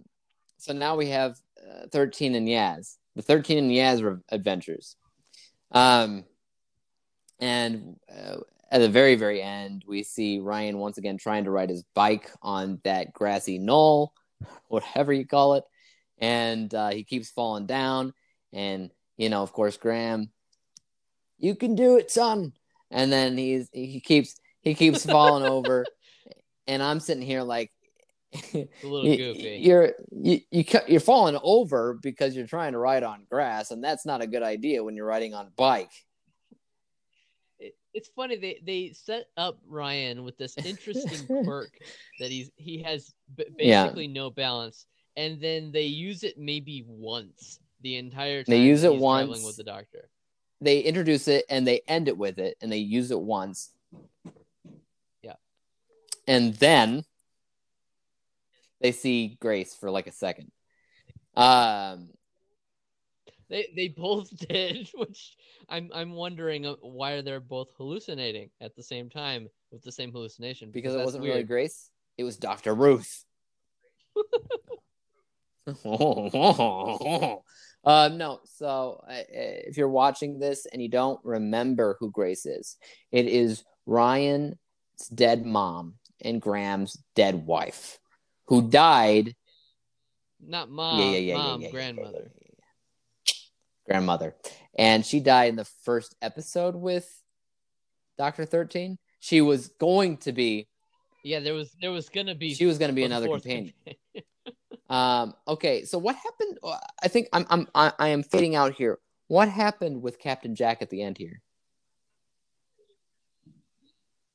so 0.57 0.71
now 0.73 0.95
we 0.95 1.07
have 1.09 1.38
uh, 1.59 1.88
thirteen 1.91 2.36
and 2.36 2.47
Yaz, 2.47 2.95
the 3.15 3.21
thirteen 3.21 3.57
and 3.57 3.71
Yaz 3.71 4.01
re- 4.01 4.21
adventures. 4.29 4.95
Um, 5.71 6.23
and 7.39 7.97
uh, 8.09 8.38
at 8.74 8.80
the 8.80 8.89
very 8.89 9.13
very 9.13 9.39
end, 9.39 9.86
we 9.88 10.01
see 10.01 10.39
Ryan 10.39 10.80
once 10.80 10.97
again 10.97 11.17
trying 11.17 11.43
to 11.43 11.51
ride 11.51 11.69
his 11.69 11.84
bike 11.93 12.32
on 12.41 12.82
that 12.84 13.13
grassy 13.13 13.59
knoll, 13.59 14.13
whatever 14.67 15.13
you 15.13 15.28
call 15.28 15.53
it, 15.53 15.63
and 16.17 16.74
uh, 16.74 16.89
he 16.89 17.03
keeps 17.03 17.30
falling 17.30 17.67
down. 17.67 18.13
And 18.51 18.89
you 19.15 19.30
know, 19.30 19.43
of 19.43 19.53
course, 19.53 19.78
Graham, 19.78 20.32
you 21.38 21.55
can 21.55 21.76
do 21.76 21.97
it, 21.97 22.09
son. 22.09 22.53
And 22.89 23.11
then 23.11 23.38
he's 23.38 23.69
he 23.71 23.99
keeps 23.99 24.36
he 24.61 24.74
keeps 24.74 25.05
falling 25.09 25.43
over, 25.43 25.86
and 26.65 26.82
I'm 26.82 26.99
sitting 26.99 27.24
here 27.24 27.43
like, 27.43 27.71
a 28.34 28.67
little 28.84 29.05
you- 29.05 29.17
goofy. 29.17 29.59
You're 29.61 29.93
you, 30.09 30.39
you 30.49 30.65
you're 30.88 30.99
falling 30.99 31.38
over 31.43 31.93
because 31.93 32.36
you're 32.36 32.47
trying 32.47 32.71
to 32.71 32.80
ride 32.80 33.03
on 33.03 33.28
grass, 33.30 33.69
and 33.69 33.84
that's 33.84 34.03
not 34.03 34.24
a 34.24 34.28
good 34.28 34.43
idea 34.43 34.84
when 34.84 34.95
you're 34.95 35.05
riding 35.05 35.36
on 35.36 35.45
a 35.45 35.51
bike. 35.51 35.91
It- 37.93 37.97
it's 37.97 38.09
funny 38.09 38.35
they 38.37 38.59
they 38.63 38.91
set 38.93 39.25
up 39.37 39.59
Ryan 39.67 40.23
with 40.23 40.37
this 40.37 40.57
interesting 40.57 41.25
quirk 41.43 41.71
that 42.19 42.29
he's 42.31 42.51
he 42.55 42.81
has 42.83 43.13
b- 43.35 43.45
Yeah. 43.57 43.83
basically 43.83 44.07
no 44.07 44.29
balance, 44.29 44.85
and 45.15 45.39
then 45.41 45.71
they 45.71 45.83
use 45.83 46.23
it 46.23 46.37
maybe 46.37 46.83
once 46.87 47.59
the 47.81 47.97
entire 47.97 48.43
time. 48.43 48.51
They 48.53 48.61
use 48.61 48.83
it 48.83 48.95
once. 48.95 49.43
with 49.45 49.57
the 49.57 49.63
doctor. 49.63 50.09
They 50.61 50.79
introduce 50.79 51.27
it 51.27 51.45
and 51.49 51.67
they 51.67 51.81
end 51.87 52.07
it 52.07 52.17
with 52.17 52.39
it, 52.39 52.57
and 52.61 52.71
they 52.71 52.77
use 52.77 53.11
it 53.11 53.19
once. 53.19 53.69
Yeah. 55.21 55.35
and 56.27 56.53
then 56.55 57.03
they 58.81 58.91
see 58.91 59.37
Grace 59.39 59.75
for 59.75 59.89
like 59.91 60.07
a 60.07 60.11
second. 60.11 60.51
Um, 61.35 62.09
They 63.53 63.67
they 63.75 63.87
both 63.89 64.35
did, 64.49 64.89
which 64.95 65.37
I'm 65.69 65.91
I'm 65.93 66.13
wondering 66.13 66.65
uh, 66.65 66.73
why 66.81 67.21
they're 67.21 67.39
both 67.39 67.69
hallucinating 67.77 68.49
at 68.59 68.75
the 68.75 68.81
same 68.81 69.11
time 69.11 69.47
with 69.71 69.83
the 69.83 69.91
same 69.91 70.11
hallucination. 70.11 70.71
because 70.71 70.95
it 70.95 71.05
wasn't 71.05 71.23
really 71.23 71.35
weird. 71.35 71.47
Grace, 71.47 71.91
it 72.17 72.23
was 72.23 72.35
Doctor 72.37 72.73
Ruth. 72.73 73.23
uh, 77.85 78.09
no, 78.11 78.39
so 78.43 79.03
uh, 79.07 79.21
if 79.29 79.77
you're 79.77 79.87
watching 79.87 80.39
this 80.39 80.65
and 80.65 80.81
you 80.81 80.89
don't 80.89 81.19
remember 81.23 81.95
who 81.99 82.09
Grace 82.09 82.47
is, 82.47 82.77
it 83.11 83.27
is 83.27 83.63
Ryan's 83.85 84.57
dead 85.13 85.45
mom 85.45 85.93
and 86.21 86.41
Graham's 86.41 86.97
dead 87.15 87.45
wife, 87.45 87.99
who 88.47 88.67
died. 88.67 89.35
Not 90.43 90.71
mom, 90.71 90.99
yeah, 90.99 91.05
yeah, 91.05 91.17
yeah, 91.17 91.33
mom, 91.35 91.61
yeah, 91.61 91.67
yeah, 91.67 91.71
grandmother. 91.71 92.31
Grandmother, 93.86 94.36
and 94.77 95.05
she 95.05 95.19
died 95.19 95.49
in 95.49 95.55
the 95.55 95.65
first 95.84 96.15
episode 96.21 96.75
with 96.75 97.09
Doctor 98.17 98.45
Thirteen. 98.45 98.97
She 99.19 99.41
was 99.41 99.69
going 99.79 100.17
to 100.17 100.31
be. 100.31 100.67
Yeah, 101.23 101.39
there 101.39 101.53
was 101.53 101.75
there 101.81 101.91
was 101.91 102.09
gonna 102.09 102.36
be 102.36 102.53
She 102.53 102.65
was 102.65 102.77
going 102.77 102.89
to 102.89 102.95
be 102.95 103.03
another 103.03 103.27
companion. 103.27 103.73
Um, 104.89 105.34
okay, 105.47 105.86
so 105.86 105.97
what 105.97 106.15
happened? 106.15 106.59
uh, 106.61 106.77
I 107.01 107.07
think 107.07 107.27
I'm 107.34 107.47
I'm 107.49 107.67
I, 107.73 107.93
I 107.97 108.07
am 108.09 108.21
fading 108.21 108.55
out 108.55 108.73
here. 108.73 108.99
What 109.27 109.47
happened 109.47 110.03
with 110.03 110.19
Captain 110.19 110.53
Jack 110.53 110.84
at 110.84 110.91
the 110.91 111.01
end 111.01 111.17
here? 111.17 111.41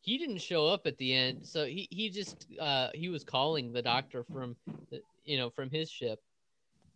he 0.09 0.17
didn't 0.17 0.39
show 0.39 0.67
up 0.67 0.87
at 0.87 0.97
the 0.97 1.13
end, 1.13 1.47
so 1.47 1.67
he 1.67 1.87
he 1.91 2.09
just 2.09 2.47
uh 2.59 2.89
he 2.95 3.11
was 3.11 3.25
calling 3.25 3.75
the 3.75 3.83
doctor 3.83 4.25
from 4.25 4.57
the, 4.91 5.03
you 5.27 5.37
know 5.37 5.51
from 5.51 5.69
his 5.69 5.91
ship, 5.91 6.19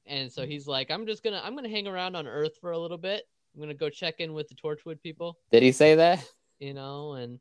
and 0.06 0.30
so 0.32 0.46
he's 0.46 0.66
like, 0.66 0.90
I'm 0.90 1.06
just 1.06 1.22
gonna 1.22 1.40
I'm 1.44 1.54
gonna 1.54 1.68
hang 1.68 1.86
around 1.86 2.16
on 2.16 2.26
Earth 2.26 2.56
for 2.60 2.72
a 2.72 2.78
little 2.78 2.98
bit. 2.98 3.24
I'm 3.54 3.60
gonna 3.60 3.74
go 3.74 3.88
check 3.90 4.16
in 4.20 4.32
with 4.32 4.48
the 4.48 4.54
Torchwood 4.54 5.00
people, 5.02 5.38
Did 5.50 5.62
he 5.62 5.72
say 5.72 5.94
that? 5.96 6.24
you 6.58 6.74
know, 6.74 7.12
and 7.14 7.38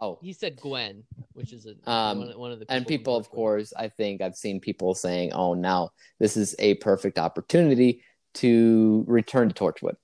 Oh, 0.00 0.18
he 0.20 0.32
said 0.32 0.56
Gwen, 0.56 1.04
which 1.32 1.52
is 1.52 1.64
a 1.66 1.90
Um, 1.90 2.18
one, 2.18 2.28
of- 2.30 2.36
one 2.38 2.52
of 2.52 2.58
the 2.58 2.66
and 2.68 2.84
people, 2.86 3.16
of 3.16 3.28
course, 3.30 3.72
I 3.76 3.88
think 3.88 4.20
I've 4.20 4.34
seen 4.34 4.58
people 4.58 4.94
saying, 4.94 5.32
"Oh, 5.32 5.54
now 5.54 5.90
this 6.18 6.36
is 6.36 6.56
a 6.58 6.74
perfect 6.76 7.18
opportunity 7.18 8.02
to 8.34 9.04
return 9.06 9.48
to 9.48 9.54
Torchwood." 9.54 9.94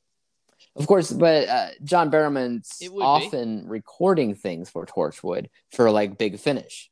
Of 0.77 0.87
course, 0.87 1.11
but 1.11 1.49
uh, 1.49 1.71
John 1.83 2.11
Barrowman's 2.13 2.79
would 2.83 2.91
be. 3.01 3.05
often 3.05 3.67
recording 3.67 4.37
things 4.37 4.71
for 4.71 4.87
Torchwood 4.87 5.49
for 5.73 5.91
like 5.91 6.17
Big 6.19 6.39
Finish. 6.39 6.91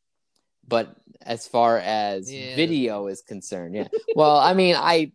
But 0.69 0.97
as 1.23 1.47
far 1.47 1.79
as 1.79 2.33
Yeah. 2.33 2.57
video 2.57 3.07
is 3.07 3.23
concerned, 3.23 3.75
yeah. 3.75 3.89
well, 4.15 4.37
I 4.37 4.55
mean, 4.55 4.77
I 4.77 5.13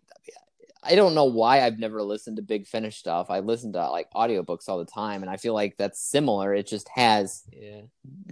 I 0.83 0.95
don't 0.95 1.13
know 1.13 1.25
why 1.25 1.61
I've 1.63 1.77
never 1.77 2.01
listened 2.01 2.37
to 2.37 2.41
Big 2.41 2.65
Finish 2.65 2.97
stuff. 2.97 3.29
I 3.29 3.39
listen 3.39 3.71
to 3.73 3.89
like 3.91 4.09
audiobooks 4.13 4.67
all 4.67 4.79
the 4.79 4.85
time, 4.85 5.21
and 5.21 5.29
I 5.29 5.37
feel 5.37 5.53
like 5.53 5.77
that's 5.77 5.99
similar. 5.99 6.55
It 6.55 6.65
just 6.67 6.89
has 6.89 7.43
Yeah, 7.51 7.81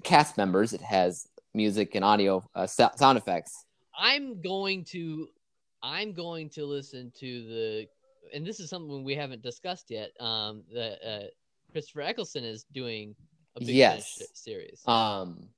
cast 0.04 0.36
members. 0.38 0.74
It 0.74 0.82
has 0.82 1.28
music 1.54 1.94
and 1.96 2.04
audio 2.04 2.44
uh, 2.56 2.66
sound 2.68 3.18
effects. 3.18 3.66
I'm 3.98 4.42
going 4.42 4.84
to 4.86 5.28
I'm 5.84 6.14
going 6.14 6.50
to 6.52 6.66
listen 6.66 7.12
to 7.20 7.44
the 7.48 7.88
and 8.34 8.46
this 8.46 8.60
is 8.60 8.70
something 8.70 9.04
we 9.04 9.16
haven't 9.16 9.42
discussed 9.44 9.90
yet. 9.92 10.12
Um, 10.20 10.64
that 10.74 11.08
uh, 11.08 11.28
Christopher 11.72 12.02
Eccleston 12.02 12.44
is 12.44 12.66
doing 12.74 13.16
a 13.56 13.60
big 13.60 13.76
Yes. 13.76 14.16
Finish 14.18 14.30
series 14.34 14.82
Um, 14.88 15.50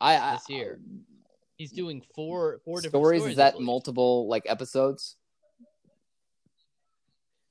I, 0.00 0.16
I 0.16 0.32
this 0.32 0.48
year. 0.48 0.80
He's 1.56 1.72
doing 1.72 2.02
four 2.14 2.60
four 2.64 2.80
different 2.80 3.02
stories. 3.02 3.20
stories. 3.20 3.32
Is 3.32 3.36
that 3.36 3.60
multiple 3.60 4.28
like 4.28 4.44
episodes? 4.46 5.16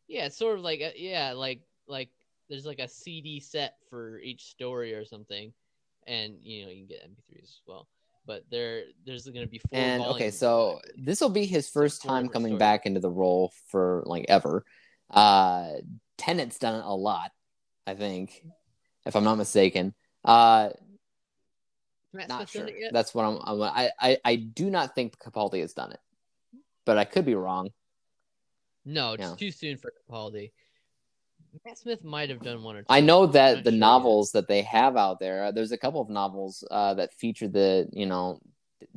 Yeah, 0.08 0.26
it's 0.26 0.38
sort 0.38 0.58
of 0.58 0.64
like 0.64 0.82
yeah, 0.96 1.32
like 1.34 1.62
like 1.88 2.10
there's 2.50 2.66
like 2.66 2.80
a 2.80 2.88
CD 2.88 3.40
set 3.40 3.76
for 3.90 4.20
each 4.20 4.46
story 4.46 4.94
or 4.94 5.06
something, 5.06 5.52
and 6.06 6.36
you 6.44 6.66
know 6.66 6.72
you 6.72 6.86
can 6.86 6.88
get 6.88 7.04
MP3s 7.04 7.44
as 7.44 7.62
well. 7.68 7.88
But 8.28 8.44
there 8.52 8.84
there's 9.06 9.26
going 9.26 9.42
to 9.42 9.48
be 9.48 9.60
four. 9.60 9.80
And 9.80 10.04
okay, 10.04 10.32
so 10.32 10.80
this 10.98 11.22
will 11.22 11.30
be 11.30 11.46
his 11.46 11.68
first 11.70 12.04
time 12.04 12.30
coming 12.30 12.52
stories. 12.52 12.60
back 12.60 12.86
into 12.86 13.00
the 13.00 13.10
role 13.10 13.52
for 13.68 14.04
like 14.06 14.26
ever. 14.30 14.64
Uh, 15.10 15.70
Tennant's 16.18 16.60
done 16.60 16.76
it 16.76 16.86
a 16.86 16.96
lot, 16.96 17.32
I 17.86 17.94
think, 17.94 18.44
if 19.06 19.16
I'm 19.16 19.24
not 19.24 19.36
mistaken. 19.36 19.94
Uh, 20.24 20.70
Matt 22.16 22.30
not 22.30 22.50
sure. 22.50 22.70
yet? 22.70 22.92
That's 22.94 23.14
what 23.14 23.26
I'm, 23.26 23.40
I'm. 23.44 23.62
I, 23.62 23.92
I 24.00 24.18
I 24.24 24.36
do 24.36 24.70
not 24.70 24.96
think 24.96 25.18
Capaldi 25.20 25.62
has 25.62 25.74
done 25.74 25.92
it, 25.92 26.00
but 26.86 26.98
I 26.98 27.06
could 27.06 27.26
be 27.26 27.36
wrong. 27.36 27.70
No, 28.86 29.14
it's 29.14 29.24
Yeah. 29.24 29.36
too 29.36 29.52
soon 29.52 29.78
for 29.78 29.92
Capaldi. 29.92 30.52
Matt 31.66 31.78
Smith 31.78 32.04
might 32.04 32.30
have 32.30 32.42
done 32.42 32.64
one 32.64 32.76
or 32.76 32.82
two. 32.82 32.88
I 32.90 33.00
know 33.00 33.28
that 33.28 33.64
the 33.64 33.72
sure 33.72 33.74
yet. 33.74 33.80
novels 33.80 34.32
that 34.32 34.48
they 34.48 34.62
have 34.64 34.98
out 34.98 35.20
there, 35.20 35.46
uh, 35.46 35.52
there's 35.52 35.72
a 35.72 35.78
couple 35.78 36.02
of 36.02 36.10
novels 36.10 36.64
uh, 36.70 36.94
that 36.96 37.14
feature 37.14 37.48
the, 37.48 37.88
you 37.94 38.06
know, 38.06 38.42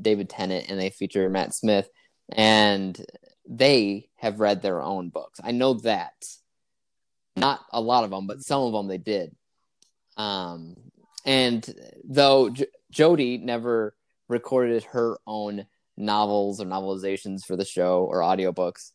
David 0.01 0.29
Tennant 0.29 0.69
and 0.69 0.79
they 0.79 0.91
feature 0.91 1.29
Matt 1.31 1.55
Smith, 1.55 1.89
and 2.31 3.01
they 3.49 4.11
have 4.17 4.41
read 4.41 4.61
their 4.61 4.83
own 4.83 5.09
books. 5.09 5.41
I 5.43 5.53
know 5.53 5.75
that. 5.75 6.15
Not 7.37 7.61
a 7.73 7.81
lot 7.81 8.03
of 8.03 8.11
them, 8.11 8.27
but 8.27 8.43
some 8.43 8.63
of 8.63 8.73
them 8.73 8.89
they 8.89 8.99
did. 8.99 9.35
Um, 10.17 10.75
and 11.25 11.65
though 12.05 12.53
J- 12.91 13.05
Jodie 13.05 13.43
never 13.43 13.95
recorded 14.29 14.85
her 14.85 15.19
own 15.27 15.67
novels 15.97 16.61
or 16.61 16.65
novelizations 16.65 17.45
for 17.45 17.57
the 17.57 17.65
show 17.65 18.05
or 18.05 18.21
audiobooks, 18.21 18.93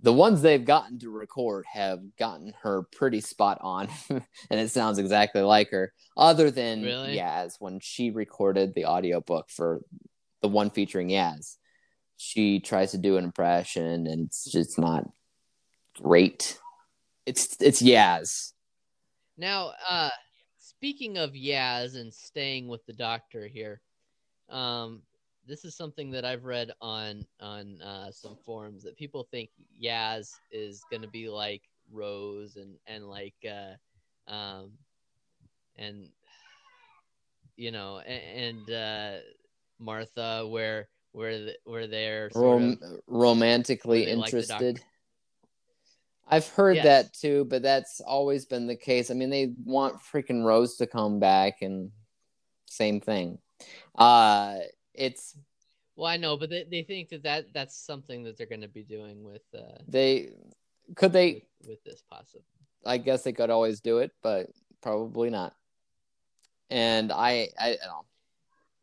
the 0.00 0.12
ones 0.12 0.42
they've 0.42 0.64
gotten 0.64 0.98
to 0.98 1.10
record 1.10 1.64
have 1.72 2.00
gotten 2.18 2.52
her 2.62 2.82
pretty 2.92 3.20
spot 3.20 3.58
on 3.60 3.88
and 4.10 4.60
it 4.60 4.70
sounds 4.70 4.98
exactly 4.98 5.42
like 5.42 5.70
her 5.70 5.92
other 6.16 6.50
than 6.50 6.82
Really? 6.82 7.16
yaz 7.16 7.54
when 7.60 7.78
she 7.80 8.10
recorded 8.10 8.74
the 8.74 8.86
audiobook 8.86 9.48
for 9.48 9.80
the 10.40 10.48
one 10.48 10.70
featuring 10.70 11.08
yaz. 11.08 11.56
She 12.16 12.60
tries 12.60 12.90
to 12.92 12.98
do 12.98 13.16
an 13.16 13.24
impression 13.24 14.06
and 14.06 14.26
it's 14.26 14.50
just 14.50 14.78
not 14.78 15.08
great. 16.00 16.58
It's 17.26 17.56
it's 17.60 17.80
yaz. 17.80 18.52
Now, 19.36 19.72
uh, 19.88 20.10
speaking 20.82 21.16
of 21.16 21.30
Yaz 21.30 21.94
and 21.94 22.12
staying 22.12 22.66
with 22.66 22.84
the 22.86 22.92
Doctor 22.92 23.46
here, 23.46 23.80
um, 24.48 25.00
this 25.46 25.64
is 25.64 25.76
something 25.76 26.10
that 26.10 26.24
I've 26.24 26.44
read 26.44 26.72
on 26.80 27.24
on 27.38 27.80
uh, 27.80 28.10
some 28.10 28.36
forums 28.44 28.82
that 28.82 28.96
people 28.96 29.28
think 29.30 29.50
Yaz 29.80 30.32
is 30.50 30.82
gonna 30.90 31.06
be 31.06 31.28
like 31.28 31.62
Rose 31.92 32.56
and 32.56 32.74
and 32.88 33.08
like 33.08 33.36
uh, 33.48 33.74
um, 34.28 34.72
and 35.76 36.08
you 37.56 37.70
know 37.70 38.00
and, 38.04 38.56
and 38.66 38.70
uh, 38.74 39.16
Martha 39.78 40.44
where 40.48 40.88
where 41.12 41.44
the, 41.44 41.54
where 41.62 41.86
they're 41.86 42.28
Rom- 42.34 42.80
of, 42.82 42.98
romantically 43.06 44.00
where 44.00 44.06
they 44.06 44.14
like 44.16 44.32
the 44.32 44.38
interested. 44.38 44.82
I've 46.28 46.48
heard 46.48 46.76
Yes. 46.76 46.84
that 46.84 47.12
too, 47.14 47.44
but 47.44 47.62
that's 47.62 48.00
always 48.00 48.46
been 48.46 48.66
the 48.66 48.76
case. 48.76 49.10
I 49.10 49.14
mean, 49.14 49.30
they 49.30 49.54
want 49.64 49.98
freaking 50.00 50.44
Rose 50.44 50.76
to 50.76 50.86
come 50.86 51.18
back, 51.20 51.62
and 51.62 51.90
same 52.66 53.00
thing. 53.00 53.38
Uh, 53.94 54.58
it's 54.94 55.36
well 55.96 56.06
I 56.06 56.16
know 56.16 56.36
but 56.36 56.50
they, 56.50 56.64
they 56.70 56.82
think 56.82 57.10
that, 57.10 57.22
that 57.22 57.52
that's 57.52 57.76
something 57.76 58.24
that 58.24 58.36
they're 58.36 58.46
gonna 58.46 58.68
be 58.68 58.82
doing 58.82 59.22
with 59.22 59.42
uh 59.54 59.78
they 59.86 60.30
could 60.96 61.12
they. 61.12 61.44
with, 61.60 61.68
with 61.68 61.84
this 61.84 62.02
possible 62.10 62.44
I 62.84 62.98
guess 62.98 63.22
they 63.22 63.32
could 63.32 63.50
always 63.50 63.80
do 63.80 63.98
it, 63.98 64.10
but 64.22 64.48
probably 64.82 65.30
not. 65.30 65.54
And 66.70 67.12
I, 67.12 67.48
I, 67.58 67.70
I 67.70 67.86
don't. 67.86 68.06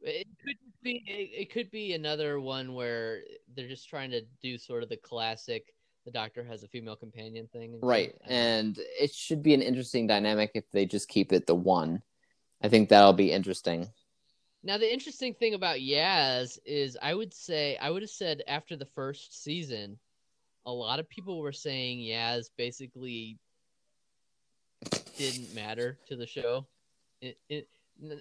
It 0.02 0.28
could 0.44 0.56
be 0.82 1.04
it, 1.06 1.42
it 1.42 1.52
could 1.52 1.70
be 1.72 1.94
another 1.94 2.40
one 2.40 2.74
where 2.74 3.22
they're 3.56 3.68
just 3.68 3.90
trying 3.90 4.12
to 4.12 4.22
do 4.42 4.58
sort 4.58 4.84
of 4.84 4.90
the 4.90 4.98
classic 4.98 5.74
the 6.10 6.20
doctor 6.20 6.44
has 6.44 6.64
a 6.64 6.68
female 6.68 6.96
companion 6.96 7.48
thing. 7.54 7.80
Right. 7.82 8.16
And 8.26 8.78
it 9.00 9.14
should 9.14 9.44
be 9.44 9.54
an 9.54 9.62
interesting 9.62 10.08
dynamic 10.08 10.52
if 10.56 10.70
they 10.72 10.86
just 10.86 11.08
keep 11.08 11.32
it 11.32 11.46
the 11.46 11.56
one. 11.56 12.02
I 12.64 12.68
think 12.68 12.90
that'll 12.90 13.14
be 13.14 13.32
interesting. 13.32 13.88
Now 14.64 14.78
the 14.78 14.92
interesting 14.92 15.36
thing 15.36 15.54
about 15.54 15.78
Yaz 15.78 16.58
is 16.66 16.98
I 17.02 17.14
would 17.14 17.34
say 17.34 17.78
I 17.78 17.92
would 17.92 18.02
have 18.02 18.10
said 18.10 18.42
after 18.48 18.76
the 18.76 18.88
first 18.88 19.44
season, 19.44 20.00
a 20.66 20.72
lot 20.72 21.00
of 21.00 21.08
people 21.08 21.40
were 21.40 21.54
saying 21.54 22.00
Yaz 22.00 22.50
basically 22.58 23.38
didn't 25.18 25.54
matter 25.54 25.98
to 26.08 26.16
the 26.16 26.28
show. 26.28 26.66
It, 27.22 27.38
it, 27.50 27.68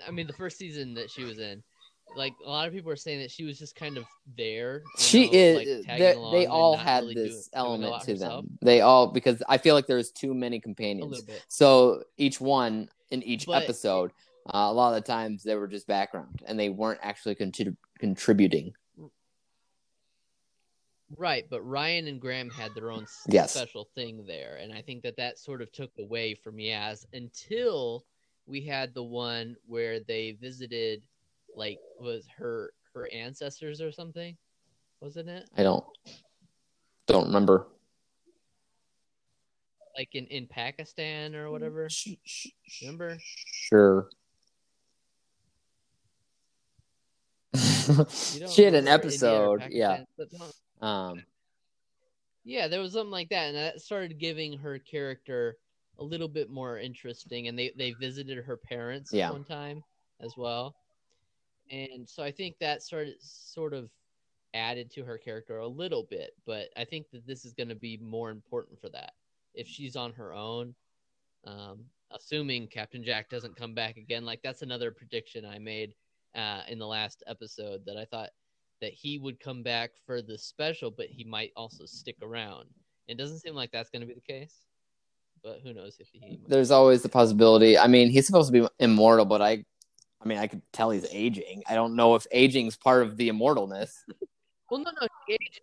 I 0.07 0.11
mean, 0.11 0.27
the 0.27 0.33
first 0.33 0.59
season 0.59 0.95
that 0.95 1.11
she 1.11 1.25
was 1.25 1.39
in, 1.39 1.63
like 2.17 2.35
a 2.45 2.49
lot 2.49 2.67
of 2.67 2.73
people 2.75 2.91
are 2.91 2.97
saying 2.97 3.21
that 3.21 3.31
she 3.31 3.45
was 3.45 3.59
just 3.59 3.75
kind 3.77 3.97
of 3.97 4.05
there. 4.37 4.83
She 4.99 5.27
know, 5.27 5.33
is. 5.33 5.87
like, 5.87 5.99
they- 5.99 6.13
along 6.15 6.33
they 6.33 6.45
and 6.45 6.53
all 6.53 6.77
had 6.77 7.03
really 7.05 7.15
this 7.15 7.49
element 7.53 8.03
to 8.03 8.11
herself. 8.13 8.45
them. 8.45 8.59
They 8.63 8.81
all 8.81 9.09
because 9.09 9.43
I 9.49 9.59
feel 9.59 9.75
like 9.75 9.87
there's 9.87 10.11
too 10.11 10.35
many 10.35 10.61
companions. 10.61 11.23
So 11.49 12.03
each 12.17 12.41
one 12.41 12.89
in 13.11 13.23
each 13.23 13.47
But- 13.47 13.63
episode, 13.63 14.11
uh, 14.47 14.69
a 14.71 14.73
lot 14.73 14.95
of 14.97 15.03
the 15.05 15.07
times 15.07 15.43
they 15.43 15.55
were 15.55 15.69
just 15.69 15.87
background 15.87 16.43
and 16.47 16.59
they 16.59 16.69
weren't 16.71 17.01
actually 17.03 17.35
contrib- 17.35 17.77
contributing. 17.99 18.75
Right, 21.17 21.47
but 21.49 21.63
Ryan 21.63 22.07
and 22.07 22.21
Graham 22.21 22.51
had 22.51 22.75
their 22.75 22.91
own 22.91 23.07
Yes. 23.29 23.55
special 23.55 23.87
thing 23.95 24.27
there, 24.27 24.57
and 24.57 24.73
I 24.75 24.83
think 24.83 25.03
that 25.05 25.17
that 25.17 25.39
sort 25.39 25.63
of 25.63 25.73
took 25.73 25.91
away 25.99 26.35
from 26.35 26.57
Yaz 26.59 27.07
until 27.15 28.05
we 28.45 28.61
had 28.61 28.93
the 28.93 29.03
one 29.03 29.57
where 29.67 30.01
they 30.01 30.33
visited, 30.33 31.03
like, 31.59 31.79
was 32.01 32.27
her 32.39 32.73
her 32.95 33.09
ancestors 33.13 33.81
or 33.81 33.93
something, 33.93 34.37
wasn't 35.01 35.29
it? 35.29 35.49
I 35.57 35.63
don't 35.63 35.85
don't 37.07 37.27
remember. 37.27 37.67
Like 39.97 40.15
in 40.15 40.27
in 40.27 40.47
Pakistan 40.47 41.35
or 41.35 41.51
whatever. 41.51 41.89
Remember? 42.81 43.19
Sure. 43.25 44.09
She 48.51 48.63
had 48.63 48.75
an 48.75 48.85
remember 48.85 49.09
India 49.09 49.41
or 49.41 49.59
episode, 49.59 49.73
yeah. 49.73 49.89
Pakistan, 49.89 50.07
but 50.17 50.29
no- 50.81 50.87
Um, 50.87 51.23
Yeah, 52.45 52.69
there 52.69 52.81
was 52.81 52.93
something 52.93 53.11
like 53.11 53.29
that, 53.31 53.49
and 53.49 53.57
that 53.57 53.81
started 53.81 54.19
giving 54.19 54.57
her 54.59 54.79
character 54.79 55.57
a 55.99 56.05
little 56.05 56.29
bit 56.29 56.49
more 56.51 56.79
interesting. 56.79 57.49
And 57.49 57.59
they 57.59 57.73
they 57.77 57.93
visited 57.93 58.39
her 58.45 58.57
parents 58.57 59.13
Yeah. 59.13 59.31
one 59.33 59.45
time 59.45 59.83
as 60.21 60.37
well, 60.37 60.77
and 61.71 62.09
so 62.09 62.23
I 62.23 62.31
think 62.31 62.59
that 62.59 62.83
started 62.83 63.15
sort 63.21 63.75
of 63.75 63.91
added 64.55 64.91
to 64.93 65.05
her 65.05 65.19
character 65.19 65.59
a 65.59 65.67
little 65.67 66.07
bit. 66.11 66.35
But 66.47 66.69
I 66.77 66.85
think 66.85 67.11
that 67.13 67.27
this 67.27 67.45
is 67.45 67.53
going 67.53 67.69
to 67.69 67.75
be 67.75 67.99
more 67.99 68.31
important 68.31 68.81
for 68.81 68.89
that 68.91 69.13
if 69.55 69.67
she's 69.67 69.97
on 69.97 70.13
her 70.15 70.33
own. 70.33 70.75
Um, 71.45 71.85
assuming 72.11 72.67
Captain 72.67 73.05
Jack 73.05 73.29
doesn't 73.29 73.57
come 73.57 73.75
back 73.75 73.97
again, 73.97 74.25
like 74.25 74.43
that's 74.43 74.63
another 74.63 74.91
prediction 74.91 75.45
I 75.45 75.59
made 75.59 75.95
uh, 76.35 76.63
in 76.69 76.79
the 76.79 76.87
last 76.87 77.23
episode 77.27 77.83
that 77.87 77.97
I 77.97 78.05
thought 78.05 78.31
that 78.81 78.93
he 78.93 79.19
would 79.19 79.41
come 79.41 79.63
back 79.63 79.91
for 80.07 80.23
the 80.23 80.39
special, 80.39 80.91
but 80.91 81.07
he 81.07 81.25
might 81.25 81.53
also 81.57 81.85
stick 81.85 82.17
around. 82.23 82.67
It 83.09 83.17
doesn't 83.17 83.41
seem 83.41 83.55
like 83.55 83.73
that's 83.73 83.91
going 83.91 84.01
to 84.01 84.07
be 84.07 84.15
the 84.15 84.21
case, 84.21 84.55
but 85.43 85.61
who 85.63 85.73
knows 85.73 85.97
if 85.99 86.09
he. 86.13 86.39
There's 86.47 86.71
always 86.71 87.03
the 87.03 87.09
possibility. 87.09 87.79
I 87.79 87.87
mean, 87.87 88.11
he's 88.11 88.27
supposed 88.27 88.53
to 88.53 88.61
be 88.61 88.69
immortal, 88.79 89.25
but 89.25 89.41
I, 89.41 89.65
I 90.23 90.27
mean, 90.29 90.39
I 90.39 90.47
could 90.49 90.63
tell 90.73 90.91
he's 90.91 91.07
aging. 91.13 91.63
I 91.69 91.75
don't 91.75 91.95
know 91.95 92.15
if 92.15 92.27
aging's 92.33 92.77
part 92.77 93.03
of 93.03 93.17
the 93.17 93.29
immortalness. 93.31 93.91
Well, 94.71 94.81
no, 94.83 94.91
no, 95.01 95.09
he, 95.27 95.33
aged. 95.33 95.61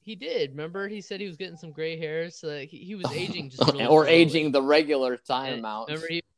he 0.00 0.14
did. 0.14 0.50
Remember, 0.50 0.86
he 0.86 1.00
said 1.00 1.18
he 1.18 1.26
was 1.26 1.36
getting 1.36 1.56
some 1.56 1.72
gray 1.72 1.98
hairs, 1.98 2.38
so 2.38 2.46
that 2.46 2.66
he, 2.68 2.78
he 2.78 2.94
was 2.94 3.06
aging 3.12 3.50
just 3.50 3.66
really 3.66 3.84
or 3.84 4.04
slowly. 4.04 4.10
aging 4.10 4.52
the 4.52 4.62
regular 4.62 5.16
time 5.16 5.54
And 5.54 5.58
amount. 5.58 5.88
Remember, 5.88 6.06
he. 6.08 6.22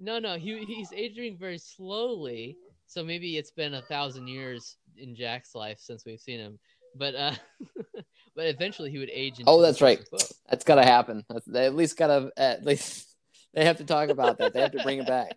No, 0.00 0.18
no, 0.18 0.36
he 0.38 0.64
he's 0.64 0.90
aging 0.94 1.36
very 1.36 1.58
slowly. 1.58 2.56
So 2.86 3.04
maybe 3.04 3.36
it's 3.36 3.50
been 3.50 3.74
a 3.74 3.82
thousand 3.82 4.28
years 4.28 4.76
in 4.96 5.14
Jack's 5.14 5.54
life 5.54 5.76
since 5.78 6.06
we've 6.06 6.18
seen 6.20 6.40
him, 6.40 6.58
but 6.96 7.14
uh, 7.14 7.32
but 8.34 8.46
eventually 8.46 8.90
he 8.90 8.96
would 8.98 9.10
age. 9.12 9.42
Oh, 9.46 9.60
that's 9.60 9.82
right. 9.82 10.00
That's 10.48 10.64
gotta 10.64 10.84
happen. 10.84 11.22
That's, 11.28 11.46
at 11.54 11.74
least 11.76 11.98
gotta 11.98 12.32
at 12.38 12.64
least 12.64 13.09
they 13.54 13.64
have 13.64 13.78
to 13.78 13.84
talk 13.84 14.08
about 14.08 14.38
that. 14.38 14.52
They 14.54 14.60
have 14.60 14.72
to 14.72 14.82
bring 14.82 14.98
it 15.00 15.06
back. 15.06 15.36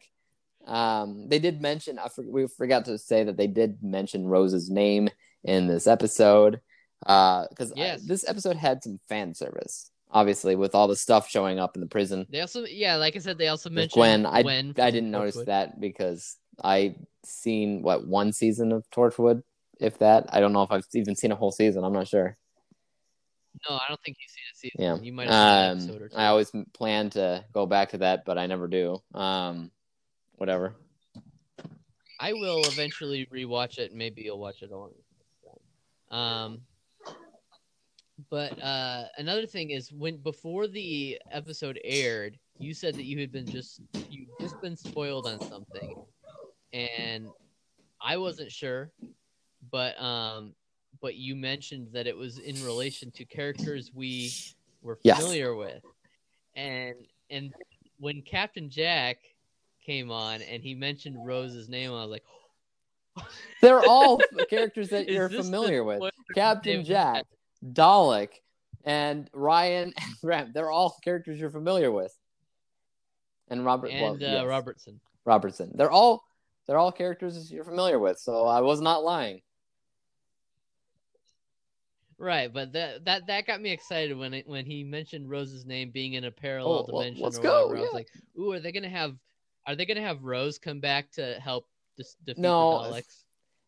Um, 0.66 1.28
they 1.30 1.40
did 1.40 1.62
mention. 1.62 2.00
I 2.00 2.08
for, 2.08 2.24
we 2.24 2.48
forgot 2.48 2.86
to 2.86 2.98
say 2.98 3.24
that 3.26 3.36
they 3.38 3.48
did 3.48 3.84
mention 3.84 4.28
Rose's 4.28 4.70
name 4.70 5.10
in 5.44 5.68
this 5.68 5.88
episode 5.88 6.62
because 7.02 7.74
Yes. 7.76 8.02
this 8.04 8.28
episode 8.30 8.56
had 8.56 8.82
some 8.84 9.00
fan 9.10 9.34
service. 9.34 9.92
Obviously, 10.10 10.56
with 10.56 10.76
all 10.76 10.88
the 10.88 10.96
stuff 10.96 11.28
showing 11.28 11.58
up 11.60 11.76
in 11.76 11.82
the 11.82 11.88
prison 11.88 12.28
They 12.30 12.40
also, 12.40 12.66
yeah, 12.66 12.98
like 12.98 13.16
I 13.16 13.20
said, 13.20 13.40
they 13.40 13.48
also 13.48 13.70
mentioned 13.72 13.94
Gwen. 13.96 14.26
I 14.28 14.44
Gwen 14.44 14.74
I 14.78 14.92
didn't 14.92 15.10
notice 15.10 15.36
Torchwood. 15.38 15.46
that 15.48 15.82
because 15.82 16.38
I 16.64 16.96
seen 17.26 17.82
what 17.82 18.06
one 18.08 18.32
season 18.32 18.72
of 18.72 18.88
Torchwood, 18.92 19.42
if 19.80 19.98
that. 19.98 20.28
I 20.32 20.40
don't 20.40 20.54
know 20.54 20.62
if 20.62 20.72
I've 20.72 20.86
even 20.94 21.16
seen 21.16 21.32
a 21.32 21.36
whole 21.36 21.52
season. 21.52 21.84
I'm 21.84 21.94
not 21.94 22.08
sure. 22.08 22.38
No, 23.68 23.76
I 23.76 23.86
don't 23.90 24.00
think 24.04 24.18
you've 24.22 24.30
seen 24.30 24.44
a 24.53 24.53
season. 24.64 24.82
Yeah. 24.82 24.98
You 25.02 25.14
might 25.14 25.30
have 25.30 25.72
Um, 25.72 25.78
episode 25.78 26.02
or 26.02 26.10
two. 26.10 26.16
I 26.16 26.28
always 26.28 26.52
plan 26.74 27.10
to 27.12 27.44
go 27.54 27.66
back 27.66 27.90
to 27.90 27.98
that, 28.00 28.26
but 28.26 28.38
I 28.38 28.48
never 28.48 28.68
do. 28.68 29.02
Um, 29.14 29.72
whatever. 30.38 30.76
I 32.20 32.34
will 32.34 32.62
eventually 32.66 33.28
rewatch 33.34 33.78
it. 33.78 33.94
Maybe 33.94 34.22
you'll 34.24 34.40
watch 34.40 34.62
it 34.62 34.72
along. 34.72 34.92
Um, 36.10 36.62
but 38.30 38.62
uh, 38.62 39.06
another 39.18 39.46
thing 39.46 39.72
is 39.72 39.92
when 39.92 40.18
before 40.18 40.68
the 40.68 41.20
episode 41.32 41.80
aired, 41.84 42.38
you 42.60 42.74
said 42.74 42.96
that 42.96 43.06
you 43.06 43.20
had 43.20 43.32
been 43.32 43.48
just 43.48 43.82
you 44.10 44.28
just 44.40 44.62
been 44.62 44.78
spoiled 44.78 45.26
on 45.26 45.40
something, 45.42 45.96
and 46.72 47.28
I 48.00 48.18
wasn't 48.18 48.52
sure, 48.52 48.92
but 49.72 50.00
um, 50.00 50.54
but 51.04 51.16
you 51.16 51.36
mentioned 51.36 51.90
that 51.92 52.08
it 52.08 52.16
was 52.16 52.40
in 52.40 52.56
relation 52.64 53.12
to 53.12 53.26
characters 53.26 53.92
we 53.94 54.32
were 54.82 54.98
Yes. 55.04 55.20
familiar 55.20 55.54
with, 55.54 55.84
and 56.56 56.96
and 57.30 57.54
when 58.00 58.22
Captain 58.22 58.70
Jack 58.70 59.18
came 59.86 60.10
on 60.10 60.42
and 60.42 60.64
he 60.64 60.74
mentioned 60.74 61.18
Rose's 61.28 61.70
name, 61.70 61.92
I 61.92 62.06
was 62.06 62.10
like. 62.10 62.24
They're 63.62 63.84
all 63.84 64.20
characters 64.50 64.90
that 64.90 65.08
you're 65.10 65.30
familiar 65.30 65.84
with. 65.84 66.02
Captain 66.34 66.84
Jack? 66.84 67.26
Dalek, 67.64 68.30
and 68.86 69.30
Ryan 69.34 69.94
and 70.02 70.16
Graham. 70.22 70.52
They're 70.54 70.72
all 70.72 70.98
characters 71.04 71.40
you're 71.40 71.52
familiar 71.52 71.92
with. 71.92 72.18
And 73.50 73.64
Robert 73.66 73.92
well, 73.92 74.14
and 74.14 74.24
uh, 74.24 74.26
yes, 74.26 74.46
Robertson. 74.46 75.00
Robertson. 75.26 75.72
They're 75.76 75.92
all 75.92 76.24
they're 76.66 76.78
all 76.78 76.92
characters 76.94 77.52
you're 77.52 77.66
familiar 77.66 78.00
with. 78.00 78.18
So 78.20 78.46
I 78.48 78.62
was 78.62 78.82
not 78.82 79.04
lying. 79.04 79.42
Right, 82.24 82.54
but 82.54 82.72
that 82.72 83.04
that 83.04 83.28
that 83.28 83.46
got 83.46 83.62
me 83.62 83.72
excited 83.72 84.18
when 84.18 84.34
it, 84.34 84.48
when 84.48 84.66
he 84.66 84.82
mentioned 84.86 85.30
Rose's 85.30 85.66
name 85.66 85.92
being 85.92 86.14
in 86.14 86.24
a 86.24 86.32
parallel 86.32 86.84
Oh, 86.84 86.86
well, 86.88 87.02
dimension. 87.02 87.24
let's 87.24 87.38
go, 87.38 87.68
whatever. 87.68 87.78
I 87.78 87.82
was 87.82 87.90
yeah. 87.92 87.98
like, 87.98 88.08
"Ooh, 88.40 88.52
are 88.54 88.62
they 88.62 88.72
gonna 88.72 88.88
have? 88.88 89.16
Are 89.68 89.76
they 89.76 89.86
gonna 89.86 90.02
have 90.02 90.24
Rose 90.24 90.58
come 90.58 90.80
back 90.80 91.12
to 91.12 91.38
help 91.42 91.68
dis- 91.98 92.16
defeat 92.24 92.42
No, 92.42 92.72
the 92.72 92.78
Daleks?" 92.78 93.24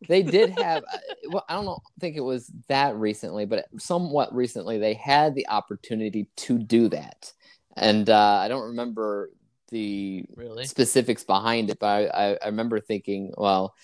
They 0.08 0.22
did 0.22 0.50
have 0.62 0.84
well, 1.28 1.44
I 1.50 1.54
don't 1.54 1.66
know, 1.66 1.82
think 2.00 2.16
it 2.16 2.22
was 2.22 2.50
that 2.68 2.96
recently, 2.96 3.44
but 3.44 3.66
somewhat 3.78 4.34
recently 4.34 4.78
they 4.78 4.94
had 4.94 5.34
the 5.34 5.46
opportunity 5.50 6.26
to 6.36 6.58
do 6.58 6.88
that. 6.88 7.34
And 7.76 8.08
uh, 8.08 8.38
I 8.42 8.48
don't 8.48 8.68
remember 8.68 9.32
the 9.70 10.24
Really? 10.34 10.64
specifics 10.64 11.24
behind 11.24 11.68
it, 11.68 11.78
but 11.78 11.86
I, 11.86 12.06
I, 12.06 12.38
I 12.42 12.46
remember 12.46 12.80
thinking, 12.80 13.34
well, 13.36 13.74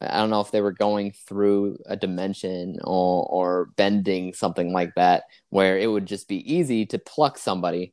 I 0.00 0.18
don't 0.18 0.30
know 0.30 0.40
if 0.40 0.50
they 0.50 0.62
were 0.62 0.72
going 0.72 1.12
through 1.12 1.78
a 1.86 1.96
dimension 1.96 2.78
or, 2.82 3.26
or 3.26 3.66
bending 3.76 4.32
something 4.32 4.72
like 4.72 4.94
that, 4.96 5.24
where 5.50 5.78
it 5.78 5.86
would 5.86 6.06
just 6.06 6.28
be 6.28 6.54
easy 6.54 6.86
to 6.86 6.98
pluck 6.98 7.36
somebody 7.36 7.92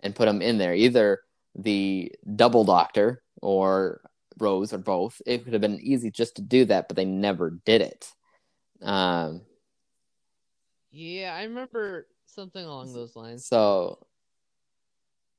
and 0.00 0.14
put 0.14 0.26
them 0.26 0.40
in 0.40 0.58
there. 0.58 0.74
Either 0.74 1.20
the 1.56 2.12
double 2.36 2.64
doctor 2.64 3.22
or 3.42 4.00
Rose 4.38 4.72
or 4.72 4.78
both. 4.78 5.20
It 5.26 5.44
could 5.44 5.52
have 5.52 5.62
been 5.62 5.80
easy 5.80 6.10
just 6.10 6.36
to 6.36 6.42
do 6.42 6.64
that, 6.66 6.88
but 6.88 6.96
they 6.96 7.04
never 7.04 7.50
did 7.64 7.80
it. 7.80 8.12
Um, 8.82 9.42
Yeah, 10.90 11.34
I 11.34 11.44
remember 11.44 12.06
something 12.26 12.64
along 12.64 12.92
those 12.92 13.16
lines. 13.16 13.46
so 13.46 14.06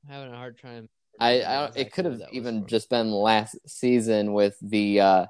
I'm 0.04 0.12
having 0.12 0.32
a 0.32 0.36
hard 0.36 0.60
time. 0.60 0.88
I, 1.20 1.40
I 1.42 1.70
it 1.74 1.92
could 1.92 2.04
have 2.04 2.22
even 2.32 2.66
just 2.66 2.90
been 2.90 3.10
last 3.10 3.56
season 3.66 4.32
with 4.32 4.56
the 4.62 5.00
uh 5.00 5.26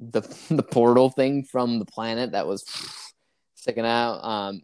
the 0.00 0.22
the 0.50 0.62
portal 0.62 1.10
thing 1.10 1.44
from 1.44 1.78
the 1.78 1.84
planet 1.84 2.32
that 2.32 2.46
was 2.46 2.64
sticking 3.54 3.86
out. 3.86 4.24
Um, 4.24 4.62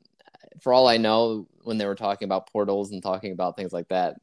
for 0.62 0.72
all 0.72 0.88
I 0.88 0.96
know, 0.96 1.46
when 1.62 1.78
they 1.78 1.86
were 1.86 1.94
talking 1.94 2.26
about 2.26 2.50
portals 2.50 2.92
and 2.92 3.02
talking 3.02 3.32
about 3.32 3.56
things 3.56 3.72
like 3.72 3.88
that, 3.88 4.16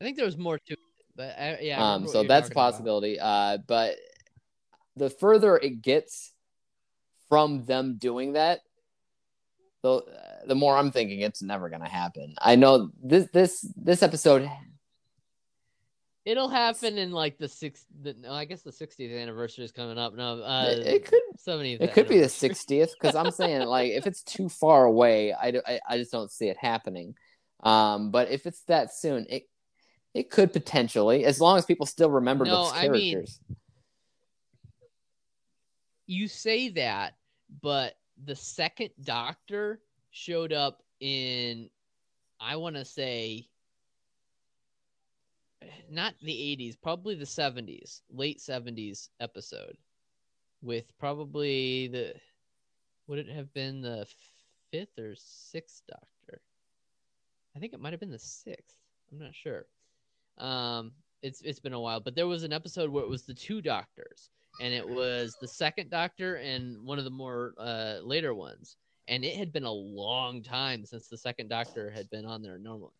I 0.00 0.04
think 0.04 0.16
there 0.16 0.26
was 0.26 0.36
more 0.36 0.58
to 0.58 0.72
it, 0.72 0.78
but 1.14 1.38
I, 1.38 1.58
yeah. 1.60 1.82
I 1.82 1.94
um, 1.94 2.08
so 2.08 2.24
that's 2.24 2.48
a 2.48 2.52
possibility. 2.52 3.18
Uh, 3.20 3.58
but 3.66 3.96
the 4.96 5.08
further 5.08 5.56
it 5.56 5.82
gets 5.82 6.32
from 7.28 7.64
them 7.64 7.96
doing 7.98 8.34
that, 8.34 8.60
the 9.82 10.02
the 10.46 10.54
more 10.54 10.76
I'm 10.76 10.90
thinking 10.90 11.20
it's 11.20 11.42
never 11.42 11.68
gonna 11.68 11.88
happen. 11.88 12.34
I 12.38 12.56
know 12.56 12.90
this 13.02 13.28
this 13.32 13.72
this 13.76 14.02
episode 14.02 14.50
It'll 16.26 16.48
happen 16.48 16.98
in 16.98 17.12
like 17.12 17.38
the 17.38 17.46
sixth. 17.48 17.86
The, 18.02 18.14
no, 18.14 18.32
I 18.32 18.44
guess 18.46 18.62
the 18.62 18.72
60th 18.72 19.22
anniversary 19.22 19.64
is 19.64 19.70
coming 19.70 19.96
up. 19.96 20.12
No, 20.12 20.42
uh, 20.42 20.66
it, 20.70 20.86
it 20.86 21.04
could 21.06 21.20
70th. 21.46 21.80
it 21.80 21.92
could 21.92 22.08
be 22.08 22.18
the 22.18 22.26
60th 22.26 22.90
because 23.00 23.14
I'm 23.14 23.30
saying 23.30 23.64
like 23.68 23.92
if 23.92 24.08
it's 24.08 24.24
too 24.24 24.48
far 24.48 24.84
away, 24.84 25.32
I, 25.32 25.52
I 25.64 25.80
I 25.88 25.98
just 25.98 26.10
don't 26.10 26.30
see 26.30 26.48
it 26.48 26.56
happening. 26.56 27.14
Um, 27.62 28.10
but 28.10 28.28
if 28.28 28.44
it's 28.44 28.60
that 28.64 28.92
soon, 28.92 29.26
it 29.30 29.48
it 30.14 30.28
could 30.30 30.52
potentially, 30.52 31.24
as 31.24 31.40
long 31.40 31.58
as 31.58 31.64
people 31.64 31.86
still 31.86 32.10
remember 32.10 32.44
No, 32.44 32.64
those 32.64 32.72
I 32.74 32.88
mean- 32.88 33.12
characters. 33.12 33.40
You 36.08 36.26
say 36.26 36.70
that, 36.70 37.14
but 37.62 37.94
the 38.24 38.34
second 38.34 38.90
Doctor 39.02 39.80
showed 40.10 40.52
up 40.52 40.82
in, 41.00 41.68
I 42.40 42.56
want 42.56 42.76
to 42.76 42.84
say, 42.84 43.48
not 45.90 46.14
the 46.22 46.32
80s, 46.32 46.76
probably 46.80 47.14
the 47.14 47.24
70s, 47.24 48.00
late 48.10 48.38
70s 48.38 49.08
episode, 49.20 49.76
with 50.62 50.96
probably 50.98 51.88
the, 51.88 52.14
would 53.06 53.18
it 53.18 53.28
have 53.28 53.52
been 53.52 53.80
the 53.80 54.06
fifth 54.70 54.98
or 54.98 55.14
sixth 55.16 55.82
Doctor? 55.88 56.40
I 57.54 57.58
think 57.58 57.72
it 57.72 57.80
might 57.80 57.92
have 57.92 58.00
been 58.00 58.10
the 58.10 58.18
sixth. 58.18 58.76
I'm 59.10 59.18
not 59.18 59.34
sure. 59.34 59.66
Um, 60.38 60.92
it's 61.22 61.40
it's 61.42 61.60
been 61.60 61.72
a 61.72 61.80
while, 61.80 62.00
but 62.00 62.14
there 62.14 62.26
was 62.26 62.42
an 62.42 62.52
episode 62.52 62.90
where 62.90 63.02
it 63.02 63.08
was 63.08 63.22
the 63.22 63.34
two 63.34 63.62
doctors, 63.62 64.30
and 64.60 64.74
it 64.74 64.86
was 64.86 65.36
the 65.40 65.48
second 65.48 65.90
doctor 65.90 66.36
and 66.36 66.84
one 66.84 66.98
of 66.98 67.04
the 67.04 67.10
more 67.10 67.54
uh, 67.58 67.98
later 68.02 68.34
ones, 68.34 68.76
and 69.08 69.24
it 69.24 69.36
had 69.36 69.52
been 69.52 69.64
a 69.64 69.72
long 69.72 70.42
time 70.42 70.84
since 70.84 71.08
the 71.08 71.16
second 71.16 71.48
doctor 71.48 71.90
had 71.90 72.10
been 72.10 72.26
on 72.26 72.42
there 72.42 72.58
normally, 72.58 72.92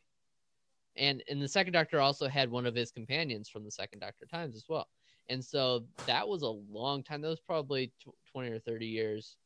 and 0.96 1.22
and 1.28 1.40
the 1.40 1.48
second 1.48 1.72
doctor 1.72 2.00
also 2.00 2.28
had 2.28 2.50
one 2.50 2.66
of 2.66 2.74
his 2.74 2.90
companions 2.90 3.48
from 3.48 3.64
the 3.64 3.70
second 3.70 4.00
doctor 4.00 4.26
times 4.26 4.56
as 4.56 4.64
well, 4.68 4.88
and 5.28 5.44
so 5.44 5.84
that 6.06 6.26
was 6.26 6.42
a 6.42 6.48
long 6.48 7.02
time. 7.02 7.20
That 7.20 7.28
was 7.28 7.40
probably 7.40 7.92
tw- 8.02 8.14
twenty 8.30 8.50
or 8.50 8.58
thirty 8.58 8.86
years 8.86 9.36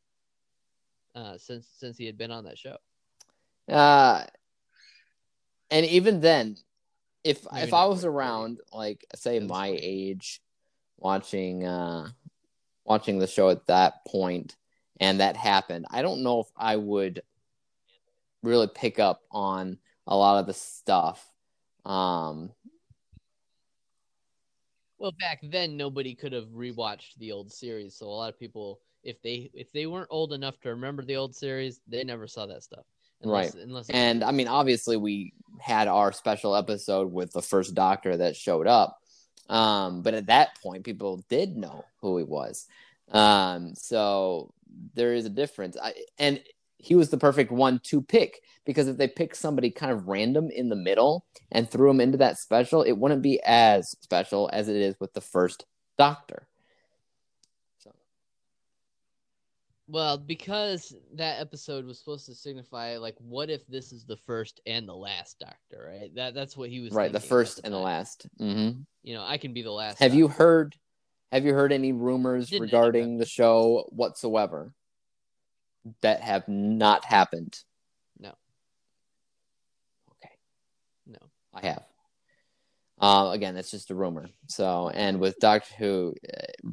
uh, 1.14 1.36
since 1.38 1.68
since 1.76 1.96
he 1.96 2.06
had 2.06 2.18
been 2.18 2.30
on 2.30 2.44
that 2.44 2.58
show. 2.58 2.76
Uh, 3.68 4.24
and 5.70 5.86
even 5.86 6.20
then, 6.20 6.56
if 7.24 7.46
Maybe 7.52 7.68
if 7.68 7.74
I 7.74 7.86
was 7.86 8.04
around, 8.04 8.60
like 8.72 9.04
say 9.14 9.36
At 9.36 9.42
least 9.42 9.50
my 9.50 9.68
20. 9.68 9.82
age, 9.82 10.40
watching 10.98 11.64
uh 11.64 12.08
watching 12.84 13.18
the 13.18 13.26
show 13.26 13.50
at 13.50 13.66
that 13.66 14.04
point, 14.06 14.56
and 15.00 15.20
that 15.20 15.36
happened, 15.36 15.86
I 15.90 16.02
don't 16.02 16.22
know 16.22 16.40
if 16.40 16.48
I 16.56 16.76
would 16.76 17.22
really 18.42 18.68
pick 18.68 18.98
up 18.98 19.20
on 19.30 19.78
a 20.06 20.16
lot 20.16 20.40
of 20.40 20.46
the 20.46 20.54
stuff. 20.54 21.29
Um, 21.84 22.52
Well, 25.00 25.14
back 25.18 25.40
then 25.42 25.78
nobody 25.78 26.14
could 26.14 26.32
have 26.34 26.48
rewatched 26.48 27.14
the 27.16 27.32
old 27.32 27.50
series, 27.50 27.96
so 27.96 28.06
a 28.06 28.08
lot 28.08 28.28
of 28.28 28.38
people, 28.38 28.80
if 29.02 29.20
they 29.22 29.50
if 29.54 29.72
they 29.72 29.86
weren't 29.86 30.08
old 30.10 30.34
enough 30.34 30.60
to 30.60 30.68
remember 30.68 31.02
the 31.02 31.16
old 31.16 31.34
series, 31.34 31.80
they 31.88 32.04
never 32.04 32.26
saw 32.26 32.44
that 32.46 32.62
stuff. 32.62 32.84
Unless, 33.22 33.54
Unless 33.54 33.88
and 33.88 34.22
I 34.22 34.30
mean, 34.30 34.46
obviously, 34.46 34.98
we 34.98 35.32
had 35.58 35.88
our 35.88 36.12
special 36.12 36.54
episode 36.54 37.10
with 37.10 37.32
the 37.32 37.40
first 37.40 37.74
Doctor 37.74 38.18
that 38.18 38.36
showed 38.36 38.66
up, 38.66 38.98
um, 39.48 40.02
but 40.02 40.12
at 40.12 40.26
that 40.26 40.60
point, 40.62 40.84
people 40.84 41.24
did 41.30 41.56
know 41.56 41.86
who 42.02 42.18
he 42.18 42.24
was. 42.24 42.66
Um, 43.10 43.74
so 43.74 44.52
there 44.94 45.14
is 45.14 45.24
a 45.24 45.30
difference, 45.30 45.78
I, 45.82 45.94
and 46.18 46.42
he 46.82 46.94
was 46.94 47.10
the 47.10 47.18
perfect 47.18 47.52
one 47.52 47.78
to 47.84 48.00
pick 48.00 48.40
because 48.64 48.88
if 48.88 48.96
they 48.96 49.08
picked 49.08 49.36
somebody 49.36 49.70
kind 49.70 49.92
of 49.92 50.08
random 50.08 50.50
in 50.50 50.68
the 50.68 50.76
middle 50.76 51.26
and 51.52 51.70
threw 51.70 51.90
him 51.90 52.00
into 52.00 52.18
that 52.18 52.38
special, 52.38 52.82
it 52.82 52.92
wouldn't 52.92 53.22
be 53.22 53.40
as 53.44 53.90
special 54.00 54.48
as 54.52 54.68
it 54.68 54.76
is 54.76 54.96
with 54.98 55.12
the 55.12 55.20
first 55.20 55.66
Doctor. 55.98 56.46
So 57.78 57.92
well, 59.86 60.16
because 60.16 60.94
that 61.14 61.40
episode 61.40 61.84
was 61.84 61.98
supposed 61.98 62.24
to 62.26 62.34
signify 62.34 62.96
like, 62.96 63.16
what 63.18 63.50
if 63.50 63.66
this 63.66 63.92
is 63.92 64.06
the 64.06 64.16
first 64.16 64.60
and 64.64 64.88
the 64.88 64.94
last 64.94 65.38
Doctor, 65.38 65.90
right? 65.92 66.14
That 66.14 66.32
that's 66.32 66.56
what 66.56 66.70
he 66.70 66.80
was 66.80 66.94
right, 66.94 67.12
the 67.12 67.20
first 67.20 67.60
and 67.62 67.74
the 67.74 67.78
last. 67.78 68.26
hmm 68.38 68.70
You 69.02 69.14
know, 69.14 69.24
I 69.24 69.36
can 69.36 69.52
be 69.52 69.62
the 69.62 69.70
last. 69.70 69.98
Have 69.98 70.14
you 70.14 70.28
heard? 70.28 70.74
Have 71.30 71.44
you 71.44 71.52
heard 71.52 71.72
any 71.72 71.92
rumors 71.92 72.48
Didn't 72.48 72.62
regarding 72.62 73.18
the 73.18 73.26
show 73.26 73.84
whatsoever 73.90 74.72
that 76.02 76.20
have 76.20 76.46
not 76.48 77.04
happened? 77.04 77.58
No. 78.18 78.32
Okay, 80.12 80.34
No. 81.06 81.18
I 81.54 81.66
have. 81.66 81.84
Uh, 83.00 83.30
again, 83.32 83.54
that's 83.54 83.70
just 83.70 83.90
a 83.90 83.94
rumor. 83.94 84.28
So, 84.48 84.90
and 84.90 85.20
with 85.20 85.38
Doctor 85.38 85.74
Who, 85.78 86.14
uh, 86.32 86.70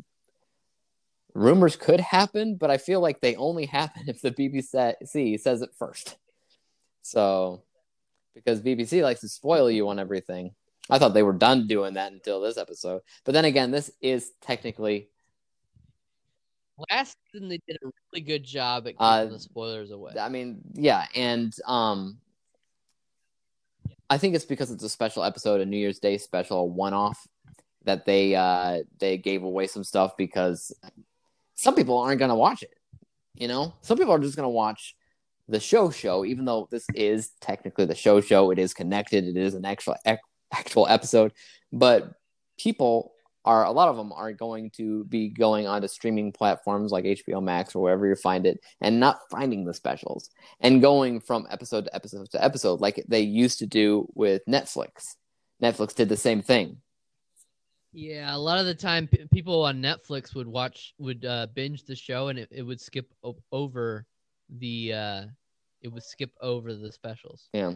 rumors 1.34 1.78
could 1.78 2.02
happen, 2.02 2.56
but 2.56 2.70
I 2.70 2.78
feel 2.78 3.00
like 3.00 3.22
they 3.22 3.36
only 3.36 3.66
happen 3.66 4.04
if 4.08 4.22
the 4.22 4.32
BBC 4.32 5.40
says 5.40 5.62
it 5.62 5.70
first. 5.78 6.18
So, 7.02 7.64
because 8.36 8.62
BBC 8.62 9.02
likes 9.02 9.22
to 9.22 9.30
spoil 9.30 9.72
you 9.72 9.88
on 9.88 10.00
everything. 10.00 10.52
I 10.90 11.00
thought 11.00 11.14
they 11.14 11.24
were 11.24 11.34
done 11.34 11.68
doing 11.68 11.96
that 11.96 12.12
until 12.12 12.42
this 12.42 12.58
episode. 12.58 13.02
But 13.26 13.34
then 13.34 13.46
again, 13.46 13.72
this 13.72 13.92
is 14.02 14.32
technically 14.42 15.10
Last 16.92 17.18
season 17.32 17.50
they 17.50 17.60
did 17.68 17.78
a 17.84 17.88
really 18.12 18.24
good 18.24 18.44
job 18.44 18.88
at 18.88 18.94
keeping 18.94 19.06
Uh, 19.06 19.26
the 19.26 19.40
spoilers 19.40 19.92
away. 19.92 20.14
I 20.20 20.30
mean, 20.30 20.62
yeah, 20.74 21.06
and 21.16 21.54
um, 21.66 22.20
I 24.10 24.18
think 24.18 24.36
it's 24.36 24.46
because 24.46 24.72
it's 24.72 24.84
a 24.84 24.90
special 24.90 25.24
episode, 25.24 25.62
a 25.62 25.66
New 25.66 25.78
Year's 25.78 26.00
Day 26.00 26.18
special, 26.18 26.60
a 26.60 26.66
one-off, 26.66 27.20
that 27.84 28.06
they 28.06 28.36
uh 28.36 28.84
they 29.00 29.18
gave 29.18 29.44
away 29.44 29.66
some 29.66 29.84
stuff 29.84 30.18
because 30.18 30.74
some 31.56 31.74
people 31.74 31.98
aren't 31.98 32.20
gonna 32.20 32.36
watch 32.36 32.62
it. 32.62 32.74
You 33.34 33.48
know, 33.48 33.74
some 33.82 33.98
people 33.98 34.14
are 34.14 34.20
just 34.20 34.36
gonna 34.36 34.50
watch 34.50 34.96
the 35.48 35.60
show 35.60 35.90
show, 35.90 36.26
even 36.26 36.46
though 36.46 36.68
this 36.70 36.86
is 36.94 37.32
technically 37.40 37.86
the 37.86 37.96
show 37.96 38.20
show. 38.22 38.52
It 38.52 38.60
is 38.60 38.74
connected. 38.74 39.26
It 39.26 39.38
is 39.38 39.54
an 39.54 39.66
actual 39.66 39.96
ec- 40.06 40.20
actual 40.52 40.88
episode, 40.88 41.32
but 41.72 42.14
people 42.60 43.14
are 43.48 43.64
a 43.64 43.72
lot 43.72 43.88
of 43.88 43.96
them 43.96 44.12
are 44.12 44.34
going 44.34 44.70
to 44.72 45.06
be 45.06 45.30
going 45.30 45.68
onto 45.68 45.88
streaming 45.88 46.34
platforms 46.34 46.92
like 46.92 47.06
HBO 47.06 47.42
Max 47.42 47.74
or 47.74 47.82
wherever 47.82 48.06
you 48.06 48.16
find 48.16 48.46
it 48.46 48.60
and 48.82 49.00
not 49.00 49.22
finding 49.32 49.64
the 49.64 49.74
specials 49.74 50.30
and 50.60 50.82
going 50.82 51.22
from 51.22 51.48
episode 51.50 51.86
to 51.86 51.96
episode 51.96 52.30
to 52.32 52.44
episode 52.44 52.82
like 52.82 53.02
they 53.08 53.22
used 53.22 53.60
to 53.60 53.66
do 53.66 54.06
with 54.14 54.42
Netflix. 54.50 55.16
Netflix 55.64 55.96
did 55.96 56.10
the 56.10 56.18
same 56.18 56.42
thing. 56.42 56.78
Yeah, 57.94 58.36
a 58.36 58.38
lot 58.38 58.60
of 58.60 58.66
the 58.66 58.76
time 58.76 59.08
p- 59.08 59.26
people 59.32 59.64
on 59.64 59.82
Netflix 59.82 60.36
would 60.36 60.48
watch 60.48 60.94
would 61.00 61.24
uh, 61.24 61.48
binge 61.56 61.86
the 61.86 61.96
show 61.96 62.28
and 62.28 62.38
it, 62.38 62.50
it 62.52 62.64
would 62.64 62.82
skip 62.82 63.14
o- 63.24 63.38
over 63.54 64.06
the 64.60 64.94
uh 64.94 65.22
it 65.82 65.88
would 65.88 66.04
skip 66.04 66.32
over 66.42 66.74
the 66.74 66.92
specials. 66.92 67.48
Yeah. 67.54 67.74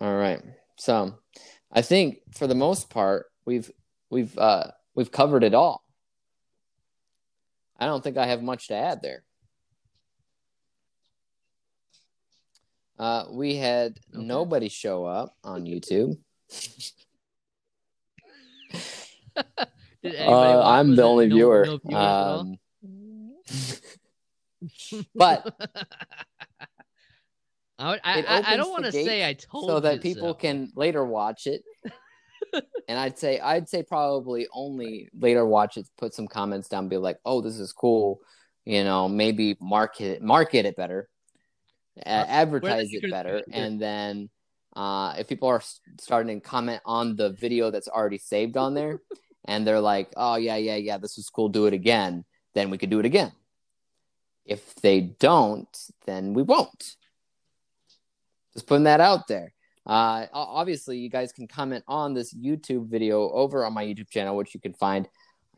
All 0.00 0.14
right. 0.14 0.42
So, 0.76 1.14
I 1.72 1.80
think 1.80 2.18
for 2.32 2.46
the 2.46 2.54
most 2.54 2.90
part 2.90 3.26
we've 3.46 3.70
we've 4.14 4.38
uh 4.38 4.68
we've 4.94 5.10
covered 5.10 5.42
it 5.44 5.52
all. 5.54 5.84
I 7.78 7.86
don't 7.86 8.02
think 8.02 8.16
I 8.16 8.26
have 8.26 8.42
much 8.42 8.68
to 8.68 8.74
add 8.74 9.02
there. 9.02 9.24
Uh, 12.96 13.24
we 13.32 13.56
had 13.56 13.98
Okay. 14.14 14.24
nobody 14.24 14.68
show 14.68 15.04
up 15.04 15.34
on 15.44 15.66
YouTube. 15.66 16.16
Uh. 20.06 20.60
I'm 20.62 20.94
the 20.96 21.02
only 21.02 21.26
no- 21.28 21.34
viewer. 21.34 21.64
no 21.64 21.78
viewers 21.82 21.94
at 21.94 21.96
all? 21.96 22.40
um, 22.40 22.58
but 25.14 25.54
I, 27.78 27.94
I, 27.94 27.98
I, 28.04 28.42
I 28.52 28.56
don't 28.58 28.70
want 28.70 28.84
to 28.84 28.92
say 28.92 29.26
I 29.26 29.32
told 29.32 29.66
so 29.66 29.80
that 29.80 30.02
people 30.02 30.28
so. 30.28 30.34
can 30.34 30.70
later 30.76 31.04
watch 31.06 31.46
it. 31.46 31.64
And 32.88 32.98
I'd 32.98 33.18
say 33.18 33.40
I'd 33.40 33.68
say 33.68 33.82
probably 33.82 34.46
only 34.52 35.08
later 35.18 35.44
watch 35.46 35.76
it, 35.76 35.86
put 35.98 36.14
some 36.14 36.28
comments 36.28 36.68
down, 36.68 36.88
be 36.88 36.96
like, 36.98 37.18
"Oh, 37.24 37.40
this 37.40 37.58
is 37.58 37.72
cool," 37.72 38.20
you 38.64 38.84
know, 38.84 39.08
maybe 39.08 39.56
market 39.60 40.16
it, 40.16 40.22
market 40.22 40.66
it 40.66 40.76
better, 40.76 41.08
Uh, 41.98 42.24
advertise 42.28 42.88
it 42.92 43.08
better, 43.10 43.42
and 43.52 43.80
then 43.80 44.28
uh, 44.76 45.14
if 45.18 45.28
people 45.28 45.48
are 45.48 45.62
starting 46.00 46.40
to 46.40 46.46
comment 46.46 46.82
on 46.84 47.16
the 47.16 47.30
video 47.30 47.70
that's 47.70 47.88
already 47.88 48.18
saved 48.18 48.56
on 48.56 48.74
there, 48.74 49.00
and 49.46 49.66
they're 49.66 49.80
like, 49.80 50.12
"Oh 50.16 50.34
yeah, 50.36 50.56
yeah, 50.56 50.76
yeah, 50.76 50.98
this 50.98 51.16
was 51.16 51.30
cool, 51.30 51.48
do 51.48 51.66
it 51.66 51.74
again," 51.74 52.24
then 52.54 52.70
we 52.70 52.78
could 52.78 52.90
do 52.90 52.98
it 53.00 53.06
again. 53.06 53.32
If 54.44 54.74
they 54.76 55.00
don't, 55.00 55.68
then 56.06 56.34
we 56.34 56.42
won't. 56.42 56.96
Just 58.52 58.66
putting 58.66 58.84
that 58.84 59.00
out 59.00 59.26
there. 59.26 59.53
Uh, 59.86 60.26
obviously, 60.32 60.98
you 60.98 61.10
guys 61.10 61.32
can 61.32 61.46
comment 61.46 61.84
on 61.86 62.14
this 62.14 62.34
YouTube 62.34 62.88
video 62.88 63.30
over 63.30 63.64
on 63.64 63.74
my 63.74 63.84
YouTube 63.84 64.10
channel, 64.10 64.36
which 64.36 64.54
you 64.54 64.60
can 64.60 64.72
find 64.74 65.08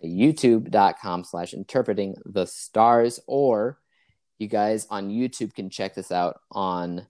youtube.com 0.04 1.24
slash 1.24 1.54
interpreting 1.54 2.16
the 2.26 2.46
stars, 2.46 3.20
or 3.26 3.78
you 4.38 4.48
guys 4.48 4.86
on 4.90 5.08
YouTube 5.08 5.54
can 5.54 5.70
check 5.70 5.94
this 5.94 6.12
out 6.12 6.40
on 6.50 7.06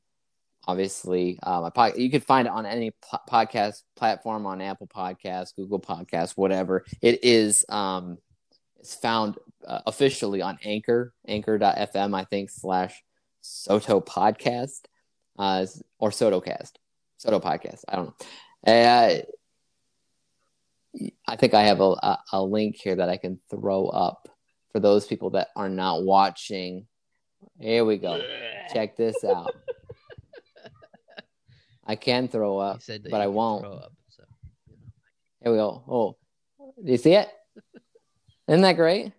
obviously 0.68 1.38
uh, 1.42 1.60
my 1.60 1.70
pod- 1.70 1.96
you 1.96 2.10
can 2.10 2.20
find 2.20 2.48
it 2.48 2.52
on 2.52 2.66
any 2.66 2.90
po- 2.90 3.18
podcast 3.28 3.82
platform 3.96 4.46
on 4.46 4.60
Apple 4.60 4.88
Podcasts, 4.88 5.54
Google 5.54 5.80
Podcasts, 5.80 6.32
whatever. 6.36 6.84
It 7.00 7.24
is 7.24 7.64
um, 7.68 8.18
it's 8.78 8.94
found 8.94 9.36
uh, 9.66 9.80
officially 9.86 10.42
on 10.42 10.58
Anchor, 10.64 11.12
anchor.fm, 11.26 12.14
I 12.14 12.24
think, 12.24 12.50
slash 12.50 13.02
Soto 13.40 14.00
Podcast 14.00 14.82
uh, 15.38 15.66
or 15.98 16.10
SotoCast. 16.10 16.72
Soto 17.26 17.40
Podcast. 17.40 17.82
I 17.88 17.96
don't 17.96 18.06
know. 18.06 18.72
Uh, 18.72 19.18
I 21.26 21.36
think 21.36 21.54
I 21.54 21.62
have 21.64 21.80
a, 21.80 22.18
a, 22.32 22.42
link 22.42 22.76
here 22.76 22.96
that 22.96 23.08
I 23.08 23.16
can 23.16 23.38
throw 23.50 23.86
up 23.88 24.28
for 24.72 24.80
those 24.80 25.06
people 25.06 25.30
that 25.30 25.48
are 25.56 25.68
not 25.68 26.04
watching. 26.04 26.86
Here 27.58 27.84
we 27.84 27.98
go. 27.98 28.22
Check 28.72 28.96
this 28.96 29.24
out. 29.24 29.54
I 31.86 31.96
can 31.96 32.28
throw 32.28 32.58
up. 32.58 32.80
but 33.10 33.20
I 33.20 33.26
won't. 33.26 33.62
throw 33.62 33.74
up, 33.74 33.92
so, 34.08 34.24
you 34.68 34.76
know. 34.76 34.92
Here 35.42 35.52
we 35.52 35.58
go. 35.58 35.84
Oh, 35.88 36.16
do 36.82 36.92
you 36.92 36.98
see 36.98 37.12
it? 37.14 37.28
Isn't 38.48 38.62
that 38.62 38.76
great? 38.76 39.12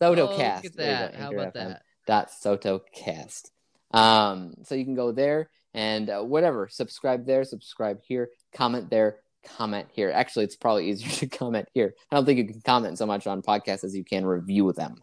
Oh, 0.00 0.14
SotoCast. 0.14 0.36
look 0.36 0.64
at 0.66 0.76
There 0.76 0.86
that. 0.86 1.14
How 1.14 1.32
about 1.32 1.54
that? 1.54 1.82
dot 2.06 2.30
sotocast 2.30 3.50
um 3.92 4.54
so 4.64 4.74
you 4.74 4.82
can 4.82 4.94
go 4.94 5.12
there 5.12 5.50
and 5.74 6.10
uh, 6.10 6.22
whatever 6.22 6.68
subscribe 6.68 7.26
there 7.26 7.44
subscribe 7.44 8.00
here 8.02 8.30
comment 8.52 8.90
there 8.90 9.20
comment 9.56 9.86
here. 9.92 10.10
Actually 10.10 10.44
it's 10.44 10.56
probably 10.56 10.86
easier 10.90 11.10
to 11.10 11.26
comment 11.26 11.68
here. 11.74 11.94
I 12.10 12.16
don't 12.16 12.24
think 12.24 12.38
you 12.38 12.46
can 12.46 12.60
comment 12.60 12.98
so 12.98 13.06
much 13.06 13.26
on 13.26 13.42
podcasts 13.42 13.82
as 13.84 13.96
you 13.96 14.04
can 14.04 14.26
review 14.26 14.72
them. 14.72 15.02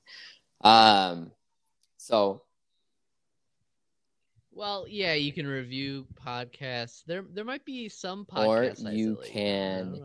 Um 0.61 1.31
so. 1.97 2.43
Well, 4.51 4.85
yeah, 4.87 5.15
you 5.15 5.33
can 5.33 5.47
review 5.47 6.05
podcasts. 6.25 7.03
There, 7.05 7.25
there 7.33 7.43
might 7.43 7.65
be 7.65 7.89
some 7.89 8.25
podcasts. 8.25 8.83
sites 8.83 8.95
you 8.95 9.17
can- 9.25 10.01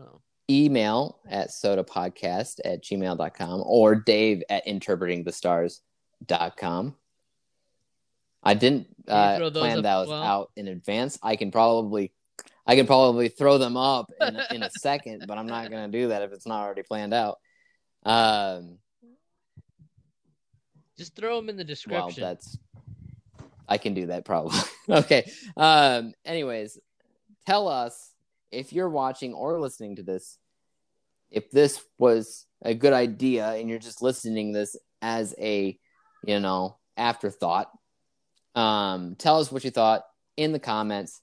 email 0.49 1.19
at 1.29 1.49
sotapodcast 1.49 2.59
at 2.65 2.83
gmail.com 2.83 3.63
or 3.65 3.95
dave 3.95 4.43
at 4.49 4.65
interpretingthestars.com 4.67 6.95
i 8.43 8.53
didn't 8.53 8.87
uh, 9.07 9.49
plan 9.51 9.81
those 9.81 10.07
well? 10.07 10.23
out 10.23 10.51
in 10.55 10.67
advance 10.67 11.17
i 11.21 11.35
can 11.35 11.51
probably 11.51 12.11
i 12.65 12.75
can 12.75 12.85
probably 12.87 13.27
throw 13.27 13.57
them 13.57 13.77
up 13.77 14.11
in, 14.19 14.35
a- 14.35 14.45
in 14.55 14.63
a 14.63 14.69
second 14.69 15.25
but 15.27 15.37
i'm 15.37 15.47
not 15.47 15.69
going 15.69 15.91
to 15.91 15.97
do 15.97 16.07
that 16.09 16.21
if 16.23 16.31
it's 16.31 16.47
not 16.47 16.63
already 16.63 16.83
planned 16.83 17.13
out 17.13 17.37
um 18.05 18.77
Just 20.97 21.15
throw 21.15 21.37
them 21.37 21.49
in 21.49 21.57
the 21.57 21.63
well 21.63 21.67
description. 22.07 22.21
that's 22.21 22.57
i 23.67 23.77
can 23.77 23.93
do 23.93 24.07
that 24.07 24.25
probably 24.25 24.57
okay 24.89 25.31
um 25.57 26.13
anyways 26.25 26.77
tell 27.45 27.67
us 27.67 28.11
if 28.51 28.73
you're 28.73 28.89
watching 28.89 29.33
or 29.33 29.59
listening 29.59 29.95
to 29.95 30.03
this 30.03 30.37
if 31.29 31.49
this 31.51 31.81
was 31.97 32.45
a 32.63 32.73
good 32.73 32.93
idea 32.93 33.51
and 33.53 33.69
you're 33.69 33.79
just 33.79 34.01
listening 34.01 34.51
this 34.51 34.75
as 35.01 35.33
a 35.39 35.77
you 36.25 36.39
know 36.39 36.77
afterthought 36.97 37.71
um 38.55 39.15
tell 39.15 39.39
us 39.39 39.51
what 39.51 39.63
you 39.63 39.71
thought 39.71 40.03
in 40.37 40.51
the 40.51 40.59
comments 40.59 41.21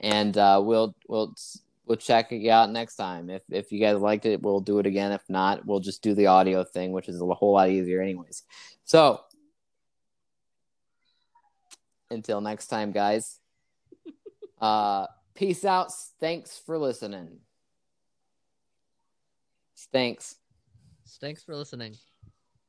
and 0.00 0.36
uh 0.36 0.60
we'll 0.62 0.94
we'll 1.08 1.34
we'll 1.86 1.96
check 1.96 2.32
it 2.32 2.48
out 2.48 2.70
next 2.70 2.96
time. 2.96 3.30
If 3.30 3.42
if 3.50 3.72
you 3.72 3.80
guys 3.80 3.98
liked 3.98 4.26
it 4.26 4.42
we'll 4.42 4.60
do 4.60 4.78
it 4.78 4.86
again. 4.86 5.12
If 5.12 5.22
not 5.28 5.66
we'll 5.66 5.80
just 5.80 6.02
do 6.02 6.14
the 6.14 6.26
audio 6.26 6.64
thing 6.64 6.92
which 6.92 7.08
is 7.08 7.20
a 7.20 7.26
whole 7.26 7.52
lot 7.52 7.70
easier 7.70 8.00
anyways. 8.00 8.42
So 8.84 9.20
until 12.10 12.40
next 12.40 12.68
time 12.68 12.92
guys. 12.92 13.38
Uh 14.60 15.06
peace 15.34 15.64
out. 15.64 15.92
Thanks 16.20 16.58
for 16.64 16.78
listening. 16.78 17.40
Thanks. 19.92 20.36
Thanks 21.20 21.42
for 21.42 21.54
listening. 21.54 21.94